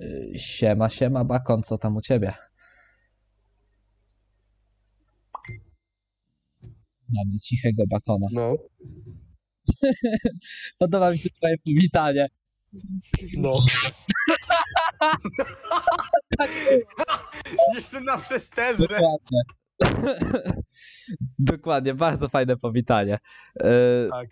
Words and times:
Y, 0.00 0.32
Siema, 0.38 0.88
siema, 0.90 1.24
Bakon, 1.24 1.62
co 1.62 1.78
tam 1.78 1.96
u 1.96 2.00
ciebie? 2.00 2.32
Mamy 7.08 7.38
cichego 7.42 7.82
Bakona. 7.90 8.26
No, 8.32 8.56
Podoba 10.78 11.10
mi 11.10 11.18
się 11.18 11.30
twoje 11.30 11.54
powitanie. 11.64 12.26
no. 13.38 13.52
Jeszcze 17.74 18.00
na 18.00 18.18
przesterze. 18.18 18.86
Dokładnie. 18.88 19.40
Dokładnie, 21.38 21.94
bardzo 21.94 22.28
fajne 22.28 22.56
powitanie. 22.56 23.18
Y, 23.64 24.08
Tak. 24.10 24.28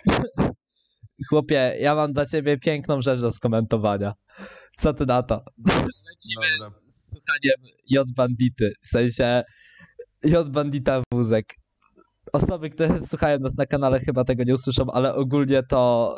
Chłopie, 1.29 1.77
ja 1.81 1.95
mam 1.95 2.13
dla 2.13 2.27
ciebie 2.27 2.59
piękną 2.59 3.01
rzecz 3.01 3.21
do 3.21 3.33
skomentowania. 3.33 4.15
Co 4.77 4.95
ty 4.95 5.07
na 5.07 5.23
to? 5.23 5.45
Lecimy 5.67 6.47
Dobra. 6.59 6.79
z 6.87 7.13
słuchaniem 7.13 7.75
J 7.91 8.13
Bandity, 8.15 8.73
w 8.85 8.89
sensie 8.89 9.43
J 10.25 10.49
Bandita 10.49 11.03
wózek. 11.13 11.55
Osoby, 12.33 12.71
które 12.71 13.07
słuchają 13.07 13.39
nas 13.39 13.57
na 13.59 13.67
kanale 13.67 14.01
chyba 14.01 14.25
tego 14.25 14.45
nie 14.45 14.55
usłyszą, 14.55 14.87
ale 14.93 15.15
ogólnie 15.15 15.63
to 15.63 16.17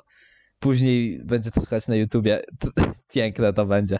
później 0.58 1.20
będzie 1.24 1.50
to 1.50 1.60
słuchać 1.60 1.88
na 1.88 1.94
YouTubie. 1.96 2.42
Piękne 3.14 3.52
to 3.52 3.66
będzie. 3.66 3.98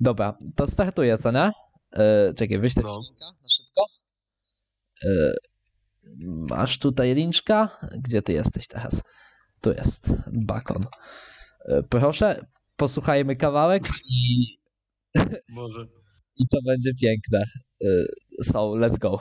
Dobra, 0.00 0.38
to 0.56 0.66
startuję, 0.66 1.18
co 1.18 1.30
nie? 1.32 1.50
Yy, 1.96 2.34
czekaj, 2.34 2.58
wyślę 2.58 2.82
ci 2.82 2.88
No. 2.88 3.00
linka 3.00 3.24
na 3.42 3.48
szybko. 3.48 3.84
Yy, 5.04 5.34
masz 6.50 6.78
tutaj 6.78 7.14
linczka? 7.14 7.78
Gdzie 8.04 8.22
ty 8.22 8.32
jesteś 8.32 8.66
teraz? 8.66 9.02
Tu 9.60 9.72
jest, 9.72 10.12
Bakon. 10.26 10.82
Yy, 11.68 11.82
proszę, 11.82 12.46
posłuchajmy 12.80 13.36
kawałek 13.36 13.82
i 14.10 14.46
Może. 15.48 15.84
i 16.38 16.48
to 16.48 16.58
będzie 16.66 16.90
piękne. 16.94 17.44
Y, 17.84 18.06
So, 18.44 18.58
let's 18.70 18.98
go. 18.98 19.20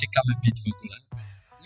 Ciekawy 0.00 0.32
beat 0.44 0.58
w 0.58 0.76
ogóle. 0.76 0.96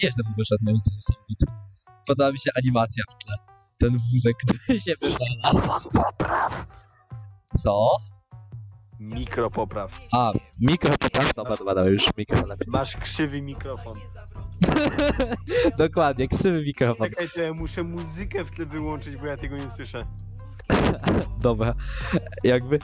Nieźle 0.02 0.22
mu 0.28 0.34
wyszedł 0.38 0.64
moim 0.64 0.78
zdaniem 0.78 1.02
sam 1.02 1.16
beat. 1.28 1.58
Podoba 2.06 2.32
mi 2.32 2.38
się 2.38 2.50
animacja 2.56 3.04
w 3.10 3.24
tle. 3.24 3.36
Ten 3.78 3.90
wózek, 4.12 4.36
który 4.64 4.80
się 4.80 4.92
wywala. 5.02 5.80
popraw. 5.92 6.66
Co? 7.62 7.96
Mikro 9.00 9.50
popraw. 9.50 10.00
A, 10.12 10.32
mikro 10.60 10.90
popraw. 10.98 11.34
Dobra, 11.34 11.56
dobra, 11.56 11.74
dobra, 11.74 11.90
już 11.90 12.06
mikro 12.16 12.46
lepiej. 12.46 12.66
Masz 12.66 12.96
krzywy 12.96 13.42
mikrofon. 13.42 13.98
Dokładnie, 15.78 16.28
krzywy 16.28 16.62
mikrofon. 16.62 17.08
Czekaj, 17.08 17.28
to 17.34 17.40
ja 17.40 17.54
muszę 17.54 17.82
muzykę 17.82 18.44
w 18.44 18.50
tle 18.50 18.66
wyłączyć, 18.66 19.16
bo 19.16 19.26
ja 19.26 19.36
tego 19.36 19.56
nie 19.56 19.70
słyszę. 19.70 20.06
Dobra, 21.40 21.74
jakby... 22.44 22.78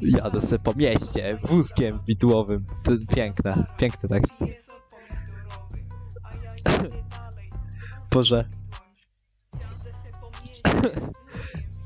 Jadę 0.00 0.40
sobie 0.40 0.58
po 0.58 0.74
mieście, 0.74 1.38
wózkiem 1.42 1.98
widłowym. 2.08 2.66
To 2.82 2.92
piękne, 3.14 3.66
piękny 3.78 4.08
tekst. 4.08 4.32
Boże. 8.10 8.48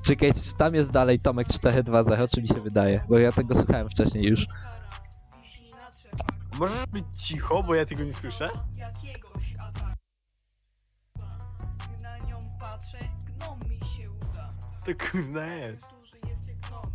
Czekajcie, 0.03 0.41
czy 0.41 0.55
tam 0.55 0.75
jest 0.75 0.91
dalej 0.91 1.21
Tomek 1.21 1.49
420, 1.49 2.29
czy 2.29 2.43
mi 2.43 2.49
się 2.49 2.61
wydaje? 2.61 3.05
Bo 3.09 3.19
ja 3.19 3.33
tego 3.33 3.55
słuchałem 3.55 3.89
wcześniej 3.89 4.25
już. 4.25 4.47
Możesz 6.61 6.87
być 6.87 7.05
cicho, 7.17 7.63
bo 7.63 7.75
ja 7.75 7.85
tego 7.85 8.05
nie 8.05 8.13
słyszę? 8.13 8.51
jakiegoś 8.77 9.55
ataku. 9.59 9.97
Na 12.03 12.19
nią 12.19 12.39
patrzę, 12.61 12.99
gnom 13.25 13.61
mi 13.61 13.81
się 13.89 14.11
uda. 14.11 14.55
To 14.87 15.11
kurna 15.11 15.47
jest. 15.47 15.95
Duży 15.95 16.19
jest 16.29 16.49
jak 16.49 16.57
gnom. 16.57 16.93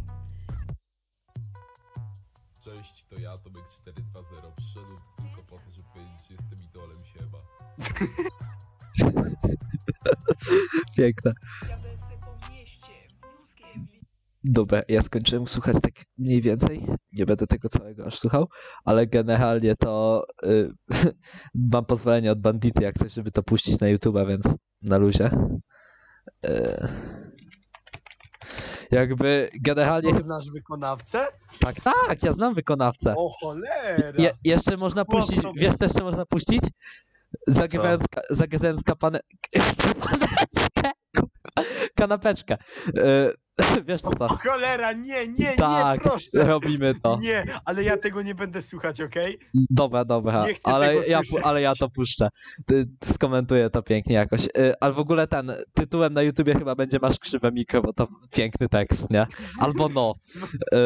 Cześć, 2.62 3.06
to 3.10 3.16
ja, 3.22 3.38
Tomek 3.38 3.64
420. 3.70 4.52
Przyszedłem 4.58 4.98
tu 4.98 5.24
tylko 5.24 5.44
po 5.44 5.56
to, 5.56 5.72
żeby 5.72 5.88
powiedzieć, 5.94 6.28
że 6.28 6.34
jestem 6.34 6.60
idolem 6.64 6.98
siema. 7.06 7.38
Piękne. 10.98 11.32
Jadę 11.70 11.85
Dobra, 14.48 14.82
ja 14.88 15.02
skończyłem 15.02 15.48
słuchać 15.48 15.76
tak 15.82 15.92
mniej 16.18 16.42
więcej. 16.42 16.88
Nie 17.14 17.26
będę 17.26 17.48
tego 17.48 17.70
całego 17.70 18.06
aż 18.06 18.20
słuchał, 18.20 18.48
ale 18.86 19.08
generalnie 19.08 19.76
to 19.76 20.24
y, 20.46 20.72
mam 21.74 21.86
pozwolenie 21.86 22.32
od 22.32 22.42
bandity, 22.42 22.84
jak 22.84 22.96
chcesz, 22.96 23.14
żeby 23.14 23.32
to 23.32 23.44
puścić 23.44 23.80
na 23.80 23.88
YouTube, 23.88 24.16
więc 24.28 24.56
na 24.82 24.98
luzie. 24.98 25.30
Y, 26.46 26.88
jakby 28.92 29.50
generalnie. 29.62 30.14
To 30.14 30.24
znasz 30.24 30.52
wykonawcę? 30.52 31.28
Tak, 31.60 31.82
tak, 31.82 32.24
ja 32.24 32.34
znam 32.34 32.54
wykonawcę. 32.54 33.16
O 33.18 33.30
cholera! 33.30 34.12
Je, 34.18 34.32
jeszcze 34.44 34.78
można 34.78 35.06
puścić. 35.06 35.40
Wiesz, 35.56 35.76
co 35.76 35.86
jeszcze 35.86 36.04
można 36.04 36.26
puścić? 36.26 36.64
Zagrywając, 37.48 38.08
ka- 38.08 38.22
zagrywając 38.30 38.84
kapane, 38.84 39.20
kapaneczkę, 39.78 40.92
kurwa, 41.18 41.70
kanapeczkę. 41.96 42.58
Y, 42.88 43.34
wiesz 43.88 44.02
co? 44.02 44.10
O 44.20 44.28
cholera, 44.28 44.94
nie, 44.94 45.28
nie, 45.28 45.56
Tak, 45.56 45.98
nie, 45.98 46.04
proszę! 46.04 46.28
robimy 46.34 46.94
to. 47.04 47.20
Nie, 47.22 47.46
ale 47.66 47.84
ja 47.84 47.98
tego 47.98 48.22
nie 48.22 48.36
będę 48.36 48.62
słuchać, 48.62 49.02
okej? 49.02 49.40
Dobra, 49.70 50.06
dobra, 50.06 50.48
Nie 50.48 50.54
chcę 50.54 50.72
ale 50.72 50.88
tego 50.88 51.02
ja, 51.08 51.20
pu- 51.22 51.26
słyszeć. 51.26 51.46
ale 51.46 51.62
ja 51.62 51.72
to 51.80 51.90
puszczę. 51.90 52.30
Ty, 52.66 52.86
ty 53.00 53.14
skomentuję 53.14 53.70
to 53.70 53.84
pięknie 53.84 54.16
jakoś. 54.16 54.46
Y, 54.46 54.74
Ale 54.80 54.94
w 54.94 55.00
ogóle 55.00 55.28
ten 55.28 55.52
tytułem 55.74 56.14
na 56.14 56.22
YouTubie 56.22 56.54
chyba 56.54 56.76
będzie 56.76 57.00
Masz 57.02 57.20
krzywe 57.20 57.52
mikro, 57.52 57.82
bo 57.82 57.94
to 57.94 58.08
piękny 58.36 58.70
tekst, 58.70 59.10
nie? 59.12 59.28
Albo 59.60 59.90
no. 59.90 60.14
Y, 60.74 60.78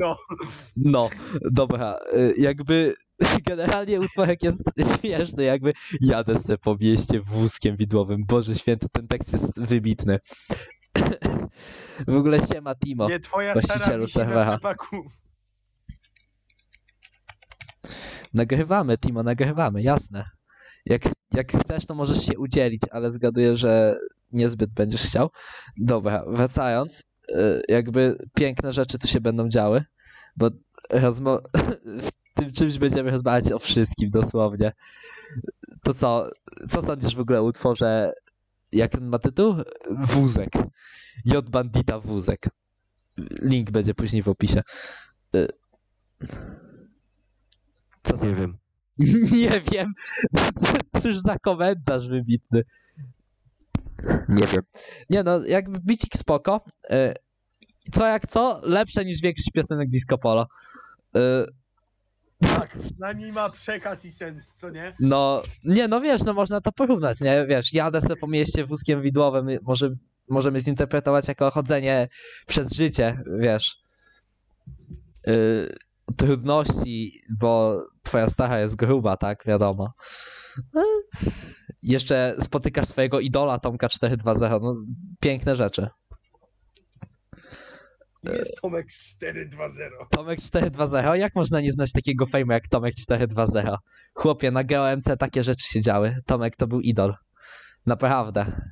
No. 0.00 0.16
No, 0.76 1.08
dobra. 1.50 1.98
y, 2.14 2.34
Jakby 2.38 2.94
generalnie 3.48 4.00
utworek 4.00 4.42
jest 4.42 4.62
śmieszny, 5.00 5.44
jakby 5.44 5.72
jadę 6.00 6.38
sobie 6.38 6.58
po 6.58 6.76
mieście 6.80 7.20
wózkiem 7.20 7.76
widłowym. 7.76 8.24
Boże 8.28 8.54
święty, 8.54 8.86
ten 8.92 9.08
tekst 9.08 9.32
jest 9.32 9.62
wybitny. 9.62 10.18
W 12.08 12.16
ogóle 12.16 12.46
siema 12.46 12.74
Timo. 12.74 13.08
Nie, 13.08 13.20
twoja 13.20 13.52
stara 13.52 13.66
właścicielu 13.68 14.06
serwera. 14.06 14.52
trzepaku. 14.52 14.96
Nagrywamy, 18.34 18.98
Timo, 18.98 19.22
nagrywamy, 19.22 19.82
jasne. 19.82 20.24
Jak, 20.86 21.02
jak 21.34 21.52
chcesz, 21.52 21.86
to 21.86 21.94
możesz 21.94 22.26
się 22.26 22.38
udzielić, 22.38 22.80
ale 22.90 23.10
zgaduję, 23.10 23.56
że 23.56 23.96
niezbyt 24.32 24.74
będziesz 24.74 25.02
chciał. 25.02 25.30
Dobra, 25.76 26.24
wracając, 26.26 27.04
y, 27.30 27.62
jakby 27.68 28.16
piękne 28.34 28.72
rzeczy 28.72 28.98
tu 28.98 29.08
się 29.08 29.20
będą 29.20 29.48
działy, 29.48 29.84
bo 30.36 30.48
rozmo- 30.90 31.40
w 32.06 32.10
tym 32.34 32.52
czymś 32.52 32.78
będziemy 32.78 33.10
rozmawiać 33.10 33.52
o 33.52 33.58
wszystkim 33.58 34.10
dosłownie. 34.10 34.72
To 35.84 35.94
co, 35.94 36.30
co 36.70 36.82
sądzisz 36.82 37.16
w 37.16 37.20
ogóle 37.20 37.40
o 37.40 37.44
utworze, 37.44 38.12
jak 38.72 38.94
on 38.94 39.06
ma 39.08 39.18
tytuł? 39.18 39.54
Wózek. 39.90 40.48
J 41.24 41.50
Bandita 41.50 42.00
Wózek. 42.00 42.48
Link 43.42 43.70
będzie 43.70 43.94
później 43.94 44.22
w 44.22 44.28
opisie. 44.28 44.62
Y, 45.36 45.48
Co 48.02 48.16
za... 48.16 48.26
wiem. 48.26 48.58
Nie 49.32 49.60
wiem. 49.72 49.92
Cóż 51.02 51.18
za 51.18 51.38
komentarz 51.38 52.08
wybitny. 52.08 52.62
Nie 54.28 54.46
wiem. 54.46 54.62
Nie 55.10 55.22
no, 55.22 55.46
jakby 55.46 55.80
bicik 55.80 56.16
spoko. 56.16 56.64
Y, 56.90 57.14
Co 57.92 58.06
jak 58.06 58.26
co, 58.26 58.60
lepsze 58.64 59.04
niż 59.04 59.20
większość 59.20 59.50
piosenek 59.50 59.88
disco 59.88 60.18
polo. 60.18 60.46
Tak, 62.42 62.78
przynajmniej 62.84 63.32
ma 63.32 63.50
przekaz 63.50 64.04
i 64.04 64.12
sens, 64.12 64.52
co 64.52 64.70
nie? 64.70 64.94
No, 65.00 65.42
nie 65.64 65.88
no 65.88 66.00
wiesz, 66.00 66.24
no 66.24 66.32
można 66.32 66.60
to 66.60 66.72
porównać, 66.72 67.20
nie? 67.20 67.46
Wiesz, 67.46 67.74
jadę 67.74 68.00
sobie 68.00 68.16
po 68.16 68.26
mieście 68.26 68.64
wózkiem 68.64 69.02
widłowym, 69.02 69.48
może, 69.62 69.90
możemy 70.28 70.60
zinterpretować 70.60 71.28
jako 71.28 71.50
chodzenie 71.50 72.08
przez 72.46 72.72
życie, 72.72 73.22
wiesz. 73.38 73.76
Y, 75.28 75.74
trudności, 76.16 77.20
bo 77.40 77.82
twoja 78.02 78.30
stara 78.30 78.60
jest 78.60 78.76
gruba, 78.76 79.16
tak, 79.16 79.44
wiadomo. 79.46 79.92
No, 80.74 80.84
jeszcze 81.82 82.36
spotykasz 82.40 82.88
swojego 82.88 83.20
idola 83.20 83.58
Tomka 83.58 83.88
420, 83.88 84.58
no 84.62 84.76
piękne 85.20 85.56
rzeczy. 85.56 85.88
Jest 88.22 88.60
Tomek 88.62 88.86
420. 88.92 89.82
Tomek 90.10 90.40
420, 90.40 91.16
jak 91.16 91.34
można 91.34 91.60
nie 91.60 91.72
znać 91.72 91.92
takiego 91.92 92.26
fejmu 92.26 92.52
jak 92.52 92.68
Tomek 92.68 92.94
420? 92.94 93.78
Chłopie, 94.14 94.50
na 94.50 94.64
GOMC 94.64 95.04
takie 95.18 95.42
rzeczy 95.42 95.66
się 95.66 95.80
działy. 95.80 96.16
Tomek 96.26 96.56
to 96.56 96.66
był 96.66 96.80
idol. 96.80 97.14
Naprawdę. 97.86 98.62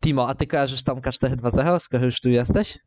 Timo, 0.00 0.28
a 0.28 0.34
ty 0.34 0.46
kojarzysz 0.46 0.82
Tomka 0.82 1.12
420, 1.12 1.78
skoro 1.78 2.04
już 2.04 2.20
tu 2.20 2.28
jesteś? 2.28 2.78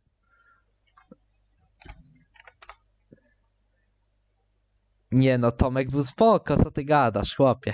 Nie 5.12 5.38
no, 5.38 5.52
Tomek 5.52 5.92
był 5.92 6.04
spoko, 6.04 6.58
co 6.58 6.72
ty 6.72 6.86
gadasz, 6.86 7.36
chłopie. 7.36 7.74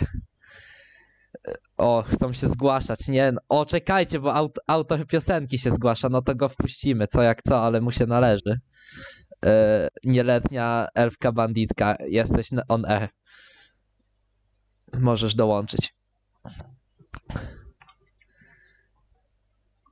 O, 1.81 2.03
chcą 2.07 2.33
się 2.33 2.47
zgłaszać, 2.47 3.07
nie? 3.07 3.33
O, 3.49 3.65
czekajcie, 3.65 4.19
bo 4.19 4.33
aut 4.33 4.59
autor 4.67 5.07
piosenki 5.07 5.59
się 5.59 5.71
zgłasza, 5.71 6.09
no 6.09 6.21
to 6.21 6.35
go 6.35 6.49
wpuścimy, 6.49 7.07
co 7.07 7.21
jak 7.21 7.41
co, 7.43 7.61
ale 7.65 7.81
mu 7.81 7.91
się 7.91 8.05
należy. 8.05 8.59
E, 9.45 9.87
nieletnia 10.05 10.87
elfka 10.95 11.31
banditka, 11.31 11.95
jesteś 12.07 12.49
on 12.67 12.85
air. 12.85 13.09
Możesz 14.93 15.35
dołączyć. 15.35 15.93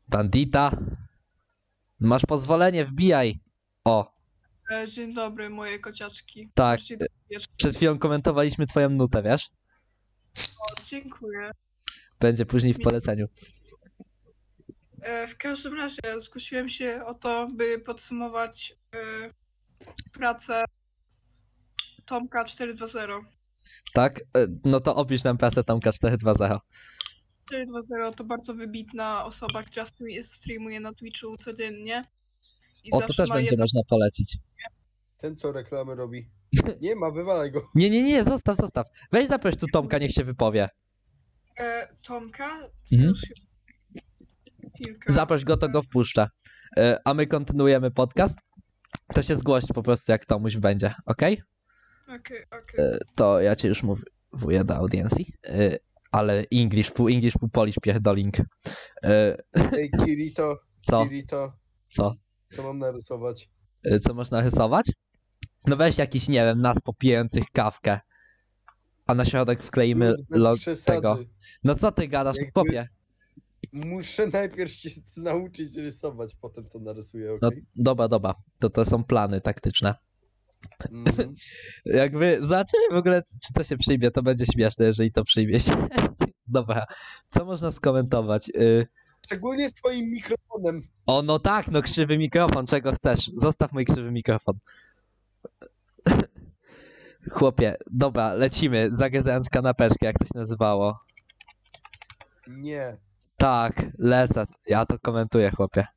Bandita. 0.08 0.72
Masz 2.00 2.26
pozwolenie, 2.26 2.86
wbijaj. 2.86 3.40
O, 3.86 4.20
E, 4.72 4.88
Dzień 4.88 5.14
dobry, 5.14 5.50
moje 5.50 5.80
kociaczki. 5.80 6.50
tak. 6.54 6.80
Przed 7.58 7.76
chwilą 7.76 8.00
komentowaliśmy 8.00 8.66
twoją 8.68 8.90
nutę, 8.90 9.24
wiesz? 9.24 9.50
O, 10.40 10.82
Dziękuję. 10.86 11.52
Będzie 12.20 12.46
później 12.46 12.74
w 12.74 12.80
poleceniu. 12.80 13.26
E, 15.02 15.28
W 15.28 15.38
każdym 15.38 15.74
razie 15.74 16.20
zgłosiłem 16.20 16.70
się 16.70 17.02
o 17.06 17.14
to, 17.14 17.48
by 17.56 17.80
podsumować 17.80 18.78
e, 18.96 19.00
pracę 20.12 20.64
Tomka 22.06 22.46
420. 22.46 23.00
Tak? 23.94 24.20
E, 24.20 24.24
No 24.66 24.80
to 24.80 24.96
opisz 24.96 25.24
nam 25.24 25.38
pracę 25.38 25.64
Tomka 25.64 25.92
420. 25.92 26.60
420 27.46 28.12
to 28.18 28.24
bardzo 28.24 28.54
wybitna 28.54 29.26
osoba, 29.26 29.64
która 29.64 29.84
stream- 29.86 30.24
streamuje 30.24 30.80
na 30.80 30.94
Twitchu 30.94 31.38
codziennie. 31.38 32.04
I 32.84 32.92
O, 32.92 33.02
to 33.02 33.14
też 33.14 33.30
będzie 33.30 33.52
jedno- 33.52 33.64
można 33.64 33.82
polecić. 33.90 34.38
Ten 35.18 35.36
co 35.36 35.52
reklamy 35.52 35.96
robi. 35.96 36.30
Nie 36.82 36.96
ma, 36.96 37.12
wywalaj 37.12 37.52
go. 37.52 37.70
Nie, 37.76 37.90
nie, 37.90 38.04
nie, 38.04 38.24
zostaw, 38.24 38.56
zostaw. 38.56 38.88
Weź 39.12 39.28
zaproś 39.28 39.58
tu 39.58 39.66
Tomka, 39.74 39.98
niech 39.98 40.12
się 40.12 40.24
wypowie. 40.24 40.70
E, 41.60 41.88
Tomka? 42.02 42.70
Mhm. 42.92 43.14
Zaproś 45.08 45.44
go, 45.44 45.58
to 45.58 45.70
go 45.70 45.82
wpuszczę. 45.82 46.28
E, 46.78 46.98
A 47.06 47.14
my 47.14 47.28
kontynuujemy 47.28 47.92
podcast. 47.92 48.40
To 49.14 49.22
się 49.22 49.36
zgłoś 49.36 49.64
po 49.74 49.84
prostu, 49.84 50.12
jak 50.12 50.26
Tomuś 50.26 50.58
będzie, 50.58 50.94
ok? 51.06 51.22
Okej, 52.08 52.46
okej. 52.52 52.86
To 53.16 53.42
ja 53.42 53.56
cię 53.56 53.68
już 53.68 53.84
mówię 54.34 54.64
do 54.64 54.76
audiencji. 54.76 55.34
E, 55.48 55.78
Ale 56.12 56.44
English, 56.54 56.92
pół 56.92 57.08
English, 57.10 57.34
pół 57.40 57.50
Polish 57.50 57.76
pierdolink. 57.82 58.36
E, 59.04 59.38
Ej, 59.74 59.90
Kirito, 60.06 60.60
Co? 60.90 61.04
Kirito, 61.04 61.54
Co? 61.88 62.16
co 62.52 62.64
mam 62.64 62.78
narysować? 62.80 63.50
E, 63.84 64.00
Co 64.00 64.14
można 64.14 64.42
rysować? 64.42 64.92
No 65.68 65.76
weź 65.78 65.98
jakiś, 65.98 66.28
nie 66.28 66.44
wiem, 66.46 66.60
nas 66.60 66.82
popijających 66.82 67.44
kawkę. 67.54 68.00
A 69.10 69.14
na 69.16 69.26
środek 69.26 69.64
wkleimy 69.64 70.16
Bez 70.30 70.40
log 70.40 70.60
przesady. 70.60 70.86
tego. 70.86 71.18
No 71.64 71.76
co 71.76 71.92
ty 71.92 72.08
gadasz, 72.08 72.38
Jakby- 72.38 72.52
popie? 72.52 72.88
Muszę 73.74 74.28
najpierw 74.28 74.72
się 74.72 74.90
nauczyć 75.18 75.76
rysować, 75.76 76.36
potem 76.42 76.70
to 76.70 76.80
narysuję, 76.80 77.38
No 77.42 77.48
okej? 77.48 77.66
dobra, 77.76 78.08
dobra. 78.08 78.34
To 78.60 78.70
to 78.70 78.86
są 78.86 79.04
plany 79.04 79.42
taktyczne. 79.42 79.96
Mhm. 80.92 81.36
Jakby 81.86 82.38
zobaczymy 82.42 82.84
w 82.92 82.96
ogóle, 82.98 83.22
czy 83.48 83.54
to 83.54 83.64
się 83.64 83.78
przyjmie, 83.78 84.12
to 84.12 84.24
będzie 84.24 84.46
śmieszne, 84.54 84.86
jeżeli 84.86 85.12
to 85.12 85.24
przyjmie 85.24 85.60
się. 85.60 85.72
Dobra, 86.48 86.86
co 87.30 87.46
można 87.46 87.72
skomentować? 87.72 88.50
Y, 88.50 88.88
Szczególnie 89.26 89.70
z 89.70 89.74
twoim 89.74 90.06
mikrofonem. 90.10 90.82
O, 91.06 91.22
no 91.22 91.40
tak, 91.40 91.68
no 91.72 91.82
krzywy 91.82 92.18
mikrofon, 92.18 92.66
czego 92.66 92.92
chcesz? 92.92 93.32
Zostaw 93.36 93.72
mój 93.74 93.86
krzywy 93.86 94.12
mikrofon. 94.12 94.56
Chłopie, 97.32 97.76
dobra, 97.92 98.34
lecimy. 98.34 98.88
Zagryzając 98.92 99.50
kanapeczkę, 99.50 100.06
jak 100.06 100.20
to 100.20 100.26
się 100.26 100.32
nazywało. 100.36 101.00
Nie, 102.48 102.98
Tak, 103.38 103.74
lecę. 103.98 104.46
Ja 104.68 104.86
to 104.86 105.00
komentuję, 105.00 105.52
chłopie. 105.52 105.88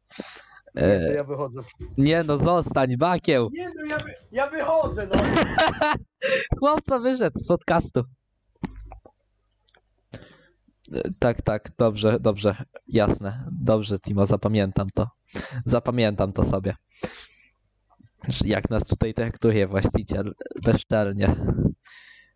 nie, 0.74 0.82
E, 0.82 1.06
to 1.06 1.12
ja 1.12 1.24
wychodzę. 1.24 1.60
Nie 1.98 2.22
no, 2.24 2.38
zostań, 2.38 2.96
bakieł. 2.96 3.50
Nie 3.52 3.70
no, 3.76 3.84
ja, 3.84 3.98
wy, 3.98 4.14
ja 4.32 4.50
wychodzę, 4.50 5.08
no. 5.14 5.22
Chłopca 6.58 6.98
wyszedł 6.98 7.38
z 7.40 7.46
podcastu. 7.48 8.00
E, 10.94 11.00
Tak, 11.18 11.42
tak, 11.42 11.68
dobrze, 11.78 12.20
dobrze, 12.20 12.56
jasne. 12.88 13.44
Dobrze, 13.52 13.98
Timo, 13.98 14.26
zapamiętam 14.26 14.86
to. 14.94 15.08
Zapamiętam 15.64 16.32
to 16.32 16.44
sobie. 16.44 16.74
Jak 18.44 18.70
nas 18.70 18.84
tutaj 18.86 19.14
traktuje 19.14 19.66
właściciel 19.66 20.34
bezczelnie. 20.64 21.36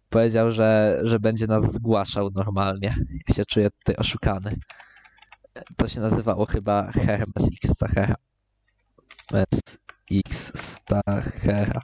Powiedział, 0.08 0.52
że, 0.52 1.00
że 1.04 1.20
będzie 1.20 1.46
nas 1.46 1.72
zgłaszał 1.72 2.30
normalnie. 2.34 2.94
Ja 3.28 3.34
się 3.34 3.44
czuję 3.44 3.70
tutaj 3.70 3.96
oszukany. 3.96 4.56
To 5.76 5.88
się 5.88 6.00
nazywało 6.00 6.46
chyba 6.46 6.92
Hermes 6.92 7.48
X 7.62 7.74
Stachera. 7.74 8.14
Hermes 9.30 9.78
X 10.10 10.52
Stachera. 10.54 11.80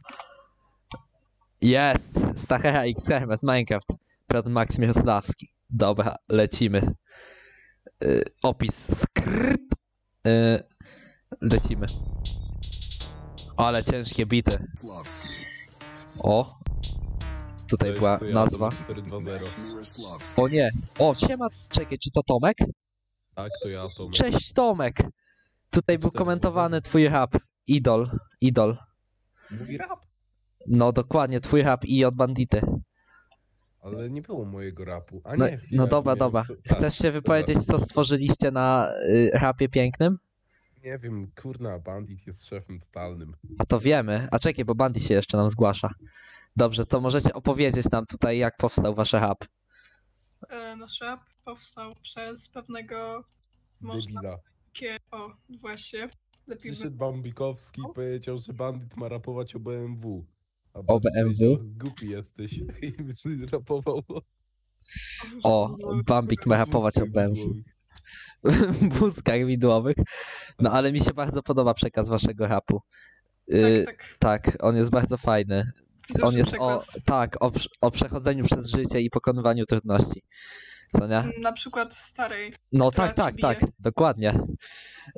Jest! 1.61 2.19
Stachera 2.37 2.85
X 2.85 3.09
Hermes 3.09 3.43
Minecraft. 3.43 3.89
Piotr 4.27 4.51
Max 4.51 4.79
Mirosławski. 4.79 5.49
Dobra, 5.71 6.17
lecimy. 6.29 6.95
Y, 8.05 8.25
opis 8.43 9.01
skryt. 9.03 9.75
Y, 10.27 10.63
lecimy. 11.41 11.87
Ale 13.57 13.85
ciężkie 13.85 14.27
bity. 14.27 14.67
O! 16.23 16.55
Tutaj 17.71 17.93
była 17.93 18.19
nazwa. 18.33 18.71
Tomek 18.71 18.85
420. 18.85 20.43
O 20.43 20.49
nie! 20.49 20.71
O, 20.99 21.15
siema! 21.15 21.49
Czekaj, 21.69 21.99
czy 21.99 22.11
to 22.11 22.23
Tomek? 22.23 22.57
Tak, 23.35 23.51
to 23.63 23.69
ja, 23.69 23.87
Tomek. 23.97 24.15
Cześć 24.15 24.53
Tomek! 24.53 24.97
Tutaj 25.71 25.99
był 25.99 26.11
420. 26.11 26.19
komentowany 26.19 26.81
twój 26.83 27.09
rap. 27.09 27.37
Idol. 27.67 28.11
Idol. 28.41 28.77
Mówi 29.51 29.79
rap. 29.79 30.01
No 30.67 30.93
dokładnie, 30.93 31.41
twój 31.41 31.63
rap 31.63 31.85
i 31.85 32.05
od 32.05 32.15
bandity. 32.15 32.61
Ale 33.81 34.11
nie 34.11 34.23
było 34.23 34.45
mojego 34.45 34.85
rapu. 34.85 35.21
A 35.25 35.37
No, 35.37 35.47
nie, 35.47 35.61
no 35.73 35.83
ja 35.83 35.89
dobra, 35.89 36.15
miałem 36.15 36.19
dobra. 36.19 36.45
tak, 36.69 36.79
Chcesz 36.79 36.95
się 36.99 37.11
wypowiedzieć, 37.11 37.65
co 37.67 37.79
stworzyliście 37.81 38.51
na 38.51 38.93
y, 39.09 39.31
rapie 39.35 39.69
pięknym? 39.69 40.19
Nie 40.85 40.99
wiem, 40.99 41.31
kurna, 41.43 41.79
Bandit 41.79 42.27
jest 42.27 42.45
szefem 42.47 42.81
totalnym. 42.81 43.37
A 43.59 43.65
to 43.65 43.81
wiemy. 43.81 44.29
A 44.31 44.39
czekaj, 44.39 44.65
bo 44.65 44.75
Bandy 44.75 45.01
się 45.01 45.15
jeszcze 45.15 45.37
nam 45.37 45.51
zgłasza. 45.51 45.91
Dobrze, 46.57 46.85
to 46.87 47.01
możecie 47.01 47.33
opowiedzieć 47.35 47.91
nam 47.91 48.07
tutaj, 48.07 48.39
jak 48.39 48.57
powstał 48.57 48.95
wasz 48.95 49.13
rap. 49.13 49.45
E, 50.49 50.77
Nasz 50.77 51.01
rap 51.01 51.21
powstał 51.45 51.95
przez 52.03 52.49
pewnego 52.49 53.25
można 53.81 54.21
Debila. 54.21 54.39
takie... 54.73 54.97
O, 55.11 55.31
właśnie. 55.61 56.09
Lepiej. 56.47 56.73
Przyszedł 56.73 56.97
Bambikowski 56.97 57.81
i 57.81 57.95
powiedział, 57.95 58.39
że 58.39 58.53
Bandit 58.53 58.97
ma 58.97 59.09
rapować 59.09 59.55
o 59.55 59.59
BMW. 59.61 60.25
A 60.75 60.79
O 60.79 60.83
Bandit 60.83 61.13
BMW? 61.15 61.57
powiedział, 61.57 61.59
Głupi 61.79 62.09
jesteś. 62.11 62.53
I 62.83 63.47
rapował 63.53 64.03
o 65.43 65.77
Bambik 66.07 66.47
ma 66.47 66.57
rapować 66.57 66.99
o 66.99 67.07
BMW. 67.07 67.41
Wózkach 68.91 69.47
widłowych. 69.47 69.97
No 70.59 70.71
ale 70.71 70.93
mi 70.93 71.01
się 71.01 71.11
bardzo 71.15 71.43
podoba 71.43 71.75
przekaz 71.75 72.09
waszego 72.09 72.47
rapu. 72.47 72.81
Y, 73.55 73.85
Tak, 73.87 73.97
tak. 73.97 74.17
tak, 74.19 74.65
on 74.65 74.77
jest 74.77 74.91
bardzo 74.91 75.19
fajny. 75.19 75.65
Duży 76.15 76.27
On 76.27 76.37
jest 76.37 76.55
o, 76.59 76.83
tak, 77.07 77.43
o, 77.45 77.53
o 77.81 77.91
przechodzeniu 77.91 78.45
przez 78.45 78.67
życie 78.71 79.01
i 79.01 79.11
pokonywaniu 79.11 79.67
trudności. 79.67 80.23
Co 80.99 81.07
nie? 81.07 81.25
Na 81.41 81.53
przykład 81.53 81.95
starej. 81.95 82.55
No 82.73 82.91
tak, 82.91 83.15
tak, 83.17 83.35
tak, 83.41 83.61
bije. 83.61 83.73
dokładnie. 83.79 84.35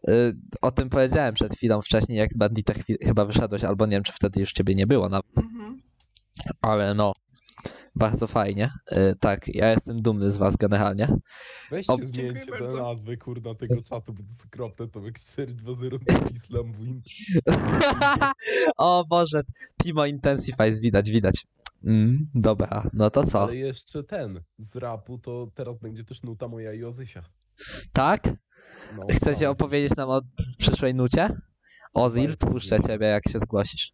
Y, 0.09 0.37
O 0.62 0.71
tym 0.71 0.90
powiedziałem 0.90 1.35
przed 1.35 1.54
chwilą 1.54 1.83
wcześniej, 1.83 2.19
jak 2.19 2.31
bandita 2.37 2.73
chyba 3.04 3.25
wyszedłeś, 3.25 3.64
albo 3.64 3.87
nie 3.87 3.90
wiem, 3.93 4.02
czy 4.02 4.12
wtedy 4.12 4.40
już 4.40 4.52
ciebie 4.52 4.75
nie 4.75 4.87
było, 4.87 5.09
nawet, 5.09 5.38
Mhm. 5.38 5.83
ale 6.61 6.95
no, 6.95 7.12
bardzo 7.94 8.26
fajnie. 8.26 8.70
Y, 8.92 9.14
Tak, 9.20 9.48
ja 9.48 9.70
jestem 9.70 10.02
dumny 10.02 10.30
z 10.30 10.36
was 10.36 10.56
generalnie. 10.56 11.08
Weźcie 11.70 11.92
O, 11.92 11.96
zmieńcie 11.96 12.46
bardzo. 12.50 12.76
nazwę, 12.76 13.16
kurna, 13.16 13.54
tego 13.54 13.82
czatu, 13.90 14.12
bo 14.12 14.22
to 14.22 14.28
jest 14.28 14.44
okropne, 14.46 14.88
to 14.88 15.00
jak 15.00 15.18
420 15.18 16.04
Islam 16.34 16.72
Win. 16.72 17.02
o 18.76 19.04
Boże, 19.08 19.42
Timo 19.82 20.06
Intensifies, 20.06 20.80
widać, 20.80 21.10
widać. 21.10 21.46
Mm, 21.84 22.30
dobra, 22.34 22.90
no 22.92 23.10
to 23.10 23.26
co? 23.26 23.42
Ale 23.42 23.56
jeszcze 23.56 24.04
ten, 24.04 24.40
z 24.58 24.76
rapu, 24.76 25.18
to 25.18 25.48
teraz 25.54 25.78
będzie 25.78 26.04
też 26.04 26.22
nuta 26.22 26.48
moja 26.48 26.72
i 26.72 26.84
Ozysia. 26.84 27.22
Tak? 27.92 28.24
No, 28.96 29.02
Chcecie 29.10 29.40
tak. 29.40 29.50
opowiedzieć 29.50 29.96
nam 29.96 30.10
o 30.10 30.20
przyszłej 30.58 30.94
nucie? 30.94 31.28
Ozil, 31.94 32.36
puszczę 32.36 32.80
ciebie, 32.80 33.06
jak 33.06 33.28
się 33.28 33.38
zgłosisz. 33.38 33.92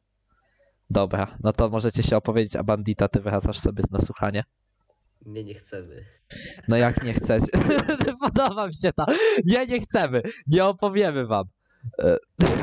Dobra, 0.90 1.36
no 1.42 1.52
to 1.52 1.68
możecie 1.68 2.02
się 2.02 2.16
opowiedzieć, 2.16 2.56
a 2.56 2.62
bandita 2.62 3.08
ty 3.08 3.20
wracasz 3.20 3.58
sobie 3.58 3.82
z 3.82 3.90
nasłuchanie. 3.90 4.44
Nie, 5.26 5.44
nie 5.44 5.54
chcemy. 5.54 6.04
No 6.68 6.76
jak 6.76 7.02
nie 7.04 7.12
chcecie? 7.12 7.46
Podoba 8.20 8.66
mi 8.66 8.74
się 8.74 8.92
to. 8.92 9.04
Nie, 9.46 9.66
nie 9.66 9.80
chcemy. 9.80 10.22
Nie 10.46 10.64
opowiemy 10.64 11.26
wam. 11.26 11.44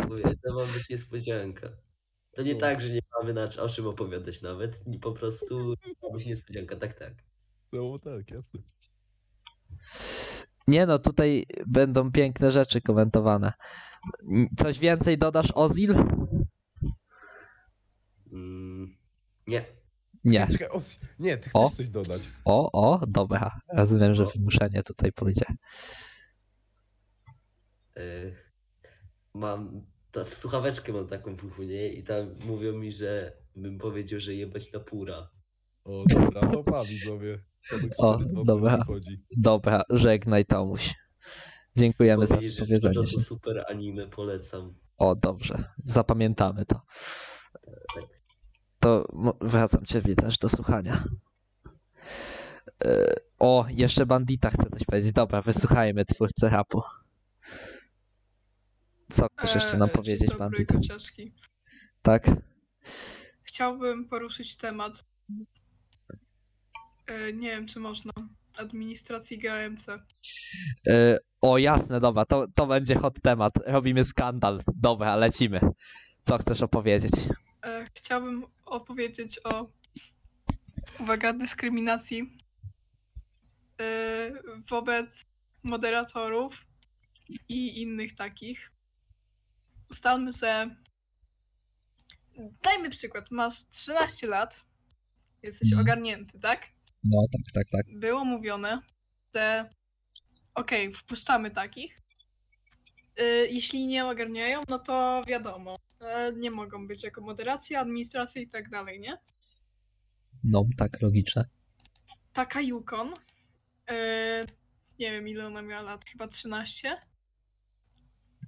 Mówię, 0.09 0.23
to 0.23 0.53
ma 0.53 0.61
być 0.73 0.89
niespodzianka. 0.89 1.69
To 2.31 2.41
nie 2.41 2.53
No. 2.53 2.59
tak, 2.59 2.81
że 2.81 2.89
nie 2.89 2.99
mamy 3.19 3.33
na 3.33 3.43
o 3.63 3.69
czym 3.69 3.87
opowiadać 3.87 4.41
nawet. 4.41 4.79
Po 5.01 5.11
prostu 5.11 5.73
ma 6.03 6.09
być 6.13 6.25
niespodzianka, 6.25 6.75
tak, 6.75 6.99
tak. 6.99 7.13
No 7.73 7.99
tak, 7.99 8.31
jasne. 8.31 8.59
Nie 10.67 10.85
no, 10.85 10.99
tutaj 10.99 11.45
będą 11.67 12.11
piękne 12.11 12.51
rzeczy 12.51 12.81
komentowane. 12.81 13.53
Coś 14.57 14.79
więcej 14.79 15.17
dodasz, 15.17 15.51
Ozil? 15.55 15.95
Mm, 18.37 18.97
nie. 19.47 19.65
Nie. 20.23 20.47
Czekaj, 20.51 20.67
o, 20.67 20.81
nie, 21.19 21.37
ty 21.37 21.49
O. 21.53 21.67
chcesz 21.67 21.77
coś 21.77 21.89
dodać. 21.89 22.21
O, 22.45 22.71
o, 22.71 23.05
dobra. 23.07 23.59
Rozumiem, 23.73 24.15
że 24.15 24.23
O. 24.23 24.27
wymuszenie 24.27 24.83
tutaj 24.83 25.11
pójdzie. 25.11 25.45
Y, 27.97 28.35
mam, 29.33 29.85
ta, 30.11 30.25
w 30.25 30.35
słuchaweczkę 30.35 30.93
mam 30.93 31.07
taką 31.07 31.35
w 31.35 31.43
uchu, 31.45 31.63
nie? 31.63 31.93
I 31.93 32.03
tam 32.03 32.35
mówią 32.45 32.73
mi, 32.73 32.91
że 32.91 33.33
bym 33.55 33.77
powiedział, 33.77 34.19
że 34.19 34.33
jebać 34.33 34.71
na 34.71 34.79
pura. 34.79 35.29
O, 35.83 36.03
dobra, 36.09 36.41
to 36.41 36.63
pa 36.63 36.83
widzowie. 36.83 37.43
To 37.69 37.77
by 37.77 37.89
O, 37.97 38.17
4-2 38.17 38.45
dobra. 38.45 38.85
Dobra, 39.37 39.83
żegnaj 39.89 40.45
Tomuś. 40.45 40.95
Dziękujemy 41.77 42.25
za 42.25 42.37
wypowiedzenie 42.37 42.93
to 42.93 43.05
super 43.05 43.65
anime, 43.69 44.07
polecam. 44.07 44.75
O, 44.97 45.15
dobrze. 45.15 45.63
Zapamiętamy 45.85 46.65
to. 46.65 46.81
To 48.87 49.07
wracam 49.41 49.85
ciebie 49.85 50.15
też 50.15 50.37
do 50.37 50.49
słuchania. 50.49 51.03
E, 52.85 53.13
O, 53.39 53.65
jeszcze 53.69 54.05
bandita 54.05 54.49
chce 54.49 54.69
coś 54.69 54.83
powiedzieć. 54.83 55.13
Dobra, 55.13 55.41
wysłuchajmy 55.41 56.05
twórcy 56.05 56.49
rapu. 56.49 56.81
Co 59.11 59.27
chcesz 59.37 59.55
jeszcze 59.55 59.77
nam 59.77 59.87
dzień 59.89 59.95
powiedzieć, 59.95 60.31
kociaczki. 60.67 61.33
Tak? 62.01 62.31
Chciałbym 63.43 64.09
poruszyć 64.09 64.57
temat. 64.57 65.05
E, 67.07 67.33
nie 67.33 67.49
wiem, 67.49 67.67
czy 67.67 67.79
można. 67.79 68.11
Administracji 68.57 69.37
GMC. 69.39 69.89
E, 70.87 71.17
O, 71.41 71.57
jasne, 71.57 71.99
dobra, 71.99 72.25
to, 72.25 72.47
to 72.55 72.67
będzie 72.67 72.95
hot 72.95 73.21
temat. 73.21 73.53
Robimy 73.65 74.03
skandal. 74.03 74.61
Dobra, 74.75 75.15
lecimy. 75.15 75.59
Co 76.21 76.37
chcesz 76.37 76.61
opowiedzieć? 76.61 77.11
E, 77.63 77.85
chciałbym 77.93 78.56
opowiedzieć 78.69 79.39
o, 79.43 79.67
uwaga, 80.99 81.33
dyskryminacji 81.33 82.37
e, 83.81 84.31
wobec 84.69 85.21
moderatorów 85.63 86.65
i 87.49 87.81
innych 87.81 88.15
takich. 88.15 88.71
Ustalmy, 89.91 90.33
że 90.33 90.75
dajmy 92.63 92.89
przykład, 92.89 93.31
masz 93.31 93.69
13 93.69 94.27
lat, 94.27 94.63
jesteś 95.43 95.71
Mhm. 95.71 95.81
ogarnięty, 95.81 96.39
tak? 96.39 96.67
No, 97.03 97.19
tak, 97.31 97.53
tak, 97.53 97.63
tak. 97.71 97.99
Było 97.99 98.25
mówione, 98.25 98.81
że 99.35 99.69
okej, 100.55 100.93
wpuszczamy 100.93 101.51
takich. 101.51 101.97
Y, 103.19 103.47
jeśli 103.51 103.87
nie 103.87 104.05
ogarniają, 104.05 104.61
no 104.69 104.79
to 104.79 105.23
wiadomo, 105.27 105.75
nie 106.35 106.51
mogą 106.51 106.87
być 106.87 107.03
jako 107.03 107.21
moderacja, 107.21 107.79
administracja 107.79 108.41
i 108.41 108.47
tak 108.47 108.69
dalej, 108.69 108.99
nie? 108.99 109.17
No, 110.43 110.65
tak, 110.77 111.01
logiczne. 111.01 111.45
Taka 112.33 112.61
Yukon, 112.61 113.13
e, 113.89 114.45
nie 114.99 115.11
wiem 115.11 115.27
ile 115.27 115.47
ona 115.47 115.61
miała 115.61 115.81
lat, 115.81 116.05
chyba 116.05 116.27
13, 116.27 116.97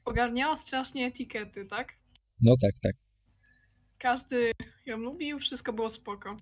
ogarniała 0.05 0.57
strasznie 0.57 1.05
etykiety, 1.05 1.65
tak? 1.65 1.93
No, 2.41 2.53
tak, 2.61 2.71
tak. 2.81 2.95
Każdy 3.97 4.51
ją 4.85 4.97
lubił, 4.97 5.39
wszystko 5.39 5.73
było 5.73 5.89
spoko. 5.89 6.37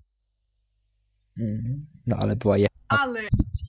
Mhm. 1.38 1.86
No, 2.06 2.16
ale 2.20 2.36
była 2.36 2.58
je... 2.58 2.66
Ale 2.88 3.22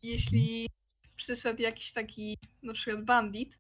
jeśli 0.04 0.68
przyszedł 1.16 1.62
jakiś 1.62 1.92
taki 1.94 2.38
na 2.64 2.74
przykład 2.74 3.06
bandit, 3.06 3.60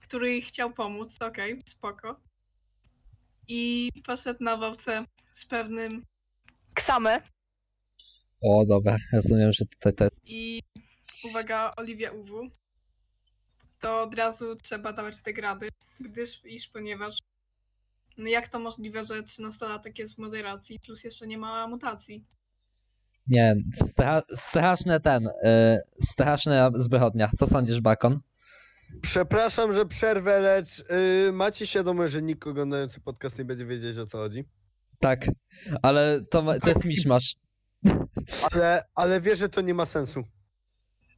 który 0.00 0.40
chciał 0.40 0.72
pomóc, 0.72 1.22
okej, 1.22 1.62
spoko. 1.68 2.20
I 3.48 3.90
poszedł 4.04 4.44
na 4.44 4.56
walce 4.56 5.04
z 5.32 5.46
pewnym 5.46 6.04
Ksame 6.74 7.22
O, 8.42 8.64
dobra, 8.66 8.96
rozumiem, 9.12 9.52
że 9.52 9.64
tutaj 9.66 9.94
te... 9.94 10.08
i 10.24 10.62
uwaga, 11.24 11.72
Oliwia 11.76 12.12
UW, 12.12 12.50
to 13.80 14.02
od 14.02 14.14
razu 14.14 14.56
trzeba 14.56 14.92
dawać 14.92 15.18
te 15.22 15.32
grady, 15.32 15.68
gdyż 16.00 16.40
iż 16.44 16.68
ponieważ 16.68 17.18
no 18.18 18.28
jak 18.28 18.48
to 18.48 18.58
możliwe, 18.58 19.06
że 19.06 19.22
13-latek 19.22 19.98
jest 19.98 20.14
w 20.14 20.18
moderacji, 20.18 20.80
plus 20.80 21.04
jeszcze 21.04 21.26
nie 21.26 21.38
ma 21.38 21.66
mutacji. 21.66 22.24
Nie, 23.26 23.56
stra... 23.74 24.22
straszne 24.34 25.00
ten, 25.00 25.26
y... 25.26 25.32
straszna 26.02 26.70
zbrodnia. 26.74 27.30
Co 27.38 27.46
sądzisz, 27.46 27.80
Bakon? 27.80 28.20
Przepraszam, 29.02 29.74
że 29.74 29.86
przerwę, 29.86 30.40
lecz 30.40 30.80
y, 31.28 31.32
macie 31.32 31.66
świadomość, 31.66 32.12
że 32.12 32.22
nikt 32.22 32.46
oglądający 32.46 33.00
podcast 33.00 33.38
nie 33.38 33.44
będzie 33.44 33.66
wiedzieć 33.66 33.98
o 33.98 34.06
co 34.06 34.18
chodzi. 34.18 34.44
Tak, 35.00 35.26
ale 35.82 36.20
to, 36.30 36.42
ma... 36.42 36.58
to 36.58 36.68
jest 36.68 36.84
miszmasz. 36.84 37.36
Ale, 38.52 38.82
ale 38.94 39.20
wiesz, 39.20 39.38
że 39.38 39.48
to 39.48 39.60
nie 39.60 39.74
ma 39.74 39.86
sensu. 39.86 40.22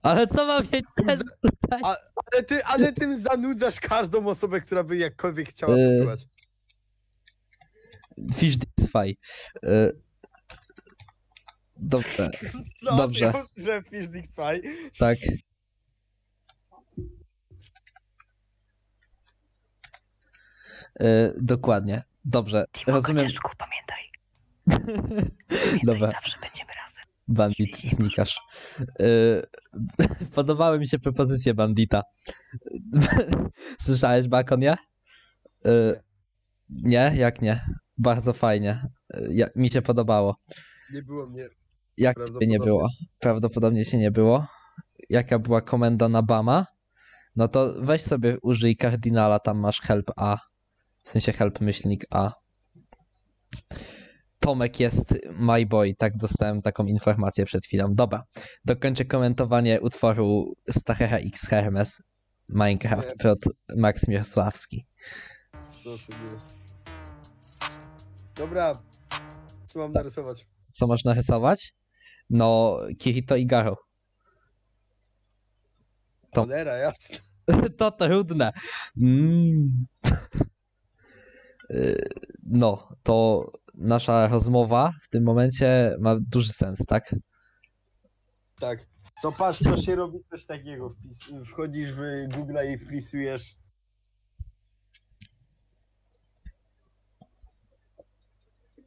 Ale 0.02 0.26
co 0.26 0.46
ma 0.46 0.60
mieć 0.60 0.84
sens 0.88 1.22
tutaj? 1.42 1.80
Ale, 1.82 2.42
ty, 2.42 2.64
ale 2.64 2.92
tym 2.92 3.20
zanudzasz 3.20 3.80
każdą 3.80 4.26
osobę, 4.26 4.60
która 4.60 4.84
by 4.84 4.96
jakkolwiek 4.96 5.48
chciała 5.48 5.72
to 5.72 5.78
Y. 5.78 5.98
słuchać. 5.98 6.20
Fish 8.36 8.56
Disfy. 8.56 8.98
Y... 9.64 10.00
Dobrze, 11.76 12.30
Co? 12.84 12.96
dobrze. 12.96 13.32
Usłyszałem 13.44 13.84
Fish 13.84 14.08
2. 14.08 14.50
tak. 14.98 15.18
Y... 21.00 21.34
Dokładnie. 21.40 22.02
Dobrze, 22.24 22.64
rozumiem. 22.86 23.26
pamiętaj. 23.58 24.06
Dobra. 25.84 26.10
Zawsze 26.10 26.38
będziemy 26.40 26.70
razem. 26.82 27.04
Bandit, 27.28 27.76
znikasz. 27.92 28.38
Y, 29.00 29.42
Podobały 30.34 30.78
mi 30.78 30.88
się 30.88 30.98
propozycje 30.98 31.54
bandita. 31.54 32.02
Słyszałeś, 33.80 34.28
Bakon, 34.28 34.60
nie? 34.60 34.76
Y, 35.66 36.00
Nie, 36.68 37.12
jak 37.16 37.42
nie? 37.42 37.60
Bardzo 37.98 38.32
fajnie. 38.32 38.82
Ja, 39.30 39.46
mi 39.56 39.70
się 39.70 39.82
podobało. 39.82 40.36
Nie 40.92 41.02
było 41.02 41.26
mnie. 41.26 41.48
Jak 41.96 42.16
nie 42.40 42.58
było? 42.58 42.88
Prawdopodobnie 43.18 43.84
się 43.84 43.98
nie 43.98 44.10
było. 44.10 44.46
Jaka 45.10 45.38
była 45.38 45.60
komenda 45.60 46.08
na 46.08 46.22
Bama? 46.22 46.66
No 47.36 47.48
to 47.48 47.74
weź 47.80 48.02
sobie 48.02 48.36
użyj 48.42 48.76
kardynala, 48.76 49.38
tam 49.38 49.58
masz 49.58 49.80
help 49.80 50.10
A. 50.16 50.38
W 51.06 51.10
sensie 51.10 51.32
help 51.32 51.60
myślnik 51.60 52.04
A. 52.10 52.32
Tomek 54.38 54.80
jest 54.80 55.14
my 55.32 55.66
boy, 55.66 55.94
tak 55.94 56.16
dostałem 56.16 56.62
taką 56.62 56.86
informację 56.86 57.44
przed 57.44 57.64
chwilą. 57.66 57.94
Dobra, 57.94 58.24
dokończę 58.64 59.04
komentowanie 59.04 59.80
utworu 59.80 60.54
Stachecha 60.70 61.16
X 61.18 61.46
Hermes 61.48 62.02
Minecraft 62.48 63.08
Nie. 63.10 63.16
prot 63.16 63.38
Max 63.76 64.08
Mirosławski. 64.08 64.86
Dobra. 68.36 68.72
Co 69.66 69.78
mam 69.78 69.92
narysować? 69.92 70.46
Co 70.72 70.86
można 70.86 71.14
rysować? 71.14 71.72
No, 72.30 72.78
Kirito 72.98 73.36
i 73.36 73.46
Garo. 73.46 73.76
To- 76.32 76.40
Cholera, 76.40 76.76
jasne. 76.76 77.18
To 77.78 77.90
trudne. 77.90 78.52
Mm. 79.02 79.86
Y, 81.70 81.96
No, 82.42 82.88
to 83.02 83.44
nasza 83.74 84.28
rozmowa 84.28 84.92
w 85.02 85.08
tym 85.08 85.24
momencie 85.24 85.96
ma 86.00 86.16
duży 86.20 86.52
sens, 86.52 86.86
tak? 86.86 87.14
Tak. 88.60 88.86
To 89.22 89.32
patrz, 89.32 89.64
to 89.64 89.76
się 89.76 89.94
robi 89.94 90.18
coś 90.30 90.46
takiego. 90.46 90.90
Wpis, 90.90 91.18
wchodzisz 91.46 91.92
w 91.92 92.00
Google 92.36 92.56
i 92.72 92.78
wpisujesz. 92.78 93.56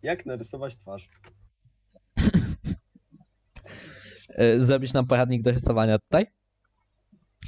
Jak 0.04 0.26
narysować 0.26 0.78
twarz? 0.78 1.10
Y, 4.42 4.66
Zrobisz 4.66 4.94
nam 4.94 5.08
poradnik 5.08 5.42
do 5.44 5.52
rysowania 5.52 6.00
tutaj? 6.00 6.26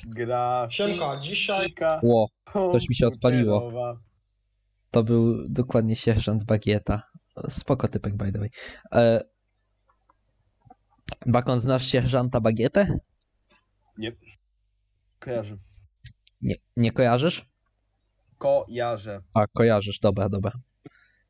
Gra. 0.08 0.68
Siemka, 0.70 1.20
dzisiaj 1.20 1.74
Ło, 2.04 2.30
coś 2.72 2.90
mi 2.90 2.96
się 2.96 3.08
odpaliło. 3.08 3.72
To 4.91 5.03
był 5.03 5.50
dokładnie 5.50 5.95
sierżant 5.95 6.43
Bagieta. 6.43 7.03
Spoko 7.50 7.88
typek, 7.88 8.15
by 8.15 8.31
the 8.31 8.39
way. 8.39 8.50
E... 8.93 9.21
Bakon, 11.25 11.60
znasz 11.60 11.86
sierżanta 11.88 12.41
Bagietę? 12.41 13.00
Kojarzę. 15.19 15.57
Nie, 16.41 16.55
nie 16.77 16.91
kojarzysz? 16.91 17.45
Kojarzę. 18.38 19.21
A, 19.33 19.48
kojarzysz, 19.48 20.00
dobra, 20.00 20.29
dobra. 20.29 20.51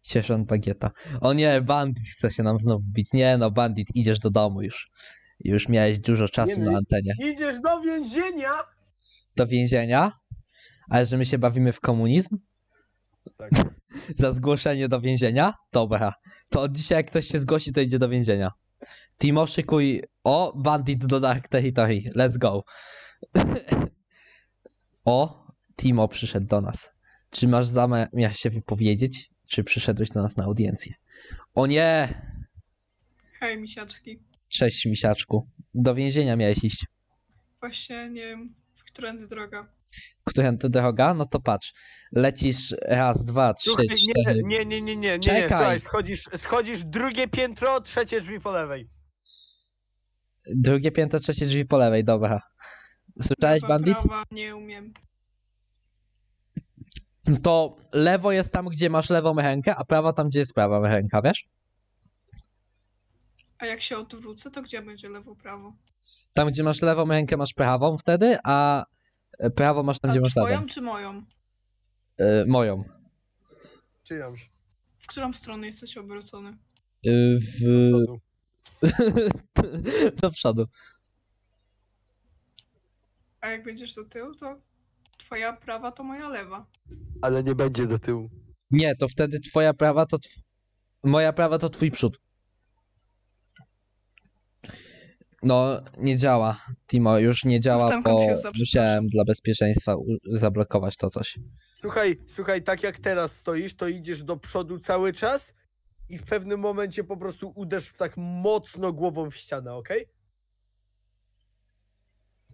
Sierżant 0.04 0.48
Bagieta. 0.48 0.92
O 1.22 1.34
nie, 1.34 1.62
bandit 1.62 2.08
chce 2.08 2.32
się 2.32 2.44
nam 2.44 2.60
znowu 2.60 2.84
bić. 2.90 3.14
Nie 3.14 3.38
no, 3.38 3.52
bandit, 3.52 3.88
idziesz 3.96 4.20
do 4.20 4.30
domu 4.30 4.62
już. 4.62 4.92
Już 5.40 5.70
miałeś 5.70 6.00
dużo 6.00 6.28
czasu 6.30 6.60
Nie, 6.60 6.66
na 6.66 6.72
nie. 6.72 6.78
antenie. 6.78 7.14
Idziesz 7.34 7.62
do 7.62 7.82
więzienia! 7.82 8.52
Do 9.36 9.48
więzienia? 9.48 10.12
Ale 10.90 11.06
że 11.06 11.18
my 11.18 11.26
się 11.26 11.38
bawimy 11.38 11.72
w 11.72 11.80
komunizm? 11.80 12.38
Tak. 13.42 13.52
Za 14.22 14.32
zgłoszenie 14.32 14.88
do 14.88 15.02
więzienia? 15.02 15.54
Dobra. 15.72 16.14
To 16.50 16.62
od 16.62 16.72
dzisiaj 16.72 16.98
jak 16.98 17.08
ktoś 17.08 17.28
się 17.28 17.40
zgłosi, 17.40 17.74
to 17.74 17.82
idzie 17.82 18.00
do 18.00 18.10
więzienia. 18.10 18.52
Timo, 19.18 19.48
szykuj. 19.48 20.04
O, 20.24 20.54
bandit 20.56 21.06
do 21.06 21.20
Dark 21.20 21.48
Territory. 21.48 22.02
Let's 22.16 22.38
go. 22.38 22.64
o, 25.06 25.48
Timo 25.76 26.08
przyszedł 26.08 26.48
do 26.48 26.62
nas. 26.62 26.92
Czy 27.30 27.48
masz 27.48 27.68
zamiar 27.68 28.10
się 28.32 28.50
wypowiedzieć? 28.50 29.32
Czy 29.48 29.64
przyszedłeś 29.64 30.10
do 30.10 30.22
nas 30.22 30.38
na 30.38 30.44
audiencję? 30.44 30.94
O 31.54 31.68
nie! 31.68 32.08
Hej, 33.40 33.62
misiaczki. 33.62 34.20
Cześć, 34.50 34.86
misiaczku. 34.86 35.50
Do 35.74 35.96
więzienia 35.96 36.36
miałeś 36.36 36.64
iść. 36.64 36.86
Właśnie 37.60 38.10
nie 38.10 38.22
wiem, 38.22 38.56
w 38.76 38.84
którędy 38.84 39.28
droga. 39.28 39.81
Którędy 40.24 40.70
droga? 40.70 41.14
No 41.14 41.26
to 41.26 41.40
patrz. 41.40 41.74
Lecisz 42.12 42.76
raz, 42.88 43.26
dwa, 43.26 43.54
trzy, 43.54 43.70
Słuchaj, 43.70 43.88
cztery. 43.88 44.40
nie, 44.46 44.66
nie, 44.66 44.66
nie, 44.66 44.82
nie, 44.82 44.82
nie, 44.82 44.96
nie, 44.96 45.12
nie, 45.12 45.20
Czekaj. 45.20 45.50
słuchaj, 45.50 45.80
schodzisz, 45.80 46.24
schodzisz 46.38 46.84
drugie 46.84 47.28
piętro, 47.28 47.82
trzecie 47.82 48.22
drzwi 48.22 48.40
po 48.40 48.52
lewej. 48.52 48.90
Drugie 50.56 50.92
piętro, 50.92 51.20
trzecie 51.20 51.46
drzwi 51.46 51.66
po 51.66 51.78
lewej, 51.78 52.04
dobra. 52.04 52.42
Słyszałeś, 53.22 53.62
Prawa, 53.62 53.74
bandit? 53.76 53.98
prawa, 53.98 54.24
nie 54.32 54.56
umiem. 54.56 54.94
To 57.44 57.76
lewo 57.94 58.32
jest 58.32 58.54
tam, 58.54 58.66
gdzie 58.66 58.90
masz 58.90 59.10
lewą 59.10 59.36
rękę, 59.36 59.76
a 59.76 59.86
prawa 59.86 60.14
tam, 60.14 60.30
gdzie 60.30 60.40
jest 60.40 60.54
prawa 60.54 60.80
ręka, 60.88 61.22
wiesz? 61.22 61.46
A 63.60 63.66
jak 63.66 63.82
się 63.82 63.98
odwrócę, 63.98 64.52
to 64.52 64.62
gdzie 64.62 64.82
będzie 64.82 65.10
lewo, 65.10 65.36
prawo? 65.36 65.74
Tam, 66.34 66.48
gdzie 66.48 66.64
masz 66.64 66.82
lewą 66.82 67.06
rękę, 67.06 67.38
masz 67.38 67.54
prawą 67.54 67.98
wtedy, 67.98 68.38
a 68.44 68.86
prawo 69.50 69.84
masz 69.84 70.00
tam, 70.00 70.12
A 70.12 70.14
gdzie 70.14 70.22
masz 70.22 70.32
twoją 70.32 70.68
czy 70.68 70.82
moją? 70.82 71.24
Y, 72.22 72.46
moją. 72.48 72.84
Czyjąś. 74.04 74.52
W 74.98 75.08
którą 75.08 75.34
stronę 75.34 75.68
jesteś 75.68 75.98
obrócony? 75.98 76.58
Y, 77.08 77.40
w... 77.40 77.62
Do 80.22 80.32
przodu. 80.32 80.66
A 83.42 83.50
jak 83.50 83.64
będziesz 83.64 83.96
do 83.96 84.06
tyłu, 84.06 84.36
to 84.36 84.62
twoja 85.18 85.54
prawa 85.54 85.92
to 85.92 86.04
moja 86.04 86.30
lewa. 86.30 86.66
Ale 87.22 87.44
nie 87.44 87.56
będzie 87.56 87.88
do 87.88 88.00
tyłu. 88.00 88.30
Nie, 88.72 88.96
to 88.96 89.08
wtedy 89.08 89.40
twoja 89.40 89.74
prawa 89.74 90.06
to... 90.06 90.18
Tw... 90.20 90.30
Moja 91.04 91.34
prawa 91.34 91.58
to 91.58 91.70
twój 91.70 91.92
przód. 91.92 92.21
No, 95.44 95.82
nie 95.98 96.18
działa, 96.18 96.62
Timo, 96.88 97.18
już 97.18 97.46
nie 97.46 97.60
działa, 97.60 97.82
Jestem 97.82 98.04
bo 98.04 98.26
musiałem 98.60 99.08
dla 99.08 99.24
bezpieczeństwa 99.26 99.96
u- 99.96 100.18
zablokować 100.26 100.98
to 100.98 101.10
coś. 101.10 101.40
Słuchaj, 101.80 102.18
słuchaj, 102.28 102.64
tak 102.64 102.84
jak 102.84 103.00
teraz 103.00 103.38
stoisz, 103.38 103.76
to 103.76 103.88
idziesz 103.88 104.24
do 104.24 104.38
przodu 104.38 104.80
cały 104.80 105.14
czas 105.14 105.54
i 106.10 106.18
w 106.18 106.24
pewnym 106.24 106.60
momencie 106.60 107.04
po 107.04 107.18
prostu 107.18 107.52
uderz 107.56 107.94
tak 107.94 108.14
mocno 108.18 108.94
głową 108.94 109.30
w 109.32 109.36
ścianę, 109.36 109.74
okej? 109.74 110.06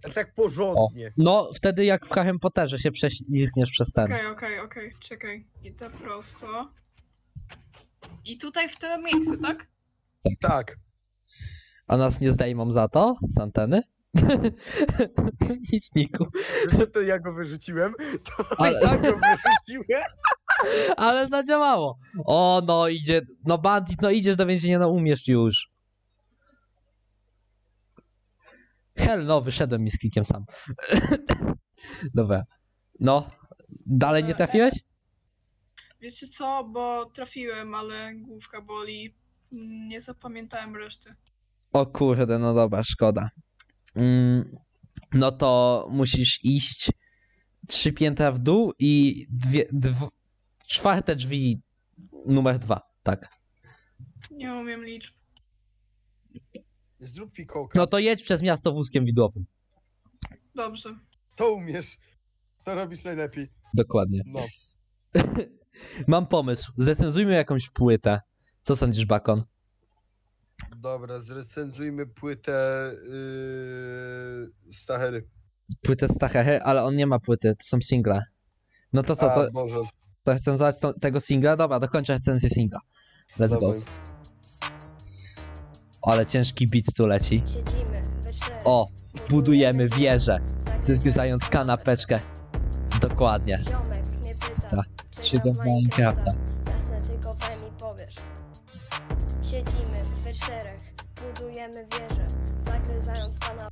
A 0.06 0.10
Tak 0.10 0.34
porządnie. 0.34 1.14
No, 1.18 1.52
wtedy 1.56 1.86
jak 1.86 2.06
w 2.06 2.10
Harry 2.10 2.40
Potterze 2.40 2.80
się 2.80 2.92
prześlizgniesz 2.92 3.72
przez 3.72 3.92
ten. 3.92 4.06
Okej, 4.06 4.28
okej, 4.28 4.60
okej, 4.60 4.94
czekaj. 5.00 5.48
Idę 5.64 5.90
prosto. 5.90 6.72
I 8.26 8.38
tutaj 8.38 8.70
w 8.70 8.78
to 8.78 9.02
miejsce, 9.02 9.38
tak? 9.38 9.68
Tak. 10.42 10.78
A 11.88 11.98
nas 11.98 12.22
nie 12.22 12.32
zdejmą 12.32 12.72
za 12.72 12.88
to 12.88 13.16
z 13.28 13.40
anteny? 13.40 13.84
Nic 15.74 15.96
niku. 15.96 16.28
Że 16.78 16.88
to 16.88 17.02
ja 17.02 17.20
go 17.20 17.34
wyrzuciłem, 17.34 17.94
to 18.24 18.46
Ale- 18.62 18.80
ja 18.82 18.98
go 18.98 19.20
wyrzuciłem. 19.20 20.04
Ale 20.98 21.28
zadziałało. 21.28 22.00
O, 22.26 22.62
no 22.68 22.88
idzie. 22.88 23.22
No 23.46 23.58
bandit, 23.58 24.02
no 24.02 24.10
idziesz 24.10 24.36
do 24.36 24.46
więzienia, 24.46 24.80
no 24.80 24.90
umiesz 24.90 25.28
już. 25.28 25.72
Hell 28.98 29.26
no, 29.26 29.42
wyszedłem 29.42 29.84
mi 29.84 29.92
z 29.92 29.98
klikiem 30.00 30.26
sam. 30.26 30.46
Dobra. 32.14 32.44
No, 33.00 33.30
dalej 33.86 34.24
nie 34.24 34.36
trafiłeś? 34.36 34.74
Wiecie 36.02 36.28
co, 36.28 36.64
bo 36.64 37.06
trafiłem, 37.06 37.76
ale 37.76 38.16
główka 38.16 38.62
boli. 38.62 39.16
Nie 39.52 40.02
zapamiętałem 40.02 40.76
reszty. 40.76 41.16
O 41.74 41.86
kurde, 41.86 42.40
no 42.40 42.54
dobra, 42.54 42.84
szkoda. 42.84 43.30
Mm, 43.96 44.58
no 45.14 45.32
to 45.32 45.88
musisz 45.92 46.40
iść 46.44 46.92
trzy 47.68 47.94
piętra 47.94 48.32
w 48.32 48.40
dół 48.40 48.74
i 48.80 49.26
dwie, 49.30 49.66
dw, 49.72 50.10
czwarte 50.68 51.16
drzwi 51.16 51.62
numer 52.26 52.60
dwa, 52.60 52.82
tak. 53.04 53.30
Nie 54.32 54.54
umiem 54.54 54.86
liczb. 54.86 55.14
Zrób 57.00 57.36
fikołka. 57.36 57.80
No 57.80 57.88
to 57.88 58.00
jedź 58.00 58.24
przez 58.24 58.42
miasto 58.42 58.72
wózkiem 58.74 59.06
widłowym. 59.06 59.46
Dobrze. 60.56 61.00
To 61.36 61.54
umiesz. 61.54 61.98
To 62.66 62.76
robisz 62.76 63.04
najlepiej. 63.04 63.48
Dokładnie. 63.74 64.22
No. 64.26 64.40
Mam 66.08 66.28
pomysł. 66.28 66.72
Zrecenzujmy 66.78 67.34
jakąś 67.34 67.70
płytę. 67.70 68.20
Co 68.62 68.76
sądzisz, 68.76 69.06
Bakon? 69.06 69.44
Dobra, 70.78 71.20
zrecenzujmy 71.20 72.08
płytę 72.08 72.92
yy, 73.10 74.74
Stachery. 74.74 75.28
Płytę 75.82 76.08
Stachery, 76.08 76.62
ale 76.62 76.84
on 76.84 76.96
nie 76.96 77.08
ma 77.08 77.20
płyty, 77.20 77.56
to 77.56 77.64
są 77.64 77.82
single. 77.82 78.22
No 78.94 79.04
to 79.04 79.16
co, 79.16 79.32
A, 79.32 79.36
to, 79.36 79.52
Boże. 79.52 79.76
to 80.24 80.34
recenzować 80.34 80.80
to, 80.80 80.94
tego 80.94 81.20
singla? 81.20 81.56
Dobra, 81.56 81.80
dokończę 81.80 82.14
recenzję 82.14 82.50
singla. 82.50 82.80
Let's 83.40 83.60
go. 83.60 83.68
Dawaj. 83.68 83.82
Ale 86.02 86.26
ciężki 86.26 86.68
beat 86.68 86.86
tu 86.98 87.08
leci. 87.08 87.44
O, 88.66 88.88
budujemy 89.30 89.90
wieżę, 89.90 90.40
zyskując 90.82 91.50
kanapeczkę. 91.50 92.20
Dokładnie. 93.02 93.64
Ziomek 93.68 94.08
mnie 94.22 94.34
pyta, 94.34 94.70
Ta, 94.70 94.84
czy 95.22 95.38
do 95.40 95.52
Minecrafta. 95.66 96.32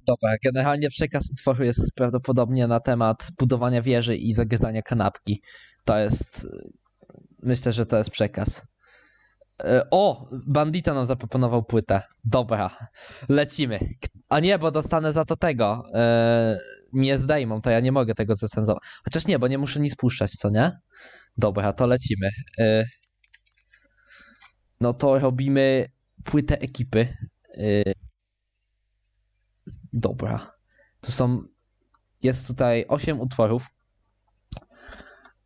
Dobra, 0.08 0.36
generalnie 0.44 0.89
przekaz 0.89 1.32
utworu 1.32 1.63
jest 1.63 1.91
prawdopodobnie 1.96 2.68
na 2.68 2.80
temat 2.80 3.28
budowania 3.39 3.82
wieży 3.82 4.15
i 4.15 4.34
zagryzania 4.34 4.82
kanapki. 4.82 5.41
To 5.86 5.98
jest. 5.98 6.48
Myślę, 7.44 7.72
że 7.72 7.86
to 7.86 7.98
jest 7.98 8.10
przekaz. 8.10 8.62
E, 9.63 9.82
O! 9.91 10.30
Bandita 10.48 10.94
nam 10.94 11.06
zaproponował 11.06 11.63
płytę. 11.63 12.02
Dobra, 12.24 12.78
lecimy. 13.30 13.80
A 14.30 14.39
nie, 14.39 14.60
bo 14.60 14.72
dostanę 14.72 15.13
za 15.13 15.26
to 15.26 15.36
tego. 15.36 15.84
E, 15.94 16.58
mnie 16.94 17.18
zdejmą, 17.18 17.62
to 17.62 17.70
ja 17.70 17.80
nie 17.80 17.91
mogę 17.91 18.15
tego 18.15 18.36
zrecenzować. 18.36 18.84
Chociaż 19.04 19.28
nie, 19.28 19.39
bo 19.39 19.48
nie 19.48 19.58
muszę 19.58 19.80
nic 19.80 19.96
puszczać, 19.96 20.32
co 20.32 20.50
nie? 20.50 20.72
Dobra, 21.38 21.74
to 21.74 21.88
lecimy. 21.88 22.30
E, 22.60 22.86
no 24.82 24.94
to 24.94 25.20
robimy 25.20 25.89
płytę 26.24 26.60
ekipy. 26.60 27.08
E, 27.58 27.84
Dobra. 29.96 30.52
To 31.02 31.12
są. 31.12 31.44
Jest 32.24 32.48
tutaj 32.48 32.86
8 32.88 33.20
utworów. 33.20 33.68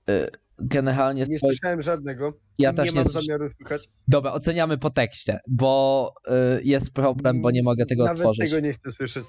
Y, 0.10 0.30
Generalnie 0.62 1.24
Nie 1.30 1.40
słyszałem 1.40 1.82
żadnego. 1.82 2.34
ja 2.58 2.70
nie 2.72 2.76
też 2.78 2.94
nie 2.94 2.96
mam 2.96 3.04
zamiaru 3.04 3.50
słuchać. 3.50 3.90
Dobra, 4.08 4.32
oceniamy 4.34 4.78
po 4.78 4.90
tekście, 4.90 5.40
bo 5.50 6.14
y, 6.58 6.64
jest 6.64 6.94
problem, 6.94 7.42
bo 7.42 7.52
nie 7.52 7.64
mogę 7.64 7.86
tego 7.86 8.04
Nawet 8.04 8.20
otworzyć. 8.20 8.52
tego 8.52 8.68
nie 8.68 8.74
chcę 8.74 8.92
słyszeć. 8.92 9.26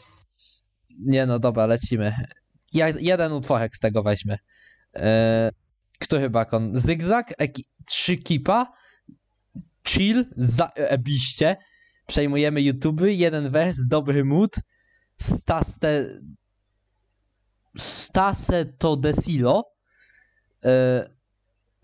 Nie 0.99 1.27
no, 1.27 1.39
dobra, 1.39 1.67
lecimy. 1.67 2.13
Ja, 2.73 2.89
jeden 2.89 3.33
utworek 3.33 3.77
z 3.77 3.81
tego 3.81 4.03
weźmy. 4.03 4.37
E, 4.97 5.51
który 6.01 6.31
bakon? 6.31 6.71
Zygzak, 6.79 7.35
eki, 7.39 7.65
trzy 7.87 8.17
kipa, 8.17 8.73
chill, 9.89 10.25
za, 10.37 10.71
ebiście, 10.75 11.57
przejmujemy 12.07 12.63
YouTube, 12.63 13.01
jeden 13.05 13.51
wers, 13.51 13.87
dobry 13.89 14.25
mood, 14.25 14.51
staste, 15.21 16.21
stase 17.79 18.65
to 18.65 18.97
desilo, 18.97 19.65
e, 20.65 21.11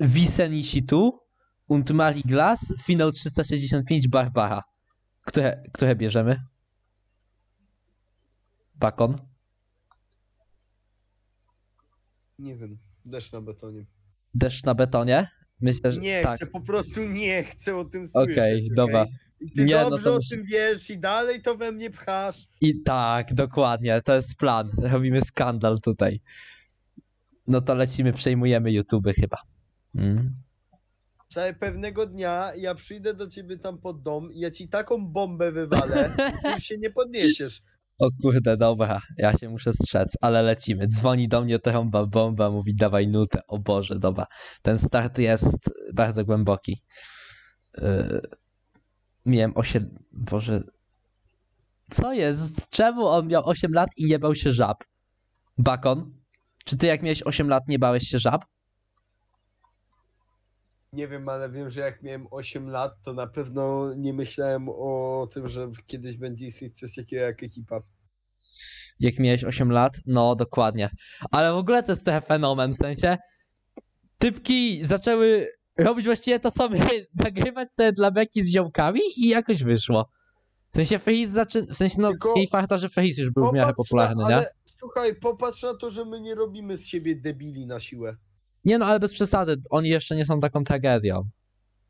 Visenisitu, 0.00 1.26
und 1.68 1.90
Mari 1.90 2.22
Glass, 2.22 2.74
finał 2.82 3.12
365 3.12 4.08
Barbara. 4.08 4.62
Które, 5.26 5.62
które 5.72 5.96
bierzemy? 5.96 6.42
Bakon? 8.74 9.18
Nie 12.38 12.56
wiem. 12.56 12.78
Deszcz 13.04 13.32
na 13.32 13.40
betonie. 13.40 13.86
Deszcz 14.34 14.64
na 14.64 14.74
betonie? 14.74 15.28
Myślę, 15.60 15.92
że 15.92 16.00
Nie 16.00 16.22
tak. 16.22 16.36
chcę, 16.36 16.46
po 16.46 16.60
prostu 16.60 17.02
nie 17.02 17.44
chcę 17.44 17.76
o 17.76 17.84
tym 17.84 18.08
słyszeć. 18.08 18.32
Okej, 18.38 18.68
dobra. 18.74 19.06
I 19.40 19.50
ty 19.50 19.64
Nie, 19.64 19.76
no 19.76 19.90
dobrze 19.90 20.04
to 20.04 20.16
o 20.16 20.18
tym 20.30 20.44
wiesz 20.44 20.90
i 20.90 20.98
dalej 20.98 21.42
to 21.42 21.56
we 21.56 21.72
mnie 21.72 21.90
pchasz. 21.90 22.46
I 22.60 22.82
tak, 22.82 23.34
dokładnie, 23.34 24.02
to 24.02 24.14
jest 24.14 24.36
plan. 24.36 24.70
Robimy 24.82 25.22
skandal 25.22 25.80
tutaj. 25.80 26.20
No 27.46 27.60
to 27.60 27.74
lecimy, 27.74 28.12
przejmujemy 28.12 28.72
YouTube 28.72 29.08
chyba. 29.20 29.36
Mm. 29.94 30.30
Że 31.28 31.54
pewnego 31.60 32.06
dnia 32.06 32.52
ja 32.56 32.74
przyjdę 32.74 33.14
do 33.14 33.28
ciebie 33.28 33.58
tam 33.58 33.78
pod 33.78 34.02
dom 34.02 34.32
i 34.32 34.40
ja 34.40 34.50
ci 34.50 34.68
taką 34.68 35.06
bombę 35.06 35.52
wywalę 35.52 36.16
ty 36.42 36.50
już 36.50 36.62
się 36.62 36.78
nie 36.78 36.90
podniesiesz. 36.90 37.62
O 37.98 38.08
kurde, 38.22 38.56
dobra, 38.56 39.00
ja 39.18 39.38
się 39.38 39.48
muszę 39.48 39.72
strzec, 39.72 40.16
ale 40.20 40.42
lecimy. 40.42 40.86
Dzwoni 40.86 41.28
do 41.28 41.42
mnie 41.42 41.58
trąba 41.58 42.06
bomba, 42.06 42.50
mówi 42.50 42.74
dawaj 42.74 43.08
nutę. 43.08 43.40
O 43.48 43.58
Boże, 43.58 43.98
dobra. 43.98 44.26
Ten 44.62 44.78
start 44.78 45.18
jest 45.18 45.70
bardzo 45.94 46.24
głęboki. 46.24 46.82
Yy, 47.78 48.20
miałem 49.26 49.52
8... 49.54 49.98
Boże... 50.12 50.62
Co 51.90 52.12
jest? 52.12 52.68
Czemu 52.68 53.06
on 53.06 53.26
miał 53.26 53.48
8 53.48 53.72
lat 53.72 53.88
i 53.96 54.06
nie 54.06 54.18
bał 54.18 54.34
się 54.34 54.52
żab? 54.52 54.84
Bakon? 55.58 56.14
Czy 56.64 56.76
ty 56.76 56.86
jak 56.86 57.02
miałeś 57.02 57.22
8 57.22 57.48
lat 57.48 57.68
nie 57.68 57.78
bałeś 57.78 58.02
się 58.02 58.18
żab? 58.18 58.44
Nie 60.92 61.08
wiem, 61.08 61.28
ale 61.28 61.50
wiem, 61.50 61.70
że 61.70 61.80
jak 61.80 62.02
miałem 62.02 62.26
8 62.30 62.68
lat, 62.68 62.92
to 63.02 63.12
na 63.12 63.26
pewno 63.26 63.94
nie 63.94 64.12
myślałem 64.12 64.68
o 64.68 65.28
tym, 65.34 65.48
że 65.48 65.70
kiedyś 65.86 66.16
będzie 66.16 66.46
istnieć 66.46 66.78
coś 66.78 66.94
takiego 66.94 67.22
jak 67.22 67.42
ekipa. 67.42 67.80
Jak 69.00 69.18
miałeś 69.18 69.44
8 69.44 69.72
lat? 69.72 69.92
No, 70.06 70.34
dokładnie. 70.34 70.90
Ale 71.30 71.52
w 71.52 71.56
ogóle 71.56 71.82
to 71.82 71.92
jest 71.92 72.04
trochę 72.04 72.20
fenomen, 72.20 72.72
w 72.72 72.76
sensie 72.76 73.16
typki 74.18 74.84
zaczęły 74.84 75.46
robić 75.78 76.06
właściwie 76.06 76.40
to, 76.40 76.50
my, 76.70 76.78
nagrywać 77.24 77.74
sobie 77.74 77.92
dla 77.92 78.10
beki 78.10 78.42
z 78.42 78.52
ziomkami 78.52 79.00
i 79.16 79.28
jakoś 79.28 79.64
wyszło. 79.64 80.08
W 80.72 80.76
sensie 80.76 80.98
Freeze 80.98 81.32
zaczyna, 81.34 81.74
w 81.74 81.76
sensie 81.76 81.96
no, 81.98 82.10
Tylko- 82.10 82.36
jej 82.36 82.46
farta, 82.48 82.76
że 82.78 82.88
Freeze 82.88 83.22
już 83.22 83.30
był 83.30 83.50
w 83.50 83.52
miarę 83.52 83.66
Popatrz 83.72 83.88
popularny, 83.88 84.22
na, 84.22 84.28
nie? 84.28 84.36
ale 84.36 84.46
słuchaj, 84.64 85.14
popatrz 85.14 85.62
na 85.62 85.74
to, 85.76 85.90
że 85.90 86.04
my 86.04 86.20
nie 86.20 86.34
robimy 86.34 86.76
z 86.76 86.86
siebie 86.86 87.16
debili 87.16 87.66
na 87.66 87.80
siłę. 87.80 88.16
Nie 88.64 88.78
no, 88.78 88.86
ale 88.86 89.00
bez 89.00 89.12
przesady, 89.12 89.56
oni 89.70 89.88
jeszcze 89.88 90.16
nie 90.16 90.26
są 90.26 90.40
taką 90.40 90.64
tragedią. 90.64 91.28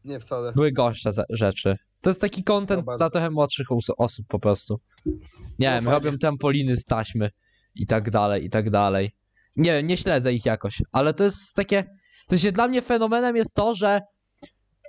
Nie 0.04 0.20
wcale. 0.20 0.52
Były 0.52 0.72
gorsze 0.72 1.10
rzeczy. 1.30 1.76
To 2.00 2.10
jest 2.10 2.20
taki 2.20 2.44
content 2.44 2.80
Dobra. 2.80 2.96
dla 2.96 3.10
trochę 3.10 3.30
młodszych 3.30 3.72
os- 3.72 3.94
osób 3.98 4.26
po 4.28 4.38
prostu. 4.38 4.80
Nie 5.06 5.14
wiem, 5.58 5.84
fajnie. 5.84 5.90
robią 5.90 6.18
trampoliny 6.18 6.76
z 6.76 6.84
taśmy 6.84 7.30
i 7.74 7.86
tak 7.86 8.10
dalej, 8.10 8.44
i 8.44 8.50
tak 8.50 8.70
dalej. 8.70 9.10
Nie 9.56 9.72
wiem, 9.72 9.86
nie 9.86 9.96
śledzę 9.96 10.32
ich 10.32 10.46
jakoś, 10.46 10.82
ale 10.92 11.14
to 11.14 11.24
jest 11.24 11.54
takie... 11.54 11.84
W 12.26 12.30
sensie 12.30 12.52
dla 12.52 12.68
mnie 12.68 12.82
fenomenem 12.82 13.36
jest 13.36 13.54
to, 13.54 13.74
że 13.74 14.00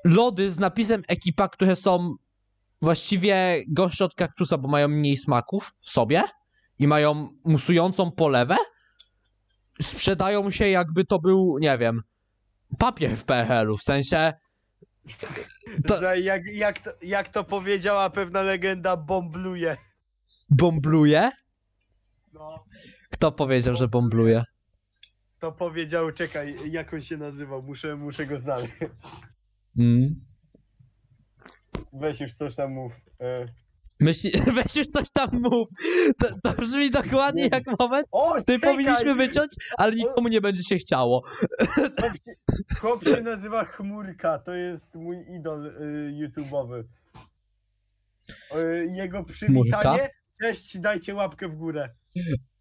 lody 0.04 0.52
z 0.52 0.60
napisem 0.60 1.02
ekipa, 1.08 1.47
które 1.47 1.76
są 1.76 2.15
właściwie 2.82 3.63
gorsze 3.69 4.06
od 4.06 4.15
kaktusa, 4.15 4.58
bo 4.58 4.67
mają 4.67 4.88
mniej 4.88 5.17
smaków 5.17 5.73
w 5.78 5.89
sobie 5.91 6.23
i 6.80 6.88
mają 6.88 7.30
musującą 7.45 8.12
polewę, 8.12 8.56
sprzedają 9.82 10.52
się 10.52 10.69
jakby 10.69 11.06
to 11.06 11.19
był, 11.19 11.58
nie 11.62 11.78
wiem, 11.78 12.02
papier 12.80 13.17
w 13.17 13.26
PRL-u, 13.26 13.78
w 13.78 13.84
sensie... 13.84 14.34
To- 15.88 15.97
Że 16.00 16.19
jak, 16.19 16.41
jak, 16.45 16.80
to, 16.80 16.91
jak 17.02 17.30
to 17.30 17.43
powiedziała 17.43 18.10
pewna 18.10 18.41
legenda, 18.41 18.97
bombluje. 18.97 19.78
Bombluje? 20.50 21.32
No. 22.34 22.63
Kto 23.10 23.32
powiedział, 23.32 23.76
że 23.76 23.88
bombluje? 23.88 24.43
To 25.39 25.52
powiedział, 25.52 26.12
czekaj, 26.12 26.56
jak 26.71 26.93
on 26.93 27.02
się 27.02 27.17
nazywał, 27.17 27.63
muszę, 27.63 27.95
muszę 27.95 28.26
go 28.26 28.39
znaleźć. 28.39 28.73
Mm. 29.78 30.26
Weź 31.93 32.19
już 32.21 32.34
coś 32.34 32.56
tam 32.56 32.71
mów. 32.71 32.93
E. 33.21 33.45
Myśli, 34.00 34.32
weź 34.56 34.76
już 34.76 34.88
coś 34.88 35.12
tam 35.13 35.30
mów. 35.34 35.67
To, 36.19 36.28
to 36.43 36.62
brzmi 36.62 36.91
dokładnie 36.91 37.43
Nie. 37.43 37.50
jak 37.52 37.80
moment. 37.80 38.08
O, 38.12 38.41
Ty 38.41 38.54
czekaj! 38.54 38.73
powinniśmy 38.73 39.15
wyciąć, 39.15 39.52
ale 39.78 39.95
nikomu 39.95 40.28
nie 40.28 40.41
będzie 40.41 40.63
się 40.63 40.78
chciało. 40.78 41.21
Chłop 41.78 42.13
się, 42.13 42.34
chłop 42.80 43.04
się 43.04 43.21
nazywa 43.21 43.65
Chmurka, 43.65 44.39
to 44.39 44.54
jest 44.54 44.95
mój 44.95 45.17
idol 45.30 45.65
y, 45.65 45.71
YouTube'owy. 46.13 46.84
Y, 48.56 48.88
jego 48.91 49.23
przywitanie, 49.23 50.10
cześć, 50.41 50.78
dajcie 50.80 51.15
łapkę 51.15 51.47
w 51.47 51.56
górę. 51.56 51.89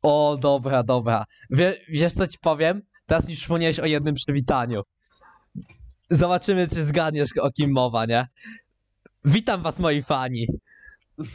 O, 0.06 0.36
dobra, 0.40 0.82
dobra. 0.82 1.24
Wie, 1.50 1.76
wiesz 1.88 2.12
co 2.12 2.28
ci 2.28 2.38
powiem? 2.38 2.82
Teraz 3.06 3.28
mi 3.28 3.36
przypomniałeś 3.36 3.80
o 3.80 3.86
jednym 3.86 4.14
przywitaniu. 4.14 4.82
Zobaczymy, 6.10 6.68
czy 6.68 6.84
zgadniesz 6.84 7.30
o 7.40 7.50
kim 7.50 7.72
mowa, 7.72 8.06
nie? 8.06 8.26
Witam 9.24 9.62
was, 9.62 9.78
moi 9.78 10.02
fani. 10.02 10.46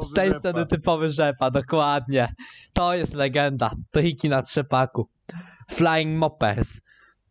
Z 0.00 0.12
tej 0.14 0.34
sceny 0.34 0.66
typowy 0.66 1.10
rzepa, 1.10 1.50
dokładnie. 1.50 2.34
To 2.72 2.94
jest 2.94 3.14
legenda. 3.14 3.70
To 3.90 4.02
hiki 4.02 4.28
na 4.28 4.42
trzepaku. 4.42 5.08
Flying 5.70 6.18
Moppers. 6.18 6.80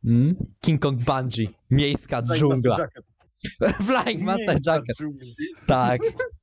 Mm? 0.05 0.35
King 0.61 0.81
Kong 0.81 1.03
Bungee. 1.03 1.49
Miejska 1.71 2.21
dżungla. 2.21 2.77
Flying 3.87 4.21
Master 4.21 4.57
Jacket. 4.65 4.97
Tak. 5.67 6.01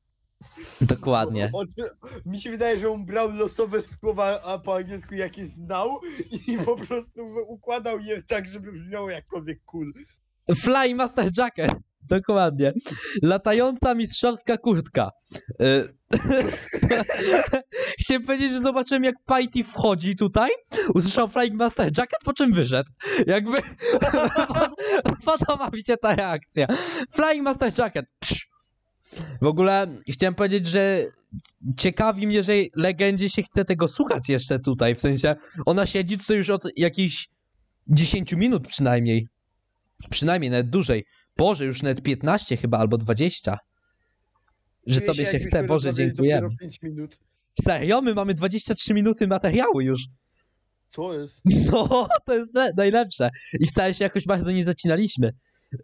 Dokładnie. 0.81 1.51
O, 1.53 1.67
czy- 1.67 2.21
mi 2.27 2.41
się 2.41 2.51
wydaje, 2.51 2.79
że 2.79 2.91
on 2.91 3.05
brał 3.07 3.31
losowe 3.31 3.83
słowa, 3.83 4.43
a 4.43 4.59
po 4.59 4.77
angielsku 4.77 5.15
jakie 5.15 5.47
znał 5.47 6.01
i 6.49 6.59
po 6.67 6.77
prostu 6.77 7.21
układał 7.49 7.99
je 7.99 8.23
tak, 8.23 8.49
żeby 8.49 8.73
brzmiało 8.73 9.11
jakkolwiek 9.11 9.59
cool. 9.65 9.93
Flying 10.57 10.99
Master 10.99 11.31
Jacket. 11.39 11.73
Dokładnie. 12.09 12.73
Latająca 13.23 13.95
mistrzowska 13.95 14.57
kurtka. 14.59 15.11
Y, 15.63 15.89
Chciałem 18.01 18.23
powiedzieć, 18.23 18.53
że 18.53 18.61
zobaczyłem 18.61 19.05
jak 19.05 19.15
Piety 19.27 19.65
wchodzi 19.65 20.17
tutaj, 20.17 20.51
usłyszał 20.95 21.29
Flying 21.29 21.55
Master 21.55 21.87
Jacket, 21.99 22.19
po 22.25 22.33
czym 22.33 22.53
wyszedł. 22.53 22.93
Jakby 23.27 23.59
podoba 25.25 25.71
mi 25.73 25.85
się 25.85 25.97
ta 25.97 26.15
reakcja. 26.15 26.67
Flying 27.15 27.43
Master 27.45 27.73
Jacket. 27.79 28.05
Psz. 28.21 28.54
W 29.43 29.47
ogóle 29.47 29.87
chciałem 30.09 30.35
powiedzieć, 30.35 30.67
że 30.67 31.05
ciekawi 31.77 32.27
mnie, 32.27 32.43
że 32.43 32.53
legendzie 32.77 33.31
się 33.31 33.43
chce 33.43 33.65
tego 33.65 33.89
słuchać 33.89 34.29
jeszcze 34.29 34.59
tutaj. 34.59 34.95
W 34.95 35.01
sensie 35.01 35.37
ona 35.67 35.87
siedzi 35.87 36.19
tutaj 36.19 36.37
już 36.37 36.51
od 36.51 36.63
jakichś 36.77 37.29
10 37.89 38.33
minut 38.33 38.69
przynajmniej. 38.69 39.29
Przynajmniej 40.11 40.51
nawet 40.51 40.71
dłużej. 40.71 41.05
Boże, 41.37 41.65
już 41.65 41.83
nawet 41.83 42.03
15 42.03 42.57
chyba 42.57 42.79
albo 42.79 42.99
20. 42.99 43.59
Że 44.87 44.95
Czuję 45.01 45.07
tobie 45.07 45.17
się 45.17 45.23
jakbyśmy 45.33 45.49
chce, 45.49 45.65
Boże, 45.65 45.89
rozmawiali 45.89 46.11
dziękujemy. 46.11 46.41
dopiero 46.43 46.59
pięć 46.61 46.83
minut. 46.83 47.19
Serio? 47.65 48.03
My 48.03 48.15
mamy 48.15 48.35
23 48.35 48.95
minuty 48.95 49.27
materiału 49.27 49.81
już. 49.81 50.01
Co 50.91 51.15
jest? 51.15 51.41
No, 51.73 52.09
to 52.27 52.35
jest 52.35 52.55
le- 52.55 52.73
najlepsze. 52.77 53.31
I 53.61 53.67
wcale 53.67 53.95
się 53.95 54.05
jakoś 54.05 54.25
bardzo 54.27 54.51
nie 54.51 54.65
zacinaliśmy. 54.65 55.33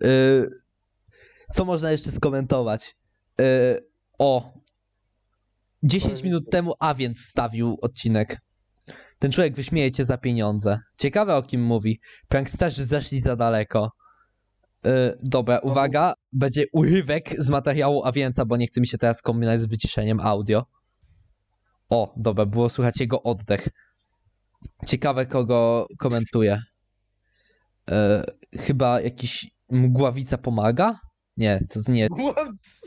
Yy, 0.02 0.48
co 1.52 1.64
można 1.64 1.92
jeszcze 1.92 2.12
skomentować? 2.12 2.94
Yy, 3.40 3.86
o. 4.18 4.60
10 5.82 6.22
minut 6.22 6.50
temu 6.50 6.74
A 6.80 6.94
więc 6.94 7.18
wstawił 7.18 7.78
odcinek. 7.82 8.40
Ten 9.18 9.32
człowiek 9.32 9.54
wyśmieje 9.54 9.92
cię 9.92 10.04
za 10.04 10.18
pieniądze. 10.18 10.78
Ciekawe 10.98 11.36
o 11.36 11.42
kim 11.42 11.62
mówi. 11.62 12.00
Pranksterzy 12.28 12.84
zeszli 12.84 13.20
za 13.20 13.36
daleko. 13.36 13.92
Yy, 14.84 15.18
dobra, 15.22 15.58
uwaga. 15.58 16.14
Będzie 16.32 16.64
urywek 16.72 17.42
z 17.42 17.48
materiału 17.48 18.04
A 18.04 18.12
więca, 18.12 18.44
bo 18.44 18.56
nie 18.56 18.66
chce 18.66 18.80
mi 18.80 18.86
się 18.86 18.98
teraz 18.98 19.22
kombinować 19.22 19.60
z 19.60 19.66
wyciszeniem 19.66 20.20
audio. 20.20 20.66
O, 21.90 22.14
dobra, 22.16 22.46
było 22.46 22.68
słychać 22.68 23.00
jego 23.00 23.22
oddech. 23.22 23.68
Ciekawe, 24.86 25.26
kogo 25.26 25.86
komentuje. 25.98 26.62
E, 27.90 28.24
chyba 28.58 29.00
jakiś 29.00 29.50
mgławica 29.70 30.38
pomaga? 30.38 30.98
Nie, 31.40 31.60
to 31.84 31.92
nie. 31.92 32.08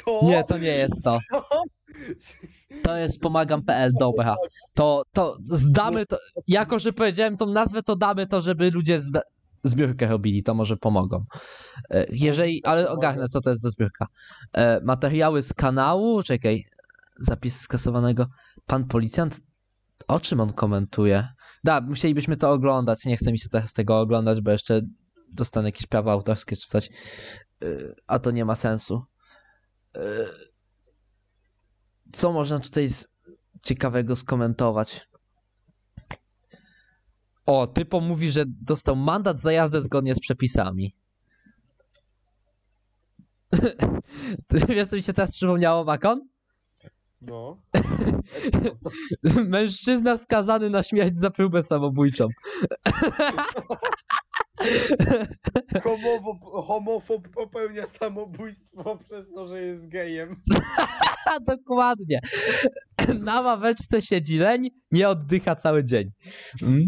Co? 0.05 0.19
Nie, 0.23 0.43
to 0.43 0.57
nie 0.57 0.67
jest 0.67 1.03
to. 1.03 1.19
Co? 1.29 1.43
To 2.83 2.97
jest 2.97 3.19
pomagam.pl, 3.19 3.91
dobra. 3.99 4.35
To, 4.73 5.03
to 5.13 5.37
zdamy 5.43 6.05
to. 6.05 6.17
Jako, 6.47 6.79
że 6.79 6.93
powiedziałem 6.93 7.37
tą 7.37 7.45
nazwę, 7.45 7.83
to 7.83 7.95
damy 7.95 8.27
to, 8.27 8.41
żeby 8.41 8.71
ludzie 8.71 8.99
zda- 9.01 9.21
zbiórkę 9.63 10.07
robili, 10.07 10.43
to 10.43 10.53
może 10.53 10.77
pomogą. 10.77 11.25
E, 11.89 12.05
Jeżeli, 12.11 12.65
ale 12.65 12.89
ogarnę, 12.89 13.27
co 13.27 13.41
to 13.41 13.49
jest 13.49 13.61
za 13.61 13.69
zbiórka. 13.69 14.05
E, 14.53 14.81
Materiały 14.83 15.41
z 15.41 15.53
kanału, 15.53 16.23
czekaj, 16.23 16.63
zapis 17.19 17.59
skasowanego. 17.59 18.27
Pan 18.65 18.85
policjant, 18.87 19.39
o 20.07 20.19
czym 20.19 20.39
on 20.39 20.53
komentuje? 20.53 21.27
Da, 21.63 21.81
musielibyśmy 21.81 22.35
to 22.37 22.51
oglądać, 22.51 23.05
nie 23.05 23.17
chce 23.17 23.31
mi 23.31 23.39
się 23.39 23.49
teraz 23.49 23.73
tego 23.73 23.99
oglądać, 23.99 24.41
bo 24.41 24.51
jeszcze 24.51 24.81
dostanę 25.31 25.67
jakieś 25.67 25.85
prawa 25.87 26.11
autorskie 26.11 26.55
czy 26.55 26.67
coś, 26.67 26.89
a 28.07 28.19
to 28.19 28.31
nie 28.31 28.45
ma 28.45 28.55
sensu. 28.55 29.03
E, 29.95 29.99
Co 32.13 32.31
można 32.31 32.59
tutaj 32.59 32.89
z 32.89 33.07
ciekawego 33.61 34.15
skomentować? 34.15 35.07
O, 37.45 37.67
typo 37.67 37.99
mówi, 37.99 38.31
że 38.31 38.43
dostał 38.47 38.95
mandat 38.95 39.39
za 39.39 39.51
jazdę 39.51 39.81
zgodnie 39.81 40.15
z 40.15 40.19
przepisami. 40.19 40.95
Wiesz, 44.69 44.87
co 44.87 44.95
mi 44.95 45.01
się 45.01 45.13
teraz 45.13 45.31
przypomniało, 45.31 45.85
Bakon? 45.85 46.27
No. 47.21 47.61
Mężczyzna 49.47 50.17
skazany 50.17 50.69
na 50.69 50.83
śmierć 50.83 51.15
za 51.15 51.29
próbę 51.29 51.63
samobójczą. 51.63 52.27
Homofob, 55.83 56.37
homofob 56.67 57.29
popełnia 57.29 57.87
samobójstwo 57.87 58.97
przez 58.97 59.31
to, 59.35 59.47
że 59.47 59.61
jest 59.61 59.87
gejem. 59.87 60.35
Dokładnie. 61.47 62.19
Na 63.19 63.41
ławeczce 63.41 64.01
siedzi 64.01 64.37
leń, 64.37 64.69
nie 64.91 65.09
oddycha 65.09 65.55
cały 65.55 65.83
dzień. 65.83 66.11
Mm. 66.61 66.87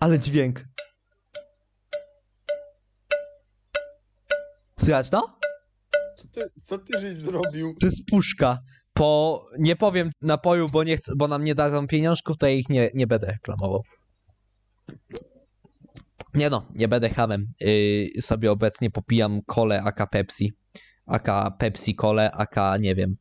Ale 0.00 0.18
dźwięk. 0.18 0.64
Słychać 4.80 5.10
to? 5.10 5.38
Co 6.16 6.28
ty, 6.28 6.40
co 6.64 6.78
ty 6.78 6.98
żeś 7.00 7.16
zrobił? 7.16 7.74
To 7.80 7.86
jest 7.86 8.06
puszka. 8.10 8.58
Po, 8.92 9.46
nie 9.58 9.76
powiem 9.76 10.10
napoju, 10.22 10.68
bo 10.68 10.84
nie 10.84 10.96
chcę, 10.96 11.12
bo 11.16 11.28
nam 11.28 11.44
nie 11.44 11.54
dadzą 11.54 11.86
pieniążków, 11.86 12.36
to 12.36 12.46
ja 12.46 12.52
ich 12.52 12.68
nie, 12.68 12.90
nie 12.94 13.06
będę 13.06 13.26
reklamował. 13.26 13.82
Nie 16.34 16.50
no, 16.50 16.66
nie 16.74 16.88
będę 16.88 17.08
hamem. 17.08 17.52
Yy, 17.60 18.22
sobie 18.22 18.52
obecnie 18.52 18.90
popijam 18.90 19.42
kole 19.46 19.82
aka 19.82 20.06
Pepsi. 20.06 20.52
Aka 21.06 21.50
Pepsi 21.50 21.94
kole, 21.94 22.32
aka 22.32 22.76
nie 22.76 22.94
wiem. 22.94 23.16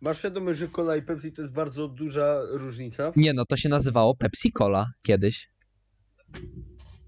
Masz 0.00 0.18
świadomość, 0.18 0.60
że 0.60 0.68
cola 0.68 0.96
i 0.96 1.02
Pepsi 1.02 1.32
to 1.32 1.42
jest 1.42 1.54
bardzo 1.54 1.88
duża 1.88 2.40
różnica? 2.50 3.12
Nie 3.16 3.32
no, 3.32 3.44
to 3.44 3.56
się 3.56 3.68
nazywało 3.68 4.16
Pepsi 4.16 4.52
Cola 4.52 4.90
kiedyś. 5.02 5.50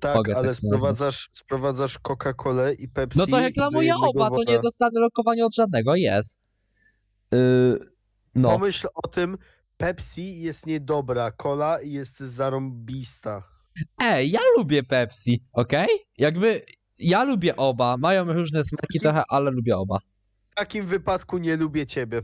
Tak, 0.01 0.17
Mogę 0.17 0.37
ale 0.37 0.49
tak 0.49 0.57
sprowadzasz, 0.57 1.31
sprowadzasz 1.35 1.99
Coca-Colę 1.99 2.75
i 2.75 2.89
Pepsi. 2.89 3.19
No 3.19 3.27
to 3.27 3.41
reklamuję 3.41 3.95
oba, 3.97 4.31
to 4.31 4.43
nie 4.45 4.59
dostanę 4.59 5.01
lokowania 5.01 5.45
od 5.45 5.55
żadnego, 5.55 5.95
jest. 5.95 6.41
Yy, 7.33 7.79
no, 8.35 8.51
Pomyśl 8.51 8.87
o 8.95 9.09
tym, 9.09 9.39
Pepsi 9.77 10.41
jest 10.41 10.67
niedobra, 10.67 11.31
cola 11.31 11.81
jest 11.83 12.19
zarąbista. 12.19 13.58
Ej, 14.01 14.31
ja 14.31 14.41
lubię 14.57 14.83
Pepsi, 14.83 15.43
okej? 15.53 15.89
Jakby, 16.19 16.63
ja 16.99 17.25
lubię 17.25 17.57
oba, 17.57 17.97
mają 17.97 18.33
różne 18.33 18.65
smaki 18.65 19.01
trochę, 19.01 19.23
ale 19.29 19.51
lubię 19.51 19.77
oba. 19.77 19.99
W 20.51 20.55
takim 20.55 20.87
wypadku 20.87 21.39
nie 21.39 21.57
lubię 21.57 21.87
ciebie. 21.87 22.23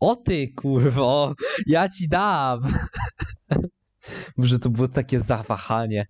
O 0.00 0.16
ty, 0.16 0.48
kurwo, 0.56 1.34
ja 1.66 1.88
ci 1.88 2.08
dam. 2.08 2.62
Może 4.36 4.58
to 4.58 4.70
było 4.70 4.88
takie 4.88 5.20
zawahanie. 5.20 6.06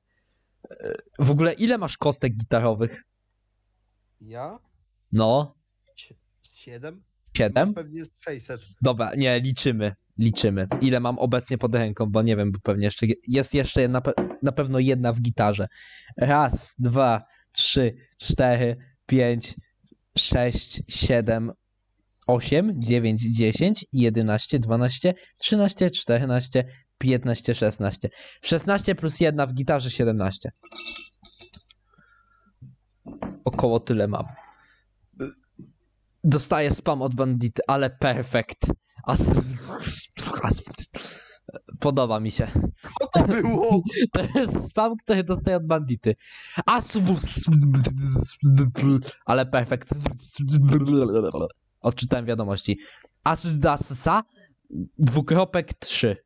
W 1.18 1.30
ogóle, 1.30 1.52
ile 1.52 1.78
masz 1.78 1.96
kostek 1.96 2.36
gitarowych? 2.36 3.02
Ja? 4.20 4.58
No, 5.12 5.54
Siedem? 6.54 7.02
siedem? 7.36 7.74
Pewnie 7.74 7.98
jest 7.98 8.14
600. 8.24 8.60
Dobra, 8.82 9.10
nie, 9.16 9.40
liczymy. 9.40 9.94
Liczymy. 10.18 10.66
Ile 10.80 11.00
mam 11.00 11.18
obecnie 11.18 11.58
pod 11.58 11.74
ręką, 11.74 12.06
bo 12.06 12.22
nie 12.22 12.36
wiem, 12.36 12.52
bo 12.52 12.58
pewnie 12.62 12.88
jest 13.28 13.54
jeszcze 13.54 13.88
pe- 13.88 14.36
na 14.42 14.52
pewno 14.52 14.78
jedna 14.78 15.12
w 15.12 15.20
gitarze. 15.20 15.68
Raz, 16.16 16.74
dwa, 16.78 17.22
trzy, 17.52 17.94
cztery, 18.18 18.76
pięć, 19.06 19.54
sześć, 20.18 20.82
siedem, 20.88 21.52
osiem, 22.26 22.72
dziewięć, 22.76 23.20
dziesięć, 23.36 23.84
jedenaście, 23.92 24.58
dwanaście, 24.58 25.14
trzynaście, 25.40 25.90
czternaście, 25.90 26.64
piętnaście, 26.98 27.54
szesnaście. 27.54 28.08
Szesnaście 28.42 28.94
plus 28.94 29.20
jedna 29.20 29.46
w 29.46 29.52
gitarze, 29.54 29.90
siedemnaście. 29.90 30.50
Około 33.44 33.80
tyle 33.80 34.08
mam. 34.08 34.24
Dostaję 36.24 36.70
spam 36.70 37.02
od 37.02 37.14
bandity, 37.14 37.62
ale 37.68 37.90
perfekt. 37.90 38.66
As... 39.02 39.36
as- 40.42 40.62
Podoba 41.80 42.20
mi 42.20 42.30
się. 42.30 42.48
Co 43.00 43.06
to 43.12 43.24
było? 43.24 43.82
To 44.12 44.38
jest 44.40 44.68
spam, 44.68 44.96
który 44.96 45.24
dostaję 45.24 45.56
od 45.56 45.66
bandity. 45.66 46.14
As... 46.66 46.98
Ale 49.26 49.46
perfekt. 49.46 49.94
Odczytałem 51.80 52.26
wiadomości. 52.26 52.78
Asdasa 53.24 54.22
dwukropek 54.98 55.74
3. 55.78 56.16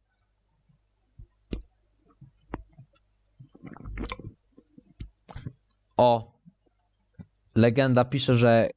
O. 5.96 6.36
Legenda 7.54 8.04
pisze, 8.04 8.36
że 8.36 8.68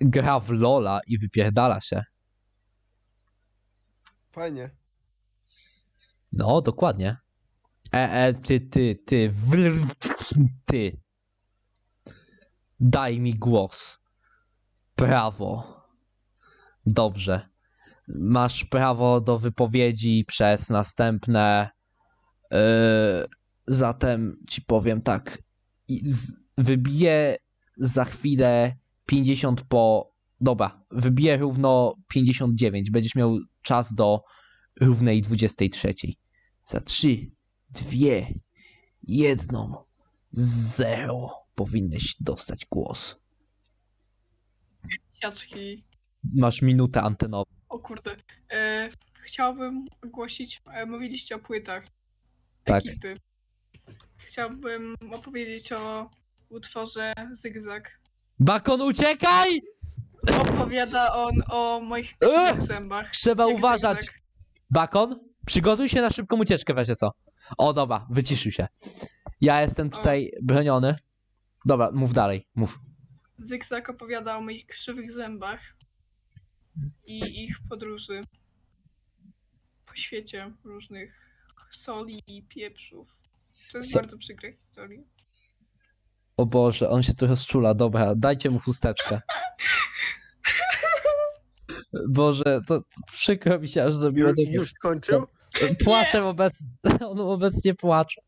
gra 0.00 0.40
w 0.40 0.50
Lola 0.50 1.00
i 1.06 1.18
wypierdala 1.18 1.80
się. 1.80 2.02
Fajnie. 4.36 4.70
No, 6.32 6.60
dokładnie. 6.60 7.16
E, 7.94 8.10
e, 8.10 8.34
ty, 8.34 8.60
ty, 8.60 9.02
ty, 9.06 9.32
ty. 10.64 11.00
Daj 12.80 13.20
mi 13.20 13.34
głos. 13.34 13.98
Prawo. 14.94 15.76
Dobrze. 16.86 17.48
Masz 18.08 18.64
prawo 18.64 19.20
do 19.20 19.38
wypowiedzi 19.38 20.24
przez 20.28 20.70
następne. 20.70 21.70
Yy, 22.50 22.58
zatem 23.66 24.36
ci 24.48 24.62
powiem 24.62 25.02
tak. 25.02 25.42
Wybiję 26.58 27.36
za 27.76 28.04
chwilę 28.04 28.76
50 29.06 29.62
po. 29.62 30.12
Dobra, 30.40 30.84
wybiję 30.90 31.36
równo 31.36 31.94
59. 32.08 32.90
Będziesz 32.90 33.14
miał 33.14 33.38
czas 33.66 33.94
do 33.94 34.24
równej 34.80 35.22
23. 35.22 35.94
Za 36.64 36.80
3, 36.80 37.30
2, 37.70 37.90
1, 39.02 39.48
0 40.32 41.30
powinieneś 41.54 42.16
dostać 42.20 42.66
głos. 42.70 43.16
Siaczki. 45.12 45.84
Masz 46.34 46.62
minutę 46.62 47.02
antenową. 47.02 47.50
O 47.68 47.78
kurde. 47.78 48.16
E, 48.50 48.90
chciałbym 49.22 49.84
ogłosić, 50.04 50.62
e, 50.72 50.86
mówiliście 50.86 51.36
o 51.36 51.38
płytach 51.38 51.86
Tak. 52.64 52.86
ekipy. 52.86 53.14
Chciałbym 54.16 54.94
opowiedzieć 55.12 55.72
o 55.72 56.10
utworze 56.48 57.12
Zygzak. 57.32 58.00
Bakon, 58.38 58.82
uciekaj! 58.82 59.60
Opowiada 60.34 61.12
on 61.14 61.32
o 61.50 61.80
moich 61.80 62.18
krzywych 62.18 62.62
zębach. 62.62 63.10
Trzeba 63.10 63.46
jak 63.48 63.56
uważać. 63.58 63.98
zygzak. 63.98 64.16
Bakon, 64.70 65.20
przygotuj 65.46 65.88
się 65.88 66.00
na 66.00 66.10
szybką 66.10 66.36
ucieczkę, 66.38 66.74
weźcie 66.74 66.96
co. 66.96 67.10
O, 67.58 67.72
dobra, 67.72 68.06
wyciszył 68.10 68.52
się. 68.52 68.66
Ja 69.40 69.62
jestem 69.62 69.90
tutaj 69.90 70.32
broniony. 70.42 70.96
Dobra, 71.64 71.90
mów 71.92 72.12
dalej, 72.12 72.46
mów. 72.54 72.78
Zygzak 73.38 73.90
opowiada 73.90 74.36
o 74.36 74.40
moich 74.40 74.66
krzywych 74.66 75.12
zębach 75.12 75.60
i 77.04 77.44
ich 77.44 77.56
podróży 77.68 78.22
po 79.86 79.94
świecie 79.96 80.52
różnych 80.64 81.30
soli 81.70 82.22
i 82.26 82.42
pieprzów. 82.42 83.16
To 83.72 83.78
jest 83.78 83.94
bardzo 83.94 84.18
przykra 84.18 84.52
historia. 84.52 85.00
O 86.36 86.46
Boże, 86.46 86.90
on 86.90 87.02
się 87.02 87.14
tu 87.14 87.26
rozczula, 87.26 87.74
dobra, 87.74 88.14
dajcie 88.16 88.50
mu 88.50 88.58
chusteczkę. 88.58 89.20
Boże, 92.08 92.44
to, 92.44 92.80
to 92.80 92.86
przykro 93.12 93.58
mi 93.58 93.68
się 93.68 93.84
aż 93.84 93.94
zrobiło. 93.94 94.28
Już, 94.28 94.54
już 94.54 94.70
skończył? 94.70 95.26
Płaczę 95.84 96.24
obecnie, 96.24 96.68
on 97.10 97.20
obecnie 97.20 97.74
płacze. 97.74 98.20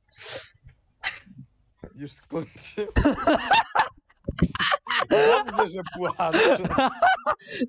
Już 1.95 2.13
skończył. 2.13 2.87
Dobrze, 5.11 5.69
że 5.69 5.81
płacze. 5.97 6.57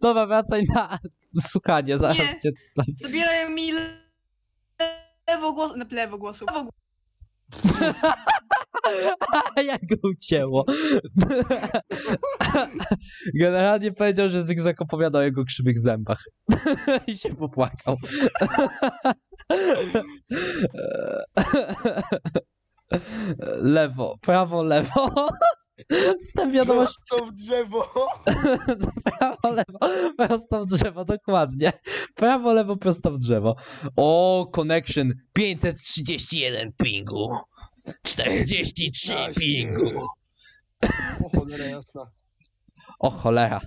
Dobra, 0.02 0.25
wracaj 0.25 0.65
na 0.73 0.99
słuchanie, 1.41 1.97
zaraz 1.97 2.17
Nie. 2.17 2.39
cię 2.41 2.49
tam... 2.75 2.86
Zabierają 2.95 3.49
mi 3.49 3.71
le- 3.71 3.97
lewo 5.28 5.54
głos... 5.54 5.73
No, 5.75 5.86
lewo 5.91 6.17
głosu. 6.17 6.45
Lewo 6.45 6.63
głosu. 6.63 6.80
Jak 9.71 9.82
go 9.86 10.10
ucięło. 10.10 10.65
Generalnie 13.39 13.91
powiedział, 13.91 14.30
że 14.30 14.43
Zygzak 14.43 14.82
opowiadał 14.82 15.21
o 15.21 15.25
jego 15.25 15.45
krzywych 15.45 15.80
zębach. 15.80 16.23
I 17.08 17.17
się 17.17 17.36
popłakał. 17.36 17.97
Lewo, 23.62 24.17
prawo, 24.21 24.63
lewo. 24.63 25.10
Dostałem 26.21 26.52
wiadomość, 26.52 26.93
Prosto 27.10 27.25
w 27.25 27.32
drzewo. 27.32 27.89
prawo, 29.04 29.56
lewo, 29.56 29.80
prosto 30.17 30.65
w 30.65 30.65
drzewo, 30.65 31.06
dokładnie. 31.06 31.73
Prawo, 32.15 32.54
lewo, 32.54 32.78
prosto 32.78 33.12
w 33.12 33.17
drzewo. 33.17 33.56
O, 33.95 34.47
connection 34.52 35.13
531 35.34 36.71
pingu. 36.78 37.30
43 38.04 39.13
pingu. 39.39 40.08
O 41.23 41.30
cholera 41.30 41.65
jasna. 41.65 42.12
O 42.99 43.10
cholera. 43.10 43.62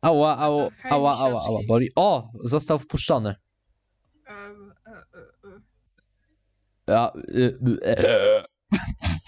Ała, 0.00 0.36
ała, 0.36 0.68
ała, 0.90 1.18
ała, 1.18 1.44
ała, 1.46 1.60
boli. 1.68 1.88
O, 1.96 2.30
został 2.44 2.78
wpuszczony. 2.78 3.34
E, 4.26 4.32
e, 4.32 4.92
e. 5.44 5.60
Ja, 6.86 7.12
y, 7.28 7.58
y. 7.86 8.44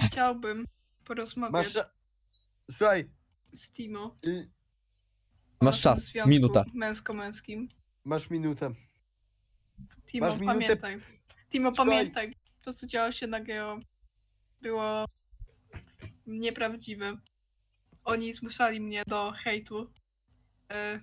Chciałbym 0.06 0.66
porozmawiać 1.04 1.74
Masz... 1.74 1.84
Słuchaj, 2.70 3.10
z 3.52 3.70
Timo. 3.70 4.16
y, 4.26 4.50
Masz 5.60 5.80
czas, 5.80 6.12
minuta. 6.26 6.64
Męsko-męskim. 6.74 7.68
masz 8.04 8.30
minutę. 8.30 8.70
Timo, 10.06 10.26
Masz 10.26 10.34
minutę- 10.40 10.76
pamiętaj. 10.76 11.00
Timo, 11.48 11.68
Słuchaj. 11.74 11.86
pamiętaj. 11.96 12.34
To, 12.62 12.72
co 12.72 12.86
działo 12.86 13.12
się 13.12 13.26
na 13.26 13.40
Geo, 13.40 13.78
było 14.60 15.04
nieprawdziwe. 16.26 17.16
Oni 18.04 18.32
zmuszali 18.32 18.80
mnie 18.80 19.02
do 19.06 19.32
hejtu. 19.32 19.92
E, 20.72 21.00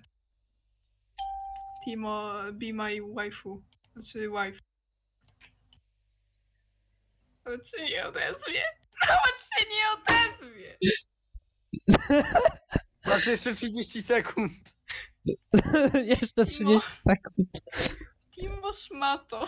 Timo, 1.85 2.33
be 2.53 2.73
my 2.73 3.13
waifu. 3.15 3.63
Znaczy 3.93 4.19
wife. 4.29 4.59
Nawet 7.45 7.69
się 7.69 7.85
nie 7.85 8.07
odezwie. 8.07 8.63
Nawet 9.09 9.41
się 9.41 9.65
nie 9.69 9.83
odezwie. 9.97 10.77
Masz 13.05 13.27
jeszcze 13.27 13.55
30 13.55 14.03
sekund. 14.03 14.53
Jeszcze 16.15 16.45
30 16.45 16.91
sekund. 16.91 17.49
Timo 18.31 18.73
szmato. 18.73 19.47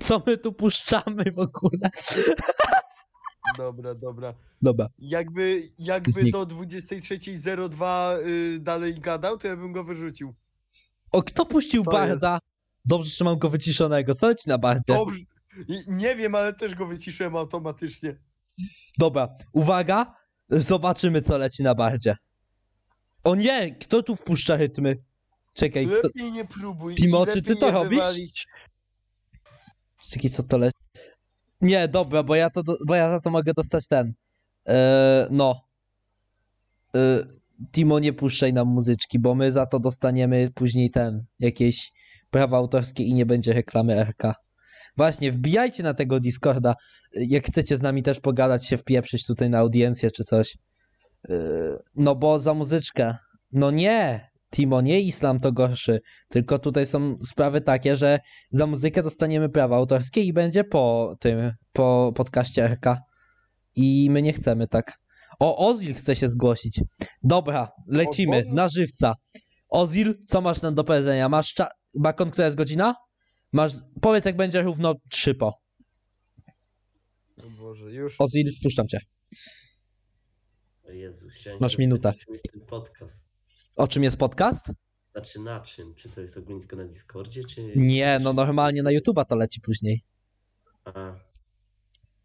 Co 0.00 0.22
my 0.26 0.38
tu 0.38 0.52
puszczamy 0.52 1.24
w 1.32 1.38
ogóle? 1.38 1.90
Dobra, 3.58 3.94
dobra. 3.94 4.34
Dobra. 4.62 4.88
Jakby, 4.98 5.62
jakby 5.78 6.10
Znik- 6.10 6.32
do 6.32 6.46
23.02 6.46 8.18
y, 8.26 8.58
dalej 8.60 8.94
gadał, 9.00 9.38
to 9.38 9.48
ja 9.48 9.56
bym 9.56 9.72
go 9.72 9.84
wyrzucił. 9.84 10.34
O, 11.12 11.22
kto 11.22 11.46
puścił 11.46 11.84
Co 11.84 11.90
Barda? 11.90 12.38
Dobrze, 12.84 13.10
że 13.10 13.24
mam 13.24 13.38
go 13.38 13.50
wyciszonego. 13.50 14.14
Co 14.14 14.28
leci 14.28 14.48
na 14.48 14.58
Bardzie? 14.58 14.82
Dobrze. 14.86 15.18
Nie 15.86 16.16
wiem, 16.16 16.34
ale 16.34 16.52
też 16.52 16.74
go 16.74 16.86
wyciszyłem 16.86 17.36
automatycznie. 17.36 18.18
Dobra, 18.98 19.28
uwaga. 19.52 20.14
Zobaczymy, 20.48 21.22
co 21.22 21.38
leci 21.38 21.62
na 21.62 21.74
Bardzie. 21.74 22.16
O 23.26 23.34
nie, 23.34 23.74
kto 23.74 24.02
tu 24.02 24.16
wpuszcza 24.16 24.56
rytmy? 24.56 24.96
Czekaj, 25.54 25.86
kto... 25.86 26.08
Lepiej 26.08 26.32
nie 26.32 26.44
próbuj. 26.44 26.94
Timo, 26.94 27.26
czy 27.26 27.42
ty 27.42 27.56
to 27.56 27.70
robisz? 27.70 27.98
wywalić. 27.98 28.46
Czekaj, 30.10 30.30
co 30.30 30.42
to 30.42 30.58
leci? 30.58 30.78
Nie, 31.60 31.88
dobra, 31.88 32.22
bo 32.22 32.34
ja 32.34 32.50
to, 32.50 32.62
bo 32.86 32.94
ja 32.94 33.10
za 33.10 33.20
to 33.20 33.30
mogę 33.30 33.52
dostać 33.56 33.88
ten. 33.88 34.14
Eee, 34.66 35.26
no. 35.30 35.60
Eee, 36.94 37.24
Timo, 37.72 37.98
nie 37.98 38.12
puszczaj 38.12 38.52
nam 38.52 38.68
muzyczki, 38.68 39.18
bo 39.18 39.34
my 39.34 39.52
za 39.52 39.66
to 39.66 39.80
dostaniemy 39.80 40.50
później 40.54 40.90
ten, 40.90 41.24
jakieś 41.38 41.92
prawa 42.30 42.56
autorskie 42.56 43.04
i 43.04 43.14
nie 43.14 43.26
będzie 43.26 43.52
reklamy 43.52 44.04
RK. 44.04 44.34
Właśnie, 44.96 45.32
wbijajcie 45.32 45.82
na 45.82 45.94
tego 45.94 46.20
Discorda, 46.20 46.74
jak 47.12 47.46
chcecie 47.46 47.76
z 47.76 47.82
nami 47.82 48.02
też 48.02 48.20
pogadać, 48.20 48.66
się 48.66 48.76
wpieprzyć 48.76 49.26
tutaj 49.26 49.50
na 49.50 49.58
audiencję 49.58 50.10
czy 50.10 50.24
coś. 50.24 50.56
Eee, 51.28 51.36
no 51.94 52.14
bo 52.14 52.38
za 52.38 52.54
muzyczkę. 52.54 53.16
No 53.52 53.70
nie, 53.70 54.30
Timo, 54.50 54.80
nie 54.80 55.00
islam 55.00 55.40
to 55.40 55.52
gorszy, 55.52 56.00
tylko 56.28 56.58
tutaj 56.58 56.86
są 56.86 57.18
sprawy 57.22 57.60
takie, 57.60 57.96
że 57.96 58.18
za 58.50 58.66
muzykę 58.66 59.02
dostaniemy 59.02 59.48
prawa 59.48 59.76
autorskie 59.76 60.22
i 60.22 60.32
będzie 60.32 60.64
po 60.64 61.16
tym, 61.20 61.52
po 61.72 62.12
podcaście 62.16 62.64
RK. 62.68 62.98
I 63.74 64.08
my 64.10 64.22
nie 64.22 64.32
chcemy 64.32 64.68
tak. 64.68 64.98
O, 65.38 65.68
Ozil 65.68 65.94
chce 65.94 66.16
się 66.16 66.28
zgłosić. 66.28 66.80
Dobra, 67.22 67.72
lecimy, 67.86 68.44
na 68.52 68.68
żywca. 68.68 69.14
Ozil, 69.68 70.14
co 70.26 70.40
masz 70.40 70.62
nam 70.62 70.74
do 70.74 70.84
powiedzenia? 70.84 71.28
Masz 71.28 71.54
cza... 71.54 71.68
Bakon, 71.98 72.30
która 72.30 72.44
jest 72.44 72.56
godzina? 72.56 72.94
Masz, 73.52 73.72
powiedz 74.00 74.24
jak 74.24 74.36
będzie 74.36 74.62
równo 74.62 74.94
3 75.10 75.34
po. 75.34 75.46
O 77.38 77.50
Boże, 77.60 77.92
już. 77.92 78.16
Ozil, 78.18 78.52
wpuszczam 78.60 78.88
cię. 78.88 78.98
Jezu, 80.92 81.28
chciałem 81.28 81.58
Masz 81.60 81.78
minutę. 81.78 82.12
podcast. 82.66 83.16
O 83.76 83.88
czym 83.88 84.02
jest 84.02 84.16
podcast? 84.16 84.72
Znaczy 85.12 85.40
na 85.40 85.60
czym? 85.60 85.94
Czy 85.94 86.08
to 86.08 86.20
jest 86.20 86.36
ogólnie 86.36 86.60
tylko 86.60 86.76
na 86.76 86.84
Discordzie, 86.84 87.44
czy... 87.44 87.72
Nie, 87.76 88.18
no 88.22 88.32
normalnie 88.32 88.82
na 88.82 88.90
YouTube'a 88.90 89.24
to 89.24 89.36
leci 89.36 89.60
później. 89.60 90.02
A. 90.84 91.14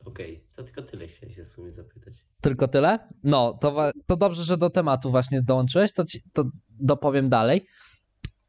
Okej, 0.05 0.43
to 0.55 0.63
tylko 0.63 0.81
tyle 0.81 1.07
chciałem 1.07 1.35
się 1.35 1.45
w 1.45 1.47
sumie 1.47 1.71
zapytać. 1.71 2.13
Tylko 2.41 2.67
tyle? 2.67 2.99
No, 3.23 3.53
to, 3.61 3.91
to 4.05 4.17
dobrze, 4.17 4.43
że 4.43 4.57
do 4.57 4.69
tematu 4.69 5.11
właśnie 5.11 5.41
dołączyłeś, 5.41 5.93
to, 5.93 6.03
ci, 6.03 6.19
to 6.33 6.43
dopowiem 6.69 7.29
dalej. 7.29 7.65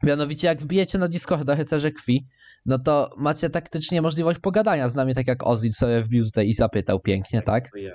Mianowicie, 0.02 0.46
jak 0.46 0.62
wbijecie 0.62 0.98
na 0.98 1.08
Discorda 1.08 1.54
Rycerze 1.54 1.92
Krwi, 1.92 2.26
no 2.66 2.78
to 2.78 3.10
macie 3.16 3.50
taktycznie 3.50 4.02
możliwość 4.02 4.40
pogadania 4.40 4.88
z 4.88 4.94
nami, 4.94 5.14
tak 5.14 5.26
jak 5.26 5.46
Ozil 5.46 5.72
sobie 5.72 6.00
wbił 6.00 6.24
tutaj 6.24 6.48
i 6.48 6.54
zapytał 6.54 7.00
pięknie, 7.00 7.42
tak? 7.42 7.70
To 7.70 7.78
ja. 7.78 7.92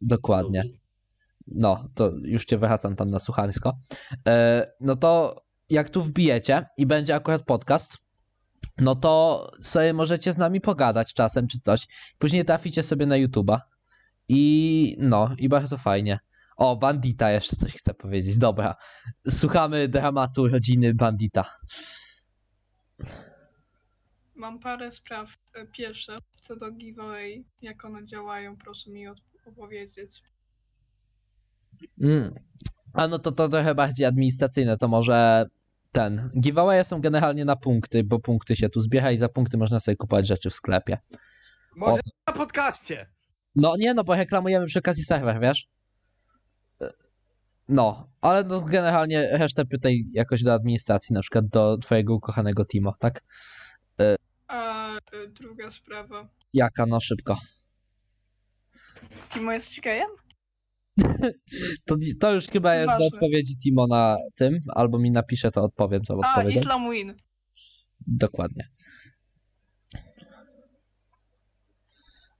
Dokładnie. 0.00 0.62
No, 1.46 1.88
to 1.94 2.10
już 2.22 2.44
cię 2.44 2.58
wychacam 2.58 2.96
tam 2.96 3.10
na 3.10 3.18
słuchanisko. 3.18 3.78
E, 4.28 4.66
no 4.80 4.96
to 4.96 5.34
jak 5.70 5.90
tu 5.90 6.02
wbijecie 6.02 6.66
i 6.76 6.86
będzie 6.86 7.14
akurat 7.14 7.42
podcast, 7.44 7.98
no 8.78 8.94
to 8.94 9.46
sobie 9.62 9.92
możecie 9.92 10.32
z 10.32 10.38
nami 10.38 10.60
pogadać 10.60 11.14
czasem 11.14 11.46
czy 11.48 11.60
coś. 11.60 11.86
Później 12.18 12.44
traficie 12.44 12.82
sobie 12.82 13.06
na 13.06 13.14
YouTube'a 13.14 13.58
i 14.28 14.96
no, 14.98 15.30
i 15.38 15.48
bardzo 15.48 15.78
fajnie. 15.78 16.18
O, 16.56 16.76
Bandita 16.76 17.30
jeszcze 17.30 17.56
coś 17.56 17.74
chce 17.74 17.94
powiedzieć. 17.94 18.38
Dobra. 18.38 18.76
Słuchamy 19.28 19.88
dramatu 19.88 20.48
rodziny 20.48 20.94
Bandita. 20.94 21.44
Mam 24.34 24.58
parę 24.58 24.92
spraw. 24.92 25.30
E, 25.54 25.66
Pierwsze, 25.66 26.18
co 26.40 26.56
do 26.56 26.72
giveaway, 26.72 27.44
jak 27.62 27.84
one 27.84 28.06
działają, 28.06 28.56
proszę 28.56 28.90
mi 28.90 29.08
od- 29.08 29.20
opowiedzieć. 29.46 30.22
Mm. 32.00 32.34
A 32.92 33.08
no 33.08 33.18
to, 33.18 33.32
to 33.32 33.48
trochę 33.48 33.74
bardziej 33.74 34.06
administracyjne, 34.06 34.76
to 34.76 34.88
może 34.88 35.46
ten. 35.92 36.30
Giveawaye 36.40 36.84
są 36.84 37.00
generalnie 37.00 37.44
na 37.44 37.56
punkty, 37.56 38.04
bo 38.04 38.18
punkty 38.18 38.56
się 38.56 38.68
tu 38.68 38.80
zbiera 38.80 39.12
i 39.12 39.18
za 39.18 39.28
punkty 39.28 39.56
można 39.56 39.80
sobie 39.80 39.96
kupować 39.96 40.26
rzeczy 40.26 40.50
w 40.50 40.54
sklepie. 40.54 40.98
Może 41.76 41.98
O. 41.98 42.00
na 42.26 42.32
podcaście. 42.34 43.06
No 43.56 43.74
nie, 43.78 43.94
no 43.94 44.04
bo 44.04 44.14
reklamujemy 44.14 44.66
przy 44.66 44.78
okazji 44.78 45.04
serwer, 45.04 45.40
wiesz? 45.40 45.68
No, 47.68 48.10
ale 48.20 48.44
no 48.44 48.60
generalnie 48.60 49.28
resztę 49.32 49.64
pytaj 49.64 50.04
jakoś 50.12 50.42
do 50.42 50.54
administracji, 50.54 51.14
na 51.14 51.20
przykład 51.20 51.46
do 51.46 51.78
twojego 51.78 52.14
ukochanego 52.14 52.64
Timo, 52.64 52.92
tak? 52.98 53.20
A 54.48 54.96
e, 54.96 55.28
druga 55.28 55.70
sprawa. 55.70 56.28
Jaka, 56.52 56.86
no 56.86 57.00
szybko. 57.00 57.38
Timo 59.28 59.52
jest 59.52 59.80
gejem? 59.80 60.10
To, 61.84 61.96
to 62.20 62.34
już 62.34 62.46
chyba 62.46 62.74
jest 62.74 62.86
do 62.86 62.92
Ważne. 62.92 63.06
odpowiedzi 63.06 63.56
Timo 63.56 63.86
na 63.86 64.16
tym, 64.34 64.60
albo 64.74 64.98
mi 64.98 65.10
napisze, 65.10 65.50
to 65.50 65.62
odpowiem, 65.62 66.02
co 66.02 66.14
A, 66.14 66.16
odpowiedział. 66.16 66.62
Islam 66.62 66.90
Win. 66.90 67.14
Dokładnie. 68.06 68.68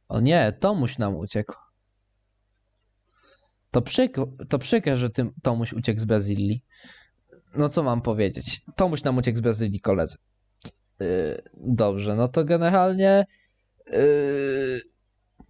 O 0.08 0.20
nie, 0.20 0.52
Tomuś 0.60 0.98
nam 0.98 1.16
uciekł. 1.16 1.54
To 3.70 3.82
przykro, 3.82 4.32
to 4.48 4.58
przykre, 4.58 4.96
że 4.96 5.10
tym 5.10 5.32
Tomuś 5.42 5.72
uciekł 5.72 6.00
z 6.00 6.04
Brazylii. 6.04 6.64
No 7.54 7.68
co 7.68 7.82
mam 7.82 8.02
powiedzieć? 8.02 8.60
Tomuś 8.76 9.04
nam 9.04 9.16
uciekł 9.18 9.38
z 9.38 9.40
Brazylii, 9.40 9.80
koledzy. 9.80 10.16
Yy, 11.00 11.06
dobrze, 11.54 12.16
no 12.16 12.28
to 12.28 12.44
generalnie 12.44 13.24
yy, 13.86 14.80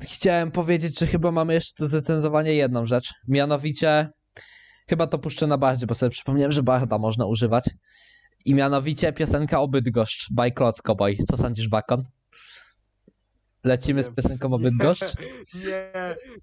chciałem 0.03 0.51
powiedzieć, 0.51 0.99
że 0.99 1.07
chyba 1.07 1.33
mamy 1.33 1.55
jeszcze 1.55 1.85
do 1.85 1.89
zrecenzowania 1.89 2.53
jedną 2.53 2.87
rzecz. 2.87 3.13
Mianowicie 3.29 4.09
chyba 4.89 5.07
to 5.07 5.19
puszczę 5.19 5.47
na 5.47 5.59
bardzie, 5.59 5.87
bo 5.87 5.95
sobie 5.95 6.11
przypomniałem, 6.11 6.53
że 6.53 6.63
barda 6.63 6.99
można 6.99 7.27
używać. 7.27 7.71
I 8.45 8.55
mianowicie 8.55 9.13
piosenka 9.13 9.61
o 9.61 9.69
Bydgoszcz 9.69 10.33
by 10.33 10.53
Boy. 10.97 11.17
Co 11.29 11.37
sądzisz, 11.37 11.69
Bakon? 11.69 12.05
Lecimy 13.65 14.03
z 14.03 14.09
Nie. 14.09 14.15
piosenką 14.15 14.53
o 14.53 14.59
Bydgoszcz? 14.59 15.15
Nie, 15.67 15.93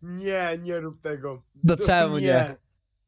nie, 0.02 0.58
nie 0.62 0.80
rób 0.80 1.02
tego. 1.02 1.44
Do 1.64 1.78
czemu 1.78 2.18
nie? 2.18 2.56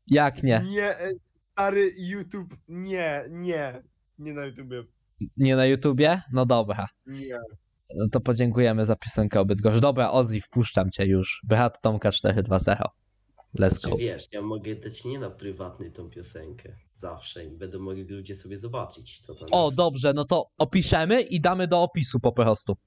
Jak 0.07 0.43
nie? 0.43 0.63
Nie, 0.69 0.99
e, 0.99 1.09
stary 1.51 1.93
YouTube, 1.97 2.57
nie, 2.67 3.25
nie. 3.29 3.83
Nie 4.19 4.33
na 4.33 4.45
YouTubie. 4.45 4.83
Nie 5.37 5.55
na 5.55 5.65
YouTubie? 5.65 6.21
No 6.31 6.45
dobra. 6.45 6.87
Nie. 7.05 7.39
No 7.95 8.05
to 8.11 8.19
podziękujemy 8.21 8.85
za 8.85 8.95
piosenkę 8.95 9.39
o 9.39 9.45
Bydgoszcz. 9.45 9.79
Dobra, 9.79 10.11
Ozzy, 10.11 10.41
wpuszczam 10.41 10.91
cię 10.91 11.05
już. 11.05 11.41
Brat 11.43 11.81
Tomka 11.81 12.11
420. 12.11 12.89
Let's 13.59 13.89
go. 13.89 13.97
wiesz, 13.97 14.23
ja 14.31 14.41
mogę 14.41 14.75
dać 14.75 15.05
nie 15.05 15.19
na 15.19 15.29
prywatny 15.29 15.91
tą 15.91 16.09
piosenkę. 16.09 16.75
Zawsze 16.97 17.45
i 17.45 17.49
będą 17.49 17.79
mogli 17.79 18.03
ludzie 18.03 18.35
sobie 18.35 18.59
zobaczyć, 18.59 19.21
co 19.23 19.35
tam 19.35 19.47
O, 19.51 19.65
jest. 19.65 19.77
dobrze, 19.77 20.13
no 20.13 20.23
to 20.25 20.45
opiszemy 20.57 21.21
i 21.21 21.41
damy 21.41 21.67
do 21.67 21.81
opisu 21.83 22.19
po 22.19 22.31
prostu. 22.31 22.77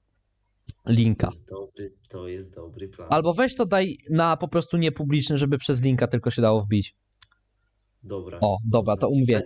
linka. 0.87 1.27
To 1.27 1.35
jest 1.37 1.49
dobry, 1.49 1.93
to 2.09 2.27
jest 2.27 2.49
dobry 2.55 2.87
plan. 2.89 3.07
Albo 3.11 3.33
weź 3.33 3.55
to 3.55 3.65
daj 3.65 3.97
na 4.09 4.37
po 4.37 4.47
prostu 4.47 4.77
niepubliczny, 4.77 5.37
żeby 5.37 5.57
przez 5.57 5.81
linka 5.83 6.07
tylko 6.07 6.31
się 6.31 6.41
dało 6.41 6.61
wbić. 6.61 6.95
Dobra. 8.03 8.37
O, 8.41 8.57
dobra, 8.71 8.97
to 8.97 9.09
umówię. 9.09 9.41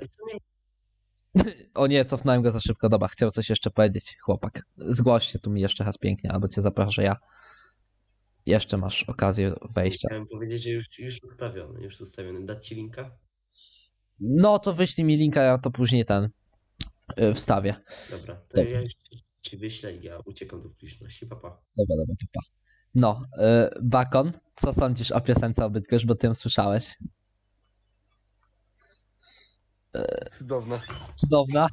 O 1.73 1.87
nie, 1.87 2.05
cofnąłem 2.05 2.41
go 2.41 2.51
za 2.51 2.59
szybko. 2.59 2.89
Dobra, 2.89 3.07
chciał 3.07 3.31
coś 3.31 3.49
jeszcze 3.49 3.71
powiedzieć, 3.71 4.17
chłopak. 4.21 4.65
Zgłoś 4.77 5.27
się 5.27 5.39
tu 5.39 5.51
mi 5.51 5.61
jeszcze 5.61 5.83
raz 5.83 5.97
pięknie, 5.97 6.31
albo 6.31 6.47
cię 6.47 6.61
zaproszę 6.61 7.03
ja. 7.03 7.15
Jeszcze 8.45 8.77
masz 8.77 9.03
okazję 9.03 9.53
wejścia. 9.75 10.07
Chciałem 10.07 10.27
powiedzieć, 10.27 10.63
że 10.63 10.69
już, 10.69 10.99
już 10.99 11.23
ustawiony, 11.23 11.81
już 11.81 12.01
ustawiony. 12.01 12.45
Dać 12.45 12.67
ci 12.67 12.75
linka? 12.75 13.17
No 14.19 14.59
to 14.59 14.73
wyślij 14.73 15.05
mi 15.05 15.17
linka, 15.17 15.41
ja 15.41 15.57
to 15.57 15.71
później 15.71 16.05
ten 16.05 16.29
y, 17.19 17.33
wstawię. 17.33 17.75
Dobra, 18.11 18.35
to 18.35 18.63
Dobra. 18.63 18.81
ja 18.81 18.87
ci- 19.41 19.57
wyślę 19.57 19.95
i 19.95 20.03
ja 20.03 20.19
uciekam 20.25 20.63
do 20.63 20.69
publiczności. 20.69 21.27
Papa. 21.27 21.61
Dobra, 21.77 21.95
dobra, 21.97 22.15
papa. 22.19 22.45
No, 22.95 23.23
y, 23.37 23.79
Bakon, 23.81 24.31
co 24.55 24.73
sądzisz 24.73 25.11
o 25.11 25.21
piosence 25.21 25.65
o 25.65 25.69
Bydgoszcz, 25.69 26.05
bo 26.05 26.15
ty 26.15 26.27
ją 26.27 26.33
słyszałeś? 26.33 26.95
Cudowne. 30.37 30.79
Cudowna? 31.15 31.67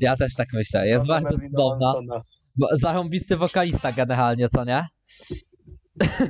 Ja 0.00 0.16
też 0.16 0.34
tak 0.34 0.48
myślę, 0.54 0.88
jest 0.88 1.06
Cudowna 1.06 1.28
bardzo 1.30 1.46
cudowna. 1.48 1.92
Bo- 2.56 2.68
Zarąbisty 2.72 3.36
wokalista 3.36 3.92
generalnie, 3.92 4.48
co 4.48 4.64
nie? 4.64 4.86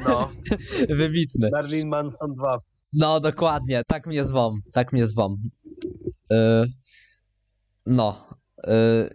No, 0.08 0.30
Wybitny. 0.98 1.50
Marilyn 1.52 1.88
Manson 1.88 2.34
2. 2.34 2.58
No, 2.92 3.20
dokładnie, 3.20 3.82
tak 3.86 4.06
mnie 4.06 4.24
zwą, 4.24 4.54
tak 4.72 4.92
mnie 4.92 5.06
zwą. 5.06 5.36
Y, 6.32 6.36
no, 7.86 8.28
y, 8.66 8.70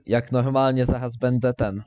jak 0.05 0.31
normalnie 0.31 0.85
zaraz 0.85 1.17
będę 1.17 1.53
ten. 1.53 1.81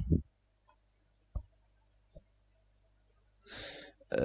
Y, 4.14 4.18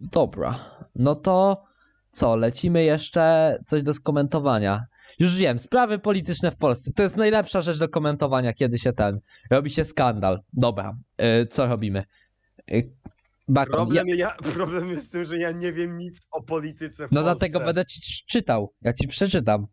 dobra, 0.00 0.58
no 0.94 1.14
to 1.14 1.64
co, 2.12 2.36
lecimy 2.36 2.84
jeszcze 2.84 3.56
coś 3.66 3.82
do 3.82 3.94
skomentowania. 3.94 4.84
Już 5.18 5.36
wiem, 5.36 5.58
sprawy 5.58 5.98
polityczne 5.98 6.50
w 6.50 6.56
Polsce. 6.56 6.90
To 6.96 7.02
jest 7.02 7.16
najlepsza 7.16 7.62
rzecz 7.62 7.78
do 7.78 7.88
komentowania, 7.88 8.52
kiedy 8.52 8.78
się 8.78 8.92
ten. 8.92 9.20
Robi 9.50 9.70
się 9.70 9.84
skandal. 9.84 10.40
Dobra, 10.52 10.96
y, 11.42 11.46
co 11.46 11.66
robimy? 11.66 12.04
Y, 12.72 12.92
Bakon, 13.48 13.94
ja, 13.94 14.02
Problem, 14.02 14.18
ja, 14.18 14.36
problem 14.54 14.90
jest 14.90 15.08
w 15.08 15.10
tym, 15.10 15.24
że 15.24 15.38
ja 15.38 15.50
nie 15.50 15.72
wiem 15.72 15.98
nic 15.98 16.20
o 16.30 16.42
polityce 16.42 17.08
w 17.08 17.12
no 17.12 17.22
Polsce. 17.22 17.36
dlatego 17.36 17.66
będę 17.66 17.86
ci 17.86 18.24
czytał. 18.26 18.74
Ja 18.82 18.92
ci 18.92 19.08
przeczytam. 19.08 19.66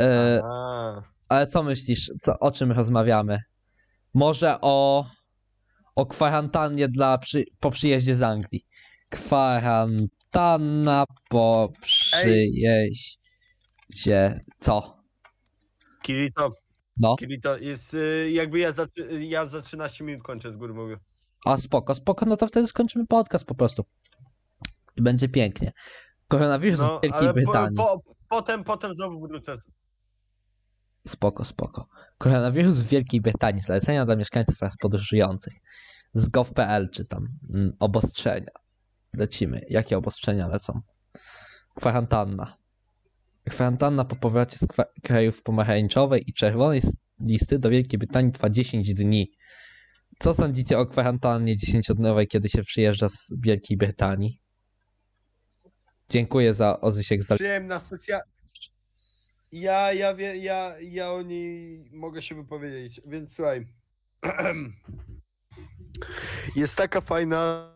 Y, 0.00 0.02
A, 0.44 1.02
ale 1.28 1.46
co 1.46 1.62
myślisz? 1.62 2.10
Co, 2.20 2.38
o 2.38 2.50
czym 2.50 2.72
rozmawiamy? 2.72 3.38
Może 4.14 4.60
o, 4.60 5.06
o 5.94 6.06
kwarantannie 6.06 6.88
dla 6.88 7.18
przy, 7.18 7.44
po 7.60 7.70
przyjeździe 7.70 8.14
z 8.14 8.22
Anglii. 8.22 8.66
Kwarantanna 10.30 11.04
po 11.28 11.72
przyjeździe. 11.80 13.20
Co? 14.58 14.96
Kirito, 16.02 16.52
No, 16.96 17.16
Kirito, 17.16 17.58
jest 17.58 17.94
y, 17.94 18.30
jakby 18.32 18.58
ja 18.58 18.72
za, 18.72 18.86
ja 19.20 19.46
za 19.46 19.62
13 19.62 20.04
minut 20.04 20.22
kończę 20.22 20.52
z 20.52 20.56
góry 20.56 20.74
mówię. 20.74 20.96
a 21.46 21.56
spoko, 21.56 21.94
spoko, 21.94 22.26
no 22.26 22.36
to 22.36 22.46
wtedy 22.46 22.66
skończymy 22.66 23.06
podcast 23.06 23.44
po 23.44 23.54
prostu. 23.54 23.84
Będzie 24.96 25.28
pięknie. 25.28 25.72
Koronawirus 26.28 26.80
No, 26.80 26.98
w 26.98 27.02
Wielkiej 27.02 27.20
ale 27.20 27.28
po, 27.28 27.34
Brytanii. 27.34 27.76
po, 27.76 28.00
potem, 28.28 28.64
potem 28.64 28.94
znowu 28.94 29.20
wrócę. 29.20 29.54
Spoko, 31.06 31.44
spoko. 31.44 31.88
Koronawirus 32.18 32.76
w 32.78 32.88
Wielkiej 32.88 33.20
Brytanii. 33.20 33.62
Zalecenia 33.62 34.04
dla 34.06 34.16
mieszkańców 34.16 34.56
oraz 34.62 34.76
podróżujących. 34.76 35.52
Z 36.12 36.28
gov.pl 36.28 36.88
czytam. 36.90 37.28
Mm, 37.54 37.72
Obostrzenia. 37.80 38.50
Lecimy. 39.16 39.62
Jakie 39.68 39.98
obostrzenia 39.98 40.48
lecą? 40.48 40.80
Kwarantanna. 41.74 42.56
Kwarantanna 43.50 44.04
po 44.04 44.16
powrocie 44.16 44.58
z 44.58 44.66
krajów 45.02 45.42
pomarańczowej 45.42 46.30
i 46.30 46.32
czerwonej 46.32 46.80
listy 47.20 47.58
do 47.58 47.70
Wielkiej 47.70 47.98
Brytanii 47.98 48.32
trwa 48.32 48.50
10 48.50 48.94
dni. 48.94 49.32
Co 50.18 50.34
sądzicie 50.34 50.78
o 50.78 50.86
kwarantannie 50.86 51.56
10-dniowej, 51.56 52.26
kiedy 52.26 52.48
się 52.48 52.62
przyjeżdża 52.62 53.08
z 53.08 53.32
Wielkiej 53.38 53.76
Brytanii? 53.76 54.40
Dziękuję 56.08 56.54
za 56.54 56.80
Ozysiek 56.80 57.22
za 57.22 57.34
Przyjemna 57.34 57.80
specja... 57.80 58.20
Ja, 59.52 59.92
ja, 59.92 60.14
wie, 60.14 60.36
ja, 60.36 60.74
ja 60.80 61.12
o 61.12 61.22
niej 61.22 61.84
mogę 61.92 62.22
się 62.22 62.34
wypowiedzieć, 62.34 63.00
więc 63.06 63.34
słuchaj. 63.34 63.66
Jest 66.56 66.76
taka 66.76 67.00
fajna, 67.00 67.75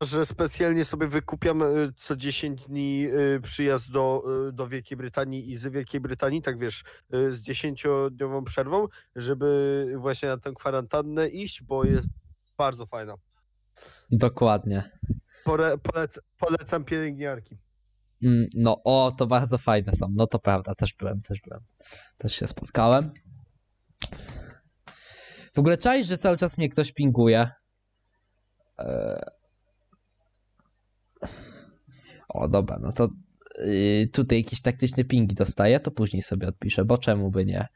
że 0.00 0.26
specjalnie 0.26 0.84
sobie 0.84 1.08
wykupiam 1.08 1.62
y, 1.62 1.92
co 1.96 2.16
10 2.16 2.64
dni 2.64 3.06
y, 3.06 3.40
przyjazd 3.40 3.92
do, 3.92 4.22
y, 4.48 4.52
do 4.52 4.68
Wielkiej 4.68 4.96
Brytanii 4.96 5.50
i 5.50 5.56
z 5.56 5.66
Wielkiej 5.66 6.00
Brytanii, 6.00 6.42
tak 6.42 6.58
wiesz, 6.58 6.84
z 7.10 7.42
10-dniową 7.42 8.44
przerwą, 8.44 8.86
żeby 9.16 9.86
właśnie 9.96 10.28
na 10.28 10.36
tę 10.38 10.52
kwarantannę 10.52 11.28
iść, 11.28 11.62
bo 11.62 11.84
jest 11.84 12.06
bardzo 12.58 12.86
fajna. 12.86 13.14
Dokładnie. 14.10 14.90
Pore, 15.44 15.78
polec, 15.78 16.20
polecam 16.38 16.84
pielęgniarki. 16.84 17.58
Mm, 18.22 18.46
No, 18.54 18.80
o, 18.84 19.12
to 19.18 19.26
bardzo 19.26 19.58
fajne 19.58 19.92
są. 19.92 20.06
No 20.10 20.26
to 20.26 20.38
prawda, 20.38 20.74
też 20.74 20.94
byłem, 20.94 21.20
też 21.20 21.40
byłem. 21.40 21.64
Też 22.18 22.34
się 22.34 22.46
spotkałem. 22.46 23.10
W 25.54 25.58
ogóle 25.58 25.78
czaisz, 25.78 26.06
że 26.06 26.18
cały 26.18 26.36
czas 26.36 26.58
mnie 26.58 26.68
ktoś 26.68 26.92
pinguje. 26.92 27.50
Eee... 28.78 29.37
O, 32.28 32.48
dobra, 32.48 32.78
no 32.82 32.92
to 32.92 33.08
yy, 33.58 34.06
tutaj 34.12 34.38
jakieś 34.38 34.60
taktyczne 34.60 35.04
pingi 35.04 35.34
dostaję, 35.34 35.80
to 35.80 35.90
później 35.90 36.22
sobie 36.22 36.48
odpiszę, 36.48 36.84
bo 36.84 36.98
czemu 36.98 37.30
by 37.30 37.46
nie? 37.46 37.66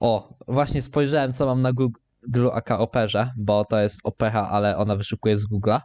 O, 0.00 0.38
właśnie 0.48 0.82
spojrzałem, 0.82 1.32
co 1.32 1.46
mam 1.46 1.62
na 1.62 1.72
Google 1.72 2.48
AK 2.52 2.70
Operze, 2.70 3.30
bo 3.36 3.64
to 3.64 3.80
jest 3.80 4.00
Opera, 4.04 4.48
ale 4.48 4.76
ona 4.76 4.96
wyszukuje 4.96 5.36
z 5.36 5.46
Google'a. 5.46 5.80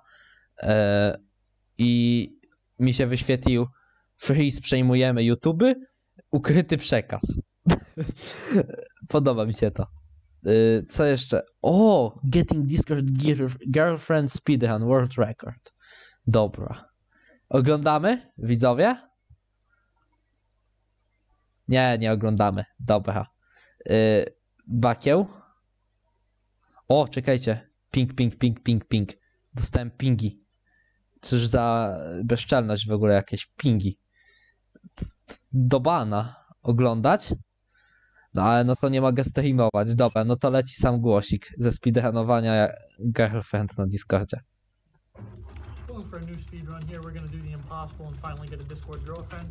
Eee, 0.58 1.14
I 1.78 2.30
mi 2.80 2.94
się 2.94 3.08
wyświetlił 3.08 3.68
Freeze 4.18 4.62
przejmujemy 4.62 5.24
YouTube, 5.24 5.64
ukryty 6.32 6.78
przekaz. 6.78 7.42
Podoba 9.08 9.46
mi 9.46 9.54
się 9.54 9.72
to. 9.72 9.88
Y, 10.48 10.86
Co 10.90 11.06
jeszcze? 11.06 11.42
O! 11.62 12.20
Getting 12.24 12.66
Discord 12.66 13.06
Girlfriend 13.72 14.32
Speedrun 14.32 14.86
World 14.86 15.14
Record. 15.18 15.74
Dobra. 16.28 16.95
Oglądamy, 17.50 18.32
widzowie? 18.38 18.96
Nie, 21.68 21.98
nie 22.00 22.12
oglądamy. 22.12 22.66
Dobra. 22.80 23.28
Y, 23.90 24.26
Bakieł? 24.68 25.28
O, 26.88 27.08
czekajcie. 27.08 27.70
Ping, 27.92 28.16
ping, 28.16 28.36
ping, 28.38 28.64
ping, 28.64 28.88
ping. 28.88 29.10
Dostałem 29.54 29.92
pingi. 29.92 30.46
Cóż 31.22 31.48
za 31.48 31.98
bezczelność 32.24 32.88
w 32.88 32.92
ogóle 32.92 33.14
jakieś 33.14 33.46
pingi. 33.46 34.00
Do 35.52 35.80
bana 35.80 36.36
oglądać? 36.62 37.34
No 38.34 38.44
ale 38.44 38.64
no 38.64 38.76
to 38.76 38.90
nie 38.90 39.02
mogę 39.02 39.24
streamować. 39.24 39.96
Dobra, 39.96 40.24
no 40.24 40.36
to 40.36 40.50
leci 40.50 40.76
sam 40.76 41.02
głosik 41.02 41.48
ze 41.58 41.72
speedrunowania 41.72 42.68
girlfriend 43.12 43.78
na 43.78 43.88
Discordzie. 43.88 44.40
Going 45.96 46.08
for 46.08 46.18
a 46.18 46.26
new 46.26 46.38
speed 46.38 46.68
run 46.68 46.82
here, 46.82 47.02
we're 47.02 47.12
going 47.12 47.26
to 47.30 47.34
do 47.34 47.42
the 47.42 47.54
impossible 47.54 48.08
and 48.08 48.18
finally 48.18 48.50
get 48.50 48.60
a 48.60 48.66
Discord 48.66 49.06
girlfriend. 49.06 49.48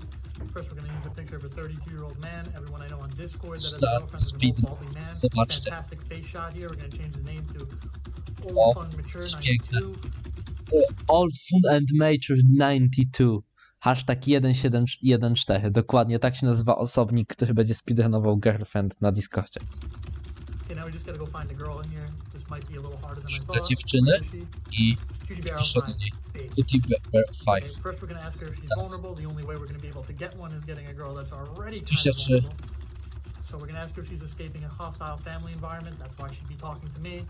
First, 0.52 0.68
we're 0.68 0.76
going 0.76 0.90
to 0.90 0.94
use 0.94 1.06
a 1.06 1.10
picture 1.10 1.36
of 1.36 1.44
a 1.44 1.48
32 1.48 1.90
year 1.90 2.04
old 2.04 2.20
man. 2.20 2.44
Everyone 2.54 2.82
I 2.82 2.88
know 2.88 3.00
on 3.00 3.08
Discord 3.16 3.56
that 3.56 3.64
has 3.64 3.82
a 3.82 3.86
girlfriend 3.86 4.20
is 4.20 4.32
an 4.32 4.66
old 4.68 4.78
balding 4.78 4.92
man. 4.92 5.14
zobaczcie. 5.14 5.70
Fantastic 5.70 6.02
face 6.02 6.26
shot 6.26 6.52
here. 6.52 6.68
We're 6.68 6.76
going 6.76 6.90
to 6.90 6.98
change 6.98 7.14
the 7.16 7.22
name 7.32 7.46
to 7.54 7.60
O, 8.46 8.64
Old 8.64 8.74
Fun 8.74 8.96
Mature 8.96 9.22
to 9.22 9.38
piękne. 9.38 9.80
92. 9.80 9.94
All 11.08 11.28
Fun 11.50 11.76
and 11.76 11.88
Mature 11.94 12.38
92. 12.42 13.42
Hashtag 13.80 14.18
1714. 14.24 15.70
Dokładnie 15.70 16.18
tak 16.18 16.36
się 16.36 16.46
nazywa 16.46 16.76
osobnik, 16.76 17.28
który 17.28 17.54
będzie 17.54 17.74
speedrunował 17.74 18.36
girlfriend 18.36 19.00
na 19.00 19.12
Discordzie. 19.12 19.60
Szuka 23.28 23.60
dziewczyny? 23.60 24.18
I 24.72 24.96
pisze 25.58 25.80
do 25.80 25.92
niej. 25.98 26.12
Cutie 26.54 26.78
Bear 27.12 27.24
Okay, 27.24 27.34
5. 27.44 27.64
first, 27.82 28.02
we're 28.02 28.08
going 28.08 28.20
to 28.20 28.26
ask 28.26 28.38
her 28.40 28.48
if 28.48 28.56
she's 28.60 28.70
vulnerable. 28.76 29.14
The 29.14 29.26
only 29.28 29.44
way 29.44 29.56
we're 29.56 29.68
going 29.68 29.80
to 29.80 29.82
be 29.82 29.88
able 29.88 30.04
to 30.04 30.12
get 30.12 30.36
one 30.36 30.56
is 30.58 30.64
getting 30.64 30.88
a 30.88 30.94
girl 30.94 31.14
that's 31.14 31.32
already 31.32 31.80
kind 31.80 31.88
Pisze, 31.88 32.10
czy-. 32.12 32.42
So 33.50 33.58
we're 33.58 33.68
to 33.74 33.80
ask 33.80 33.94
her 33.96 34.02
if 34.02 34.08
she's 34.08 34.22
escaping 34.22 34.64
a 34.64 34.68
hostile 34.68 35.16
family 35.18 35.52
environment. 35.52 35.98
That's 35.98 36.18
why 36.18 36.28
she'd 36.34 36.48
be 36.48 36.56
talking 36.56 36.90
to 36.94 37.00
me. 37.00 37.24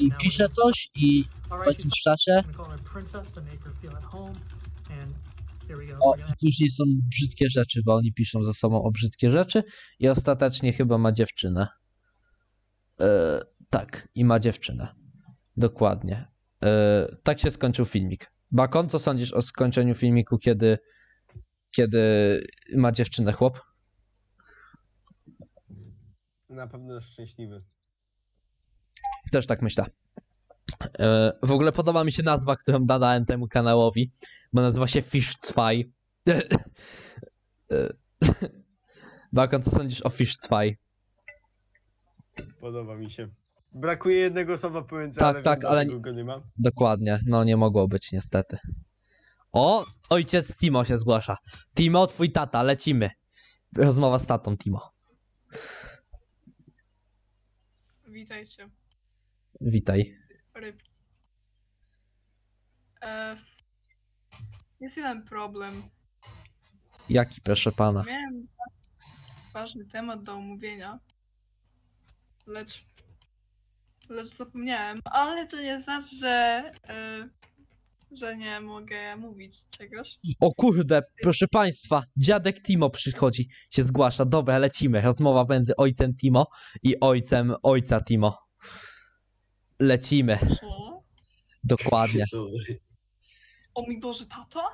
I 0.00 0.10
pisze 0.18 0.48
coś 0.48 0.88
i 0.94 1.24
w 1.48 1.64
she's 1.74 1.90
czasie 2.04 2.44
O, 6.00 6.14
i 6.16 6.32
później 6.40 6.70
są 6.70 6.84
brzydkie 7.02 7.48
rzeczy, 7.48 7.80
bo 7.84 7.94
oni 7.94 8.12
piszą 8.12 8.44
ze 8.44 8.54
sobą 8.54 8.82
o 8.82 8.90
brzydkie 8.90 9.30
rzeczy 9.30 9.62
i 9.98 10.08
ostatecznie 10.08 10.72
chyba 10.72 10.98
ma 10.98 11.12
dziewczynę. 11.12 11.68
E, 13.00 13.40
Tak, 13.70 14.08
i 14.14 14.24
ma 14.24 14.38
dziewczynę. 14.38 14.94
Dokładnie. 15.56 16.28
E, 16.64 17.06
tak 17.22 17.40
się 17.40 17.50
skończył 17.50 17.84
filmik. 17.84 18.32
Bakon, 18.50 18.88
co 18.88 18.98
sądzisz 18.98 19.32
o 19.32 19.42
skończeniu 19.42 19.94
filmiku, 19.94 20.38
kiedy, 20.38 20.78
kiedy 21.70 22.00
ma 22.76 22.92
dziewczynę 22.92 23.32
chłop? 23.32 23.60
Na 26.48 26.66
pewno 26.66 27.00
szczęśliwy. 27.00 27.64
Też 29.32 29.46
tak 29.46 29.62
myślę. 29.62 29.84
E, 30.98 31.32
w 31.42 31.50
ogóle 31.52 31.72
podoba 31.72 32.04
mi 32.04 32.12
się 32.12 32.22
nazwa, 32.22 32.56
którą 32.56 32.86
dodałem 32.86 33.24
temu 33.24 33.48
kanałowi, 33.48 34.10
bo 34.52 34.62
nazywa 34.62 34.86
się 34.86 35.02
Fish 35.02 35.36
2. 35.36 35.70
E, 35.72 35.82
Bakon, 39.32 39.62
co 39.62 39.70
sądzisz 39.70 40.02
o 40.02 40.10
Fish 40.10 40.36
2? 40.38 40.60
Podoba 42.60 42.96
mi 42.96 43.10
się. 43.10 43.28
Brakuje 43.72 44.16
jednego 44.16 44.58
słowa 44.58 44.82
pomiędzy, 44.82 45.18
Tak, 45.18 45.34
ale 45.34 45.42
tak, 45.42 45.60
wiem, 45.60 45.70
ale- 45.70 45.84
dlaczego 45.84 46.00
go 46.00 46.10
nie 46.10 46.24
ma. 46.24 46.42
Dokładnie, 46.58 47.20
no 47.26 47.44
nie 47.44 47.56
mogło 47.56 47.88
być 47.88 48.12
niestety. 48.12 48.58
O, 49.52 49.84
ojciec 50.10 50.56
Timo 50.56 50.84
się 50.84 50.98
zgłasza. 50.98 51.36
Timo, 51.74 52.06
twój 52.06 52.32
tata, 52.32 52.62
lecimy. 52.62 53.10
Rozmowa 53.76 54.18
z 54.18 54.26
tatą 54.26 54.56
Timo. 54.56 54.80
Witajcie. 58.08 58.70
Witaj. 59.60 60.14
Ryb. 60.56 60.82
E, 63.02 63.36
jest 64.80 64.96
jeden 64.96 65.22
problem. 65.22 65.82
Jaki 67.08 67.40
proszę 67.40 67.72
pana? 67.72 68.04
Miałem 68.06 68.46
ważny 69.54 69.84
temat 69.84 70.22
do 70.22 70.32
omówienia, 70.34 70.98
lecz, 72.46 72.84
lecz 74.08 74.28
zapomniałem, 74.28 75.00
ale 75.04 75.46
to 75.46 75.60
nie 75.60 75.80
znaczy, 75.80 76.16
że, 76.20 76.62
e, 76.88 77.28
że 78.12 78.36
nie 78.36 78.60
mogę 78.60 79.16
mówić 79.16 79.68
czegoś. 79.70 80.18
O 80.40 80.54
kurde, 80.54 81.02
proszę 81.22 81.46
państwa, 81.48 82.02
dziadek 82.16 82.62
Timo 82.62 82.90
przychodzi, 82.90 83.48
się 83.70 83.82
zgłasza. 83.82 84.24
Dobra, 84.24 84.58
lecimy. 84.58 85.00
Rozmowa 85.00 85.54
między 85.54 85.76
ojcem 85.76 86.16
Timo 86.16 86.46
i 86.82 87.00
ojcem 87.00 87.54
ojca 87.62 88.00
Timo. 88.00 88.38
Lecimy, 89.80 90.38
Co? 90.60 91.02
dokładnie. 91.64 92.24
Dobry. 92.32 92.80
O 93.74 93.82
mój 93.82 94.00
Boże, 94.00 94.26
tato? 94.26 94.68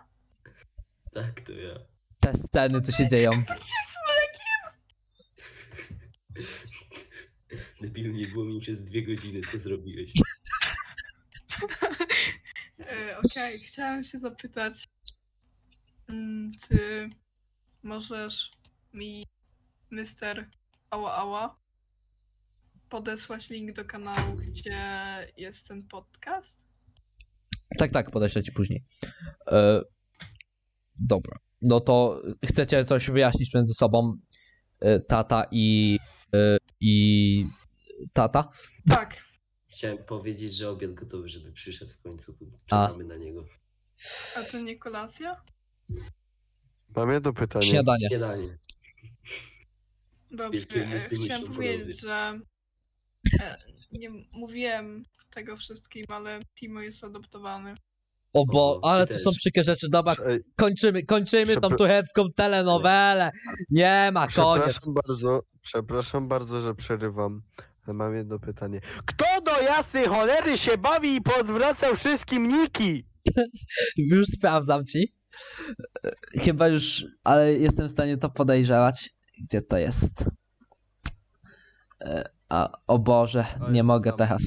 Tak, 1.14 1.40
to 1.46 1.52
ja. 1.52 1.74
Te 2.20 2.36
sceny, 2.36 2.80
co 2.82 2.92
się 2.92 3.06
dzieją. 3.08 3.30
Patrzcie, 3.44 3.74
słodek! 3.86 4.32
Debilu, 7.80 8.12
nie 8.14 8.26
było 8.28 8.44
mi 8.44 8.60
przez 8.60 8.84
dwie 8.84 9.02
godziny, 9.02 9.40
co 9.52 9.58
zrobiłeś. 9.58 10.12
E, 12.78 13.18
Okej, 13.18 13.58
chciałem 13.58 14.04
się 14.04 14.18
zapytać, 14.18 14.88
mm, 16.08 16.52
czy 16.68 17.08
możesz 17.82 18.50
mi, 18.94 19.26
Mister 19.90 20.50
Ała 20.90 21.14
Ała, 21.14 21.56
podesłać 22.92 23.50
link 23.50 23.72
do 23.72 23.84
kanału, 23.84 24.36
gdzie 24.36 24.82
jest 25.36 25.68
ten 25.68 25.82
podcast? 25.88 26.66
Tak, 27.78 27.90
tak, 27.90 28.10
podeślę 28.10 28.42
ci 28.42 28.52
później. 28.52 28.84
E, 29.46 29.82
dobra. 31.00 31.36
No 31.62 31.80
to 31.80 32.22
chcecie 32.44 32.84
coś 32.84 33.10
wyjaśnić 33.10 33.54
między 33.54 33.74
sobą, 33.74 34.16
e, 34.80 35.00
tata 35.00 35.46
i, 35.50 35.98
e, 36.34 36.56
i 36.80 37.46
tata? 38.12 38.50
Tak, 38.88 39.22
Chciałem 39.66 39.98
powiedzieć, 39.98 40.54
że 40.54 40.70
obiad 40.70 40.94
gotowy, 40.94 41.28
żeby 41.28 41.52
przyszedł 41.52 41.92
w 41.92 42.02
końcu. 42.02 42.36
A. 42.70 42.86
Czekamy 42.86 43.04
na 43.04 43.16
niego. 43.16 43.44
a 44.36 44.52
to 44.52 44.60
nie 44.60 44.78
kolacja? 44.78 45.42
Mam 46.96 47.12
jedno 47.12 47.32
pytanie. 47.32 47.66
Śniadanie. 47.66 48.08
Śniadanie. 48.08 48.58
Dobrze, 50.30 50.60
Wielkie 50.60 51.16
chciałem 51.16 51.42
myślą 51.42 51.54
powiedzieć, 51.56 52.00
że 52.00 52.40
nie 53.92 54.08
mówiłem 54.32 55.02
tego 55.30 55.56
wszystkim, 55.56 56.04
ale 56.08 56.40
Timo 56.54 56.80
jest 56.80 57.04
adoptowany. 57.04 57.74
O 58.32 58.44
bo, 58.46 58.80
ale 58.82 59.06
to 59.06 59.18
są 59.18 59.30
przykre 59.30 59.64
rzeczy. 59.64 59.88
Dobra, 59.90 60.16
kończymy, 60.56 61.02
kończymy 61.02 61.56
tą 61.56 61.68
turecką 61.70 62.30
telenowelę. 62.36 63.30
Nie 63.70 64.10
ma, 64.12 64.26
koniec. 64.26 64.64
Przepraszam 64.64 64.94
bardzo, 64.94 65.42
przepraszam 65.62 66.28
bardzo, 66.28 66.60
że 66.60 66.74
przerywam. 66.74 67.42
Ale 67.86 67.94
mam 67.94 68.14
jedno 68.14 68.38
pytanie. 68.38 68.80
Kto 69.06 69.24
do 69.40 69.60
jasnej 69.60 70.06
cholery 70.06 70.58
się 70.58 70.78
bawi 70.78 71.14
i 71.16 71.20
podwracał 71.22 71.96
wszystkim 71.96 72.48
niki? 72.48 73.06
Już 73.96 74.26
sprawdzam 74.26 74.84
ci. 74.84 75.14
E, 76.04 76.10
Chyba 76.40 76.68
już, 76.68 77.06
ale 77.24 77.52
jestem 77.52 77.88
w 77.88 77.90
stanie 77.90 78.16
to 78.16 78.30
podejrzewać. 78.30 79.10
Gdzie 79.48 79.62
to 79.62 79.78
jest? 79.78 80.24
A, 82.52 82.68
o 82.86 82.98
Boże, 82.98 83.46
nie 83.70 83.82
mogę 83.82 84.12
teraz. 84.12 84.42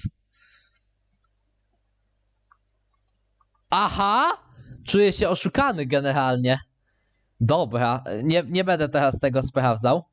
Aha! 3.70 4.38
Czuję 4.88 5.12
się 5.12 5.30
oszukany 5.30 5.86
generalnie. 5.86 6.60
Dobra, 7.40 8.04
nie, 8.24 8.44
nie 8.48 8.64
będę 8.64 8.90
teraz 8.90 9.20
tego 9.20 9.44
sprawdzał. 9.44 10.04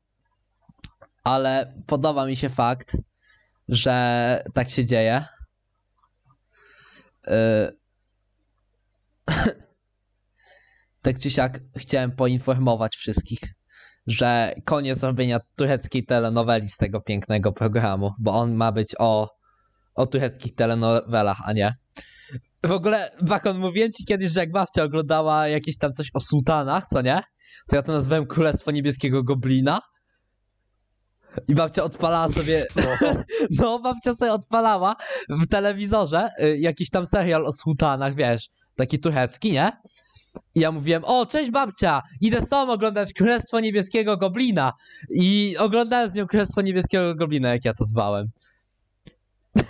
Ale 1.23 1.73
podoba 1.87 2.25
mi 2.25 2.35
się 2.35 2.49
fakt, 2.49 2.97
że 3.67 4.43
tak 4.53 4.69
się 4.69 4.85
dzieje. 4.85 5.25
E, 7.27 7.71
tak 11.03 11.19
czy 11.19 11.31
siak 11.31 11.59
chciałem 11.77 12.11
poinformować 12.11 12.95
wszystkich, 12.95 13.39
że 14.07 14.53
koniec 14.65 15.03
robienia 15.03 15.39
tureckiej 15.55 16.05
telenoweli 16.05 16.69
z 16.69 16.77
tego 16.77 17.01
pięknego 17.01 17.51
programu, 17.51 18.11
bo 18.19 18.31
on 18.31 18.53
ma 18.53 18.71
być 18.71 18.95
o, 18.99 19.29
o 19.95 20.05
tureckich 20.05 20.55
telenowelach, 20.55 21.37
a 21.45 21.53
nie. 21.53 21.73
W 22.65 22.71
ogóle, 22.71 23.11
Bakon, 23.21 23.57
mówiłem 23.57 23.91
ci 23.91 24.05
kiedyś, 24.05 24.31
że 24.31 24.39
jak 24.39 24.51
babcia 24.51 24.83
oglądała 24.83 25.47
jakieś 25.47 25.77
tam 25.77 25.93
coś 25.93 26.09
o 26.13 26.19
sułtanach, 26.19 26.85
co 26.85 27.01
nie? 27.01 27.21
To 27.67 27.75
ja 27.75 27.81
to 27.81 27.91
nazwałem 27.91 28.25
Królestwo 28.25 28.71
Niebieskiego 28.71 29.23
Goblina. 29.23 29.81
I 31.47 31.55
babcia 31.55 31.83
odpalała 31.83 32.29
sobie 32.29 32.65
no, 33.59 33.79
babcia 33.79 34.15
sobie 34.15 34.33
odpalała 34.33 34.95
w 35.29 35.47
telewizorze 35.47 36.29
y, 36.43 36.57
jakiś 36.57 36.89
tam 36.89 37.05
serial 37.05 37.45
o 37.45 37.53
sułtanach, 37.53 38.15
wiesz, 38.15 38.49
taki 38.75 38.99
turecki, 38.99 39.51
nie? 39.51 39.71
I 40.55 40.59
ja 40.59 40.71
mówiłem, 40.71 41.03
o, 41.05 41.25
cześć 41.25 41.51
babcia, 41.51 42.01
idę 42.21 42.41
tobą 42.41 42.73
oglądać 42.73 43.13
Królestwo 43.13 43.59
Niebieskiego 43.59 44.17
Goblina. 44.17 44.73
I 45.09 45.55
oglądałem 45.59 46.09
z 46.09 46.13
nią 46.13 46.27
Królestwo 46.27 46.61
Niebieskiego 46.61 47.15
Goblina, 47.15 47.49
jak 47.49 47.65
ja 47.65 47.73
to 47.73 47.85
zwałem. 47.85 48.27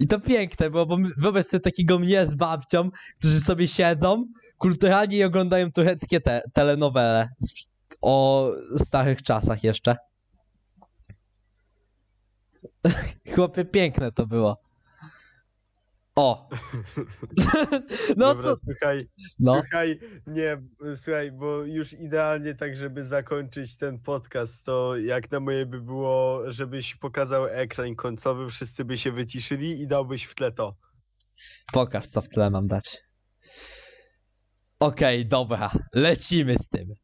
I 0.00 0.06
to 0.06 0.20
piękne 0.20 0.70
było, 0.70 0.86
bo 0.86 0.96
wyobraź 1.16 1.46
sobie 1.46 1.60
takiego 1.60 1.98
mnie 1.98 2.26
z 2.26 2.34
babcią, 2.34 2.90
którzy 3.18 3.40
sobie 3.40 3.68
siedzą 3.68 4.26
kulturalnie 4.58 5.16
i 5.16 5.24
oglądają 5.24 5.72
tureckie 5.72 6.20
te 6.20 6.42
telenowele 6.52 7.28
o 8.02 8.50
starych 8.76 9.22
czasach 9.22 9.64
jeszcze. 9.64 9.96
Chłopie, 13.34 13.64
piękne 13.64 14.12
to 14.12 14.26
było. 14.26 14.71
O! 16.16 16.48
no 18.16 18.34
Dobra, 18.34 18.50
to. 18.50 18.56
słuchaj, 18.64 19.08
No, 19.38 19.60
słuchaj, 19.60 19.98
nie, 20.26 20.62
słuchaj, 20.96 21.32
bo 21.32 21.62
już 21.64 21.92
idealnie 21.92 22.54
tak, 22.54 22.76
żeby 22.76 23.04
zakończyć 23.04 23.76
ten 23.76 23.98
podcast, 23.98 24.64
to 24.64 24.96
jak 24.96 25.30
na 25.30 25.40
moje 25.40 25.66
by 25.66 25.80
było, 25.80 26.42
żebyś 26.50 26.94
pokazał 26.94 27.46
ekran 27.46 27.94
końcowy, 27.94 28.50
wszyscy 28.50 28.84
by 28.84 28.98
się 28.98 29.12
wyciszyli 29.12 29.80
i 29.80 29.86
dałbyś 29.86 30.24
w 30.24 30.34
tle 30.34 30.52
to. 30.52 30.76
pokaż, 31.72 32.06
co 32.06 32.20
w 32.20 32.28
tle 32.28 32.50
mam 32.50 32.66
dać. 32.66 33.02
Okej, 34.80 35.26
dobra, 35.26 35.70
lecimy 35.94 36.58
z 36.58 36.68
tym. 36.68 36.94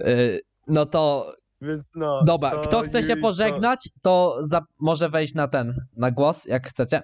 Yy, 0.00 0.40
no 0.66 0.86
to, 0.86 1.32
Więc 1.60 1.84
no. 1.94 2.22
dobra, 2.26 2.50
to 2.50 2.60
kto 2.60 2.82
chce 2.82 3.02
się 3.02 3.16
pożegnać, 3.16 3.88
to 4.02 4.38
za, 4.40 4.60
może 4.80 5.08
wejść 5.08 5.34
na 5.34 5.48
ten, 5.48 5.74
na 5.96 6.10
głos, 6.10 6.44
jak 6.44 6.68
chcecie. 6.68 7.00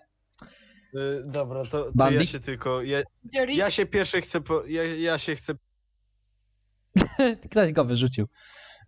Y, 0.94 1.22
dobra, 1.24 1.62
to, 1.64 1.70
to 1.70 1.86
ja 1.86 1.92
Bandit? 1.94 2.30
się 2.30 2.40
tylko. 2.40 2.82
Ja, 2.82 3.02
Jerry, 3.32 3.54
ja 3.54 3.70
się 3.70 3.86
pierwszy 3.86 4.20
chcę. 4.20 4.40
Po, 4.40 4.64
ja, 4.66 4.84
ja 4.84 5.18
się 5.18 5.36
chcę. 5.36 5.54
Ktoś 7.50 7.72
go 7.72 7.84
wyrzucił. 7.84 8.28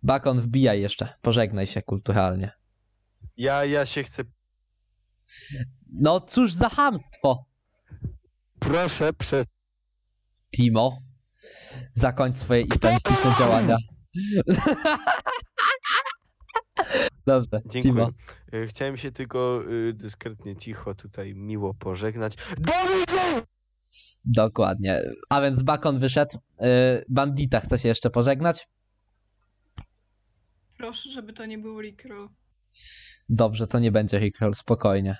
Bakon, 0.03 0.41
wbijaj 0.41 0.81
jeszcze, 0.81 1.13
pożegnaj 1.21 1.67
się 1.67 1.81
kulturalnie. 1.81 2.51
Ja, 3.37 3.65
ja 3.65 3.85
się 3.85 4.03
chcę. 4.03 4.23
No 5.93 6.19
cóż 6.19 6.53
za 6.53 6.69
hamstwo, 6.69 7.45
Proszę 8.59 9.13
przez. 9.13 9.45
Timo. 10.55 11.01
Zakończ 11.93 12.35
swoje 12.35 12.61
islamistyczne 12.61 13.33
działania. 13.39 13.77
Dobrze, 17.25 17.61
Dziękuję. 17.65 17.81
Timo. 17.81 18.09
Y, 18.53 18.67
Chciałem 18.67 18.97
się 18.97 19.11
tylko 19.11 19.61
y, 19.71 19.93
dyskretnie, 19.93 20.55
cicho 20.55 20.95
tutaj 20.95 21.35
miło 21.35 21.73
pożegnać. 21.73 22.35
Do 22.57 22.71
widzenia! 22.99 23.41
Dokładnie. 24.25 25.01
A 25.29 25.41
więc 25.41 25.63
Bakon 25.63 25.99
wyszedł. 25.99 26.37
Y, 26.37 27.05
Bandita 27.09 27.59
chce 27.59 27.77
się 27.77 27.87
jeszcze 27.87 28.09
pożegnać. 28.09 28.67
Proszę, 30.77 31.09
żeby 31.11 31.33
to 31.33 31.45
nie 31.45 31.57
był 31.57 31.81
Rickroll. 31.81 32.29
Dobrze, 33.29 33.67
to 33.67 33.79
nie 33.79 33.91
będzie 33.91 34.17
Rickroll, 34.19 34.53
spokojnie. 34.53 35.17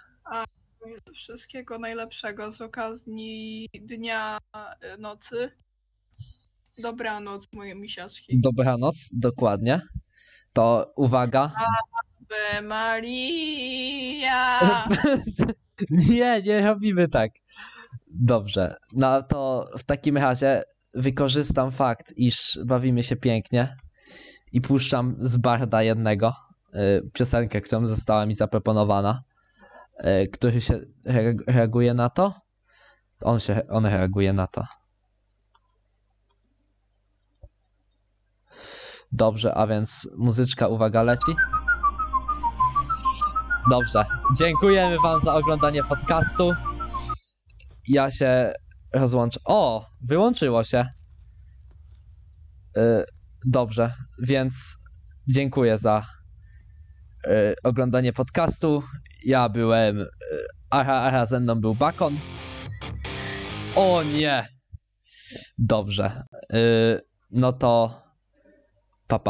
Wszystkiego 1.13 1.79
najlepszego 1.79 2.51
z 2.51 2.61
okazji 2.61 3.69
dnia, 3.81 4.37
nocy. 4.99 5.51
Dobranoc, 6.77 7.45
moje 7.53 7.75
misiaczki. 7.75 8.39
Dobranoc, 8.39 9.09
dokładnie. 9.13 9.81
To 10.55 10.93
uwaga. 10.95 11.51
Ave 11.55 12.61
Maria! 12.61 14.59
Nie, 16.09 16.41
nie 16.41 16.61
robimy 16.65 17.07
tak. 17.07 17.31
Dobrze. 18.07 18.75
No 18.93 19.21
to 19.21 19.67
w 19.77 19.83
takim 19.83 20.17
razie 20.17 20.63
wykorzystam 20.93 21.71
fakt, 21.71 22.13
iż 22.17 22.59
bawimy 22.65 23.03
się 23.03 23.15
pięknie 23.15 23.75
i 24.51 24.61
puszczam 24.61 25.15
z 25.19 25.37
Barda 25.37 25.83
jednego 25.83 26.33
y, 26.75 27.09
piosenkę, 27.13 27.61
którą 27.61 27.85
została 27.85 28.25
mi 28.25 28.33
zaproponowana. 28.33 29.23
Y, 29.99 30.27
który 30.33 30.61
się 30.61 30.73
re- 31.05 31.35
reaguje 31.47 31.93
na 31.93 32.09
to? 32.09 32.33
On 33.21 33.39
się 33.39 33.61
on 33.69 33.85
reaguje 33.85 34.33
na 34.33 34.47
to. 34.47 34.63
Dobrze, 39.11 39.53
a 39.55 39.67
więc 39.67 40.09
muzyczka, 40.17 40.67
uwaga, 40.67 41.03
leci. 41.03 41.35
Dobrze. 43.69 44.05
Dziękujemy 44.37 44.97
Wam 44.99 45.19
za 45.19 45.33
oglądanie 45.33 45.83
podcastu. 45.83 46.53
Ja 47.87 48.11
się 48.11 48.53
rozłączę. 48.93 49.39
O, 49.45 49.85
wyłączyło 50.01 50.63
się. 50.63 50.85
Y, 52.77 53.05
dobrze, 53.45 53.93
więc 54.23 54.77
dziękuję 55.27 55.77
za 55.77 56.05
y, 57.27 57.55
oglądanie 57.63 58.13
podcastu. 58.13 58.83
Ja 59.25 59.49
byłem. 59.49 60.01
y, 60.01 60.07
Aha, 60.69 61.03
aha, 61.07 61.25
ze 61.25 61.39
mną 61.39 61.55
był 61.55 61.75
Bakon. 61.75 62.17
O 63.75 64.03
nie! 64.03 64.47
Dobrze. 65.57 66.23
Y, 66.53 67.01
no 67.31 67.53
to 67.53 68.01